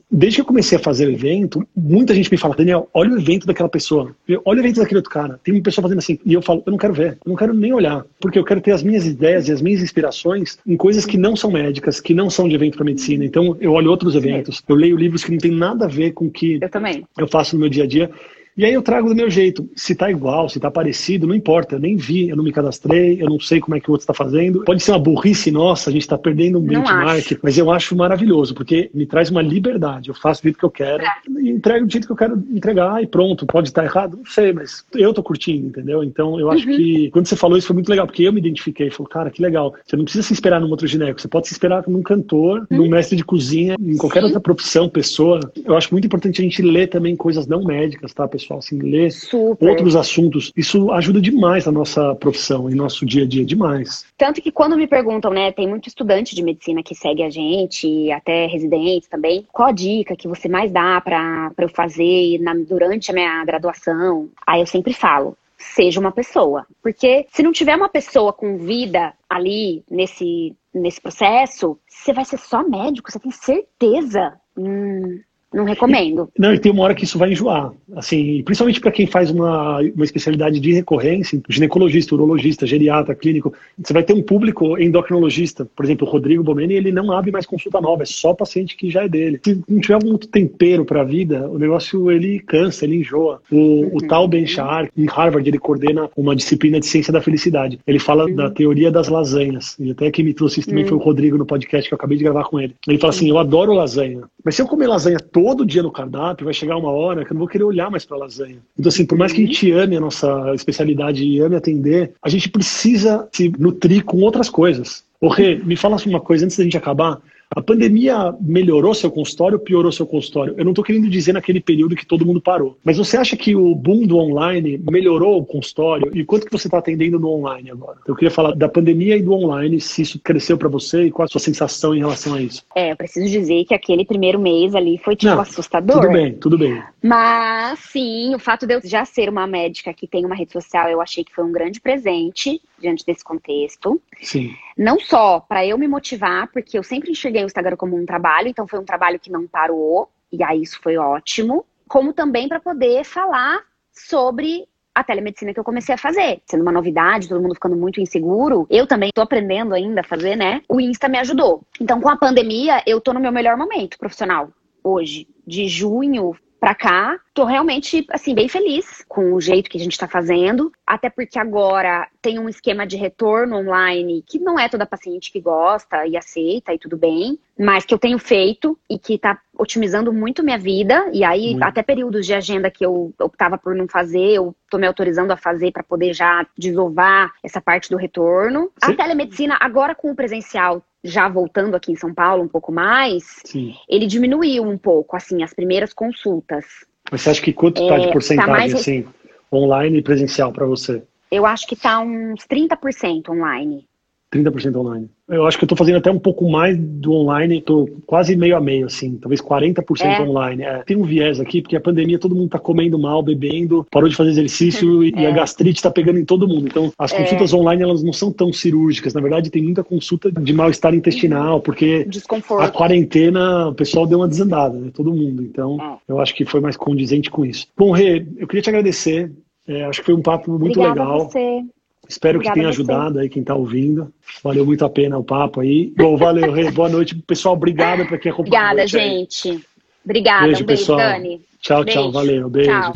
desde 0.09 0.37
que 0.37 0.41
eu 0.41 0.45
comecei 0.45 0.77
a 0.77 0.81
fazer 0.81 1.07
o 1.07 1.11
evento, 1.11 1.67
muita 1.75 2.13
gente 2.13 2.31
me 2.31 2.37
fala, 2.37 2.55
Daniel, 2.55 2.87
olha 2.93 3.11
o 3.11 3.19
evento 3.19 3.47
daquela 3.47 3.67
pessoa, 3.67 4.15
olha 4.45 4.57
o 4.57 4.61
evento 4.61 4.79
daquele 4.79 4.99
outro 4.99 5.11
cara. 5.11 5.39
Tem 5.43 5.53
uma 5.53 5.63
pessoa 5.63 5.83
fazendo 5.83 6.00
assim, 6.03 6.19
e 6.25 6.33
eu 6.33 6.41
falo, 6.41 6.63
eu 6.65 6.71
não 6.71 6.77
quero 6.77 6.93
ver, 6.93 7.17
eu 7.25 7.29
não 7.29 7.35
quero 7.35 7.53
nem 7.53 7.73
olhar, 7.73 8.05
porque 8.19 8.37
eu 8.37 8.43
quero 8.43 8.61
ter 8.61 8.71
as 8.71 8.83
minhas 8.83 9.05
ideias 9.05 9.47
e 9.47 9.51
as 9.51 9.61
minhas 9.61 9.81
inspirações 9.81 10.57
em 10.65 10.75
coisas 10.75 11.05
que 11.05 11.17
não 11.17 11.35
são 11.35 11.51
médicas, 11.51 11.99
que 11.99 12.13
não 12.13 12.29
são 12.29 12.47
de 12.47 12.55
evento 12.55 12.75
para 12.75 12.85
medicina. 12.85 13.23
Então 13.23 13.57
eu 13.59 13.73
olho 13.73 13.89
outros 13.89 14.15
eventos, 14.15 14.61
eu 14.67 14.75
leio 14.75 14.97
livros 14.97 15.23
que 15.23 15.31
não 15.31 15.37
tem 15.37 15.51
nada 15.51 15.85
a 15.85 15.87
ver 15.87 16.11
com 16.11 16.25
o 16.25 16.31
que 16.31 16.59
eu, 16.61 16.69
também. 16.69 17.05
eu 17.17 17.27
faço 17.27 17.55
no 17.55 17.61
meu 17.61 17.69
dia 17.69 17.83
a 17.83 17.87
dia. 17.87 18.09
E 18.57 18.65
aí 18.65 18.73
eu 18.73 18.81
trago 18.81 19.09
do 19.09 19.15
meu 19.15 19.29
jeito. 19.29 19.69
Se 19.75 19.95
tá 19.95 20.11
igual, 20.11 20.49
se 20.49 20.59
tá 20.59 20.69
parecido, 20.69 21.25
não 21.27 21.35
importa. 21.35 21.75
Eu 21.75 21.79
nem 21.79 21.95
vi, 21.95 22.29
eu 22.29 22.35
não 22.35 22.43
me 22.43 22.51
cadastrei, 22.51 23.21
eu 23.21 23.29
não 23.29 23.39
sei 23.39 23.59
como 23.59 23.75
é 23.75 23.79
que 23.79 23.89
o 23.89 23.93
outro 23.93 24.03
está 24.03 24.13
fazendo. 24.13 24.63
Pode 24.63 24.83
ser 24.83 24.91
uma 24.91 24.99
burrice 24.99 25.51
nossa, 25.51 25.89
a 25.89 25.93
gente 25.93 26.01
está 26.01 26.17
perdendo 26.17 26.59
um 26.59 26.61
benchmark, 26.61 27.39
mas 27.41 27.57
eu 27.57 27.71
acho 27.71 27.95
maravilhoso, 27.95 28.53
porque 28.53 28.89
me 28.93 29.05
traz 29.05 29.29
uma 29.29 29.41
liberdade. 29.41 30.09
Eu 30.09 30.15
faço 30.15 30.41
do 30.41 30.43
jeito 30.43 30.59
que 30.59 30.65
eu 30.65 30.69
quero, 30.69 31.03
é. 31.03 31.09
e 31.39 31.49
entrego 31.49 31.85
do 31.85 31.91
jeito 31.91 32.05
que 32.05 32.11
eu 32.11 32.17
quero 32.17 32.43
entregar 32.51 33.01
e 33.01 33.07
pronto. 33.07 33.45
Pode 33.45 33.69
estar 33.69 33.83
errado, 33.83 34.17
não 34.17 34.25
sei, 34.25 34.51
mas 34.51 34.85
eu 34.93 35.13
tô 35.13 35.23
curtindo, 35.23 35.67
entendeu? 35.67 36.03
Então 36.03 36.39
eu 36.39 36.51
acho 36.51 36.67
uhum. 36.67 36.75
que 36.75 37.09
quando 37.11 37.27
você 37.27 37.35
falou 37.35 37.57
isso 37.57 37.67
foi 37.67 37.75
muito 37.75 37.89
legal, 37.89 38.05
porque 38.05 38.23
eu 38.23 38.33
me 38.33 38.39
identifiquei. 38.39 38.89
Falei, 38.89 39.09
cara, 39.09 39.29
que 39.29 39.41
legal. 39.41 39.73
Você 39.85 39.95
não 39.95 40.03
precisa 40.03 40.27
se 40.27 40.33
esperar 40.33 40.59
num 40.59 40.69
outro 40.69 40.87
gineco, 40.87 41.21
você 41.21 41.27
pode 41.27 41.47
se 41.47 41.53
esperar 41.53 41.83
num 41.87 42.01
cantor, 42.01 42.67
uhum. 42.69 42.77
num 42.77 42.89
mestre 42.89 43.15
de 43.15 43.23
cozinha, 43.23 43.75
em 43.79 43.97
qualquer 43.97 44.19
Sim. 44.19 44.25
outra 44.25 44.39
profissão, 44.41 44.89
pessoa. 44.89 45.39
Eu 45.63 45.75
acho 45.75 45.93
muito 45.93 46.05
importante 46.05 46.41
a 46.41 46.43
gente 46.43 46.61
ler 46.61 46.87
também 46.87 47.15
coisas 47.15 47.47
não 47.47 47.63
médicas, 47.63 48.13
tá, 48.13 48.27
pessoal? 48.27 48.40
Assim, 48.49 48.79
ler 48.79 49.11
Super. 49.11 49.69
outros 49.69 49.95
assuntos. 49.95 50.51
Isso 50.55 50.91
ajuda 50.91 51.21
demais 51.21 51.65
na 51.65 51.71
nossa 51.71 52.15
profissão, 52.15 52.69
em 52.69 52.75
nosso 52.75 53.05
dia 53.05 53.23
a 53.23 53.27
dia, 53.27 53.45
demais. 53.45 54.05
Tanto 54.17 54.41
que 54.41 54.51
quando 54.51 54.77
me 54.77 54.87
perguntam, 54.87 55.31
né, 55.31 55.51
tem 55.51 55.67
muito 55.67 55.87
estudante 55.87 56.35
de 56.35 56.43
medicina 56.43 56.83
que 56.83 56.95
segue 56.95 57.23
a 57.23 57.29
gente, 57.29 58.11
até 58.11 58.45
residentes 58.45 59.07
também, 59.07 59.45
qual 59.51 59.69
a 59.69 59.71
dica 59.71 60.15
que 60.15 60.27
você 60.27 60.47
mais 60.47 60.71
dá 60.71 60.99
para 61.01 61.51
eu 61.57 61.69
fazer 61.69 62.39
na, 62.39 62.53
durante 62.53 63.11
a 63.11 63.13
minha 63.13 63.43
graduação? 63.45 64.29
Aí 64.45 64.61
eu 64.61 64.67
sempre 64.67 64.93
falo, 64.93 65.37
seja 65.57 65.99
uma 65.99 66.11
pessoa. 66.11 66.65
Porque 66.81 67.25
se 67.31 67.43
não 67.43 67.51
tiver 67.51 67.75
uma 67.75 67.89
pessoa 67.89 68.33
com 68.33 68.57
vida 68.57 69.13
ali 69.29 69.83
nesse, 69.89 70.55
nesse 70.73 70.99
processo, 70.99 71.77
você 71.87 72.13
vai 72.13 72.25
ser 72.25 72.37
só 72.37 72.67
médico, 72.67 73.11
você 73.11 73.19
tem 73.19 73.31
certeza. 73.31 74.33
Hum, 74.57 75.21
não 75.53 75.65
recomendo. 75.65 76.29
Não, 76.37 76.53
e 76.53 76.59
tem 76.59 76.71
uma 76.71 76.83
hora 76.83 76.95
que 76.95 77.03
isso 77.03 77.17
vai 77.17 77.31
enjoar. 77.31 77.71
Assim, 77.95 78.41
principalmente 78.43 78.79
para 78.79 78.91
quem 78.91 79.05
faz 79.05 79.29
uma, 79.29 79.79
uma 79.79 80.05
especialidade 80.05 80.59
de 80.59 80.73
recorrência, 80.73 81.41
ginecologista, 81.49 82.15
urologista, 82.15 82.65
geriatra, 82.65 83.13
clínico, 83.13 83.53
você 83.77 83.91
vai 83.91 84.03
ter 84.03 84.13
um 84.13 84.21
público 84.21 84.79
endocrinologista. 84.79 85.67
Por 85.75 85.85
exemplo, 85.85 86.07
o 86.07 86.09
Rodrigo 86.09 86.43
Bomeni, 86.43 86.75
ele 86.75 86.91
não 86.91 87.11
abre 87.11 87.31
mais 87.31 87.45
consulta 87.45 87.81
nova, 87.81 88.03
é 88.03 88.05
só 88.05 88.33
paciente 88.33 88.77
que 88.77 88.89
já 88.89 89.03
é 89.03 89.09
dele. 89.09 89.41
Se 89.43 89.61
não 89.67 89.79
tiver 89.79 90.01
muito 90.03 90.27
tempero 90.27 90.85
para 90.85 91.01
a 91.01 91.05
vida, 91.05 91.49
o 91.49 91.59
negócio 91.59 92.09
ele 92.09 92.39
cansa, 92.39 92.85
ele 92.85 92.97
enjoa. 92.97 93.41
O, 93.51 93.55
uhum. 93.57 93.91
o 93.95 94.07
Tal 94.07 94.27
Ben 94.27 94.47
Shahar, 94.47 94.89
em 94.97 95.05
Harvard, 95.05 95.47
ele 95.47 95.59
coordena 95.59 96.09
uma 96.15 96.35
disciplina 96.35 96.79
de 96.79 96.85
ciência 96.85 97.11
da 97.11 97.21
felicidade. 97.21 97.79
Ele 97.85 97.99
fala 97.99 98.25
uhum. 98.25 98.35
da 98.35 98.49
teoria 98.49 98.89
das 98.89 99.09
lasanhas. 99.09 99.75
E 99.79 99.91
até 99.91 100.09
quem 100.11 100.23
me 100.23 100.33
trouxe 100.33 100.61
isso 100.61 100.69
também 100.69 100.83
uhum. 100.83 100.89
foi 100.89 100.97
o 100.97 101.01
Rodrigo 101.01 101.37
no 101.37 101.45
podcast 101.45 101.89
que 101.89 101.93
eu 101.93 101.97
acabei 101.97 102.17
de 102.17 102.23
gravar 102.23 102.45
com 102.45 102.59
ele. 102.59 102.73
Ele 102.87 102.97
fala 102.97 103.11
assim: 103.11 103.29
Eu 103.29 103.37
adoro 103.37 103.73
lasanha, 103.73 104.21
mas 104.43 104.55
se 104.55 104.61
eu 104.61 104.67
comer 104.67 104.87
lasanha 104.87 105.17
toda 105.19 105.40
todo 105.43 105.65
dia 105.65 105.83
no 105.83 105.91
cardápio, 105.91 106.45
vai 106.45 106.53
chegar 106.53 106.77
uma 106.77 106.91
hora 106.91 107.25
que 107.25 107.31
eu 107.31 107.35
não 107.35 107.39
vou 107.39 107.47
querer 107.47 107.63
olhar 107.63 107.89
mais 107.91 108.05
para 108.05 108.17
lasanha. 108.17 108.59
Então, 108.77 108.89
assim, 108.89 109.05
por 109.05 109.17
mais 109.17 109.33
que 109.33 109.43
a 109.43 109.45
gente 109.45 109.71
ame 109.71 109.97
a 109.97 109.99
nossa 109.99 110.53
especialidade 110.53 111.23
e 111.23 111.39
ame 111.39 111.55
atender, 111.55 112.13
a 112.21 112.29
gente 112.29 112.49
precisa 112.49 113.27
se 113.31 113.51
nutrir 113.59 114.03
com 114.03 114.21
outras 114.21 114.49
coisas. 114.49 115.03
Ô, 115.19 115.27
Rê, 115.27 115.55
me 115.55 115.75
fala 115.75 115.97
uma 116.05 116.19
coisa 116.19 116.45
antes 116.45 116.57
da 116.57 116.63
gente 116.63 116.77
acabar. 116.77 117.21
A 117.53 117.61
pandemia 117.61 118.33
melhorou 118.39 118.93
seu 118.93 119.11
consultório 119.11 119.57
ou 119.57 119.63
piorou 119.63 119.91
seu 119.91 120.07
consultório? 120.07 120.55
Eu 120.57 120.63
não 120.63 120.71
estou 120.71 120.85
querendo 120.85 121.09
dizer 121.09 121.33
naquele 121.33 121.59
período 121.59 121.97
que 121.97 122.05
todo 122.05 122.25
mundo 122.25 122.39
parou. 122.39 122.77
Mas 122.81 122.97
você 122.97 123.17
acha 123.17 123.35
que 123.35 123.53
o 123.53 123.75
boom 123.75 124.07
do 124.07 124.17
online 124.17 124.81
melhorou 124.89 125.37
o 125.37 125.45
consultório? 125.45 126.09
E 126.15 126.23
quanto 126.23 126.45
que 126.45 126.51
você 126.51 126.67
está 126.67 126.77
atendendo 126.77 127.19
no 127.19 127.27
online 127.27 127.69
agora? 127.69 127.97
Eu 128.07 128.15
queria 128.15 128.31
falar 128.31 128.55
da 128.55 128.69
pandemia 128.69 129.17
e 129.17 129.21
do 129.21 129.33
online, 129.33 129.81
se 129.81 130.01
isso 130.01 130.17
cresceu 130.19 130.57
para 130.57 130.69
você 130.69 131.05
e 131.05 131.11
qual 131.11 131.25
a 131.25 131.27
sua 131.27 131.41
sensação 131.41 131.93
em 131.93 131.99
relação 131.99 132.35
a 132.35 132.41
isso. 132.41 132.63
É, 132.73 132.93
eu 132.93 132.95
preciso 132.95 133.29
dizer 133.29 133.65
que 133.65 133.73
aquele 133.73 134.05
primeiro 134.05 134.39
mês 134.39 134.73
ali 134.73 134.97
foi 134.97 135.17
tipo 135.17 135.33
não, 135.33 135.41
assustador. 135.41 135.99
Tudo 136.01 136.13
bem, 136.13 136.33
tudo 136.33 136.57
bem. 136.57 136.81
Mas 137.03 137.79
sim, 137.79 138.33
o 138.33 138.39
fato 138.39 138.65
de 138.65 138.75
eu 138.75 138.81
já 138.81 139.03
ser 139.03 139.27
uma 139.27 139.45
médica 139.45 139.93
que 139.93 140.07
tem 140.07 140.25
uma 140.25 140.35
rede 140.35 140.53
social, 140.53 140.87
eu 140.87 141.01
achei 141.01 141.23
que 141.23 141.33
foi 141.35 141.43
um 141.43 141.51
grande 141.51 141.81
presente 141.81 142.61
diante 142.79 143.05
desse 143.05 143.23
contexto. 143.23 144.01
Sim. 144.21 144.51
Não 144.77 144.99
só 144.99 145.39
para 145.39 145.65
eu 145.65 145.77
me 145.77 145.87
motivar, 145.87 146.47
porque 146.51 146.77
eu 146.77 146.83
sempre 146.83 147.11
enxerguei 147.11 147.43
o 147.43 147.45
Instagram 147.45 147.75
como 147.75 147.95
um 147.95 148.05
trabalho, 148.05 148.47
então 148.47 148.67
foi 148.67 148.79
um 148.79 148.85
trabalho 148.85 149.19
que 149.19 149.31
não 149.31 149.47
parou, 149.47 150.09
e 150.31 150.43
aí 150.43 150.61
isso 150.61 150.79
foi 150.81 150.97
ótimo, 150.97 151.65
como 151.87 152.13
também 152.13 152.47
para 152.47 152.59
poder 152.59 153.03
falar 153.03 153.61
sobre 153.91 154.67
a 154.93 155.03
telemedicina 155.03 155.53
que 155.53 155.59
eu 155.59 155.63
comecei 155.63 155.95
a 155.95 155.97
fazer. 155.97 156.41
Sendo 156.45 156.61
uma 156.61 156.71
novidade, 156.71 157.27
todo 157.29 157.41
mundo 157.41 157.55
ficando 157.55 157.75
muito 157.75 158.01
inseguro, 158.01 158.67
eu 158.69 158.85
também 158.85 159.09
tô 159.13 159.21
aprendendo 159.21 159.73
ainda 159.73 160.01
a 160.01 160.03
fazer, 160.03 160.35
né? 160.35 160.61
O 160.67 160.79
Insta 160.79 161.07
me 161.07 161.17
ajudou. 161.19 161.63
Então, 161.79 161.99
com 162.01 162.09
a 162.09 162.17
pandemia, 162.17 162.83
eu 162.85 162.99
tô 162.99 163.13
no 163.13 163.19
meu 163.19 163.31
melhor 163.31 163.57
momento 163.57 163.97
profissional 163.97 164.49
hoje. 164.83 165.27
De 165.45 165.67
junho 165.67 166.35
para 166.61 166.75
cá, 166.75 167.19
tô 167.33 167.43
realmente, 167.43 168.05
assim, 168.11 168.35
bem 168.35 168.47
feliz 168.47 169.03
com 169.09 169.33
o 169.33 169.41
jeito 169.41 169.67
que 169.67 169.79
a 169.79 169.81
gente 169.81 169.97
tá 169.97 170.07
fazendo. 170.07 170.71
Até 170.85 171.09
porque 171.09 171.39
agora 171.39 172.07
tem 172.21 172.37
um 172.37 172.47
esquema 172.47 172.85
de 172.85 172.95
retorno 172.95 173.57
online 173.57 174.23
que 174.27 174.37
não 174.37 174.59
é 174.59 174.69
toda 174.69 174.85
paciente 174.85 175.31
que 175.31 175.41
gosta 175.41 176.05
e 176.05 176.15
aceita 176.15 176.71
e 176.71 176.77
tudo 176.77 176.95
bem, 176.95 177.39
mas 177.61 177.85
que 177.85 177.93
eu 177.93 177.99
tenho 177.99 178.17
feito 178.17 178.75
e 178.89 178.97
que 178.97 179.19
tá 179.19 179.39
otimizando 179.55 180.11
muito 180.11 180.41
minha 180.41 180.57
vida. 180.57 181.07
E 181.13 181.23
aí, 181.23 181.51
muito. 181.51 181.61
até 181.61 181.83
períodos 181.83 182.25
de 182.25 182.33
agenda 182.33 182.71
que 182.71 182.83
eu 182.83 183.13
optava 183.21 183.55
por 183.55 183.75
não 183.75 183.87
fazer, 183.87 184.31
eu 184.31 184.55
tô 184.67 184.79
me 184.79 184.87
autorizando 184.87 185.29
a 185.29 185.37
fazer 185.37 185.71
para 185.71 185.83
poder 185.83 186.11
já 186.11 186.43
desovar 186.57 187.31
essa 187.43 187.61
parte 187.61 187.87
do 187.91 187.97
retorno. 187.97 188.71
Sim. 188.83 188.93
A 188.93 188.95
telemedicina, 188.95 189.57
agora 189.61 189.93
com 189.93 190.09
o 190.09 190.15
presencial, 190.15 190.81
já 191.03 191.29
voltando 191.29 191.75
aqui 191.75 191.91
em 191.91 191.95
São 191.95 192.11
Paulo 192.11 192.41
um 192.41 192.47
pouco 192.47 192.71
mais, 192.71 193.41
Sim. 193.45 193.75
ele 193.87 194.07
diminuiu 194.07 194.63
um 194.63 194.77
pouco, 194.77 195.15
assim, 195.15 195.43
as 195.43 195.53
primeiras 195.53 195.93
consultas. 195.93 196.65
Mas 197.11 197.21
você 197.21 197.29
acha 197.29 197.41
que 197.43 197.53
quanto 197.53 197.79
está 197.79 197.95
é, 197.95 197.99
de 197.99 198.11
porcentagem, 198.11 198.71
tá 198.71 198.77
assim, 198.77 199.05
online 199.53 199.99
e 199.99 200.01
presencial 200.01 200.51
para 200.51 200.65
você? 200.65 201.03
Eu 201.29 201.45
acho 201.45 201.67
que 201.67 201.75
está 201.75 201.99
uns 201.99 202.43
30% 202.47 203.29
online. 203.29 203.87
30% 204.31 204.75
online. 204.77 205.09
Eu 205.27 205.45
acho 205.45 205.57
que 205.57 205.63
eu 205.63 205.67
tô 205.67 205.75
fazendo 205.75 205.97
até 205.97 206.09
um 206.09 206.19
pouco 206.19 206.49
mais 206.49 206.77
do 206.77 207.13
online, 207.13 207.61
tô 207.61 207.89
quase 208.05 208.35
meio 208.35 208.55
a 208.55 208.61
meio, 208.61 208.85
assim, 208.85 209.17
talvez 209.17 209.41
40% 209.41 210.01
é. 210.01 210.21
online. 210.21 210.63
É, 210.63 210.83
tem 210.83 210.97
um 210.97 211.03
viés 211.03 211.39
aqui, 211.39 211.61
porque 211.61 211.75
a 211.75 211.81
pandemia 211.81 212.17
todo 212.17 212.35
mundo 212.35 212.49
tá 212.49 212.59
comendo 212.59 212.97
mal, 212.97 213.21
bebendo, 213.21 213.85
parou 213.91 214.07
de 214.07 214.15
fazer 214.15 214.31
exercício 214.31 215.03
e, 215.05 215.13
é. 215.15 215.27
a 215.27 215.31
gastrite 215.31 215.81
tá 215.81 215.91
pegando 215.91 216.19
em 216.19 216.25
todo 216.25 216.47
mundo. 216.47 216.67
Então, 216.67 216.91
as 216.97 217.13
é. 217.13 217.17
consultas 217.17 217.53
online, 217.53 217.83
elas 217.83 218.03
não 218.03 218.13
são 218.13 218.31
tão 218.31 218.53
cirúrgicas. 218.53 219.13
Na 219.13 219.21
verdade, 219.21 219.49
tem 219.49 219.61
muita 219.61 219.83
consulta 219.83 220.31
de 220.31 220.53
mal-estar 220.53 220.93
intestinal, 220.93 221.59
porque 221.61 222.05
Desconforto. 222.05 222.63
a 222.63 222.69
quarentena, 222.69 223.67
o 223.67 223.75
pessoal 223.75 224.07
deu 224.07 224.19
uma 224.19 224.27
desandada, 224.27 224.77
né? 224.77 224.91
Todo 224.93 225.13
mundo. 225.13 225.43
Então, 225.43 225.77
é. 225.79 226.11
eu 226.11 226.19
acho 226.19 226.33
que 226.33 226.45
foi 226.45 226.61
mais 226.61 226.77
condizente 226.77 227.29
com 227.29 227.45
isso. 227.45 227.67
Bom, 227.77 227.91
Rê, 227.91 228.25
eu 228.37 228.47
queria 228.47 228.61
te 228.61 228.69
agradecer. 228.69 229.31
É, 229.67 229.83
acho 229.85 229.99
que 229.99 230.05
foi 230.05 230.15
um 230.15 230.21
papo 230.21 230.51
muito 230.51 230.79
Obrigada 230.79 231.01
legal. 231.01 231.21
A 231.21 231.23
você. 231.25 231.63
Espero 232.11 232.39
Obrigada 232.39 232.53
que 232.53 232.59
tenha 232.59 232.69
ajudado 232.69 233.19
aí 233.19 233.29
quem 233.29 233.41
está 233.41 233.55
ouvindo. 233.55 234.11
Valeu 234.43 234.65
muito 234.65 234.83
a 234.83 234.89
pena 234.89 235.17
o 235.17 235.23
papo 235.23 235.61
aí. 235.61 235.93
Bom, 235.95 236.17
valeu, 236.17 236.51
Rê. 236.51 236.69
Boa 236.69 236.89
noite. 236.89 237.15
Pessoal, 237.15 237.55
obrigado 237.55 238.05
para 238.05 238.17
quem 238.17 238.31
acompanhou. 238.31 238.61
Obrigada, 238.61 238.85
gente. 238.85 239.65
Obrigada. 240.03 240.47
Beijo, 240.47 240.63
um 240.63 240.65
beijo, 240.65 240.81
pessoal. 240.81 240.99
Dani. 240.99 241.41
Tchau, 241.61 241.83
beijo. 241.85 241.99
tchau. 241.99 242.11
Valeu. 242.11 242.49
Beijo. 242.49 242.69
Tchau. 242.69 242.93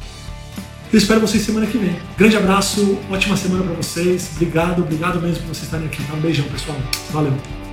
Eu 0.91 0.97
espero 0.97 1.21
vocês 1.21 1.43
semana 1.43 1.65
que 1.65 1.77
vem. 1.77 1.95
Grande 2.17 2.35
abraço, 2.35 2.99
ótima 3.09 3.37
semana 3.37 3.63
para 3.63 3.73
vocês. 3.75 4.31
Obrigado, 4.35 4.81
obrigado 4.81 5.21
mesmo 5.21 5.43
por 5.43 5.55
vocês 5.55 5.63
estarem 5.63 5.87
aqui. 5.87 6.01
Um 6.13 6.19
beijão, 6.19 6.45
pessoal. 6.49 6.77
Valeu. 7.11 7.64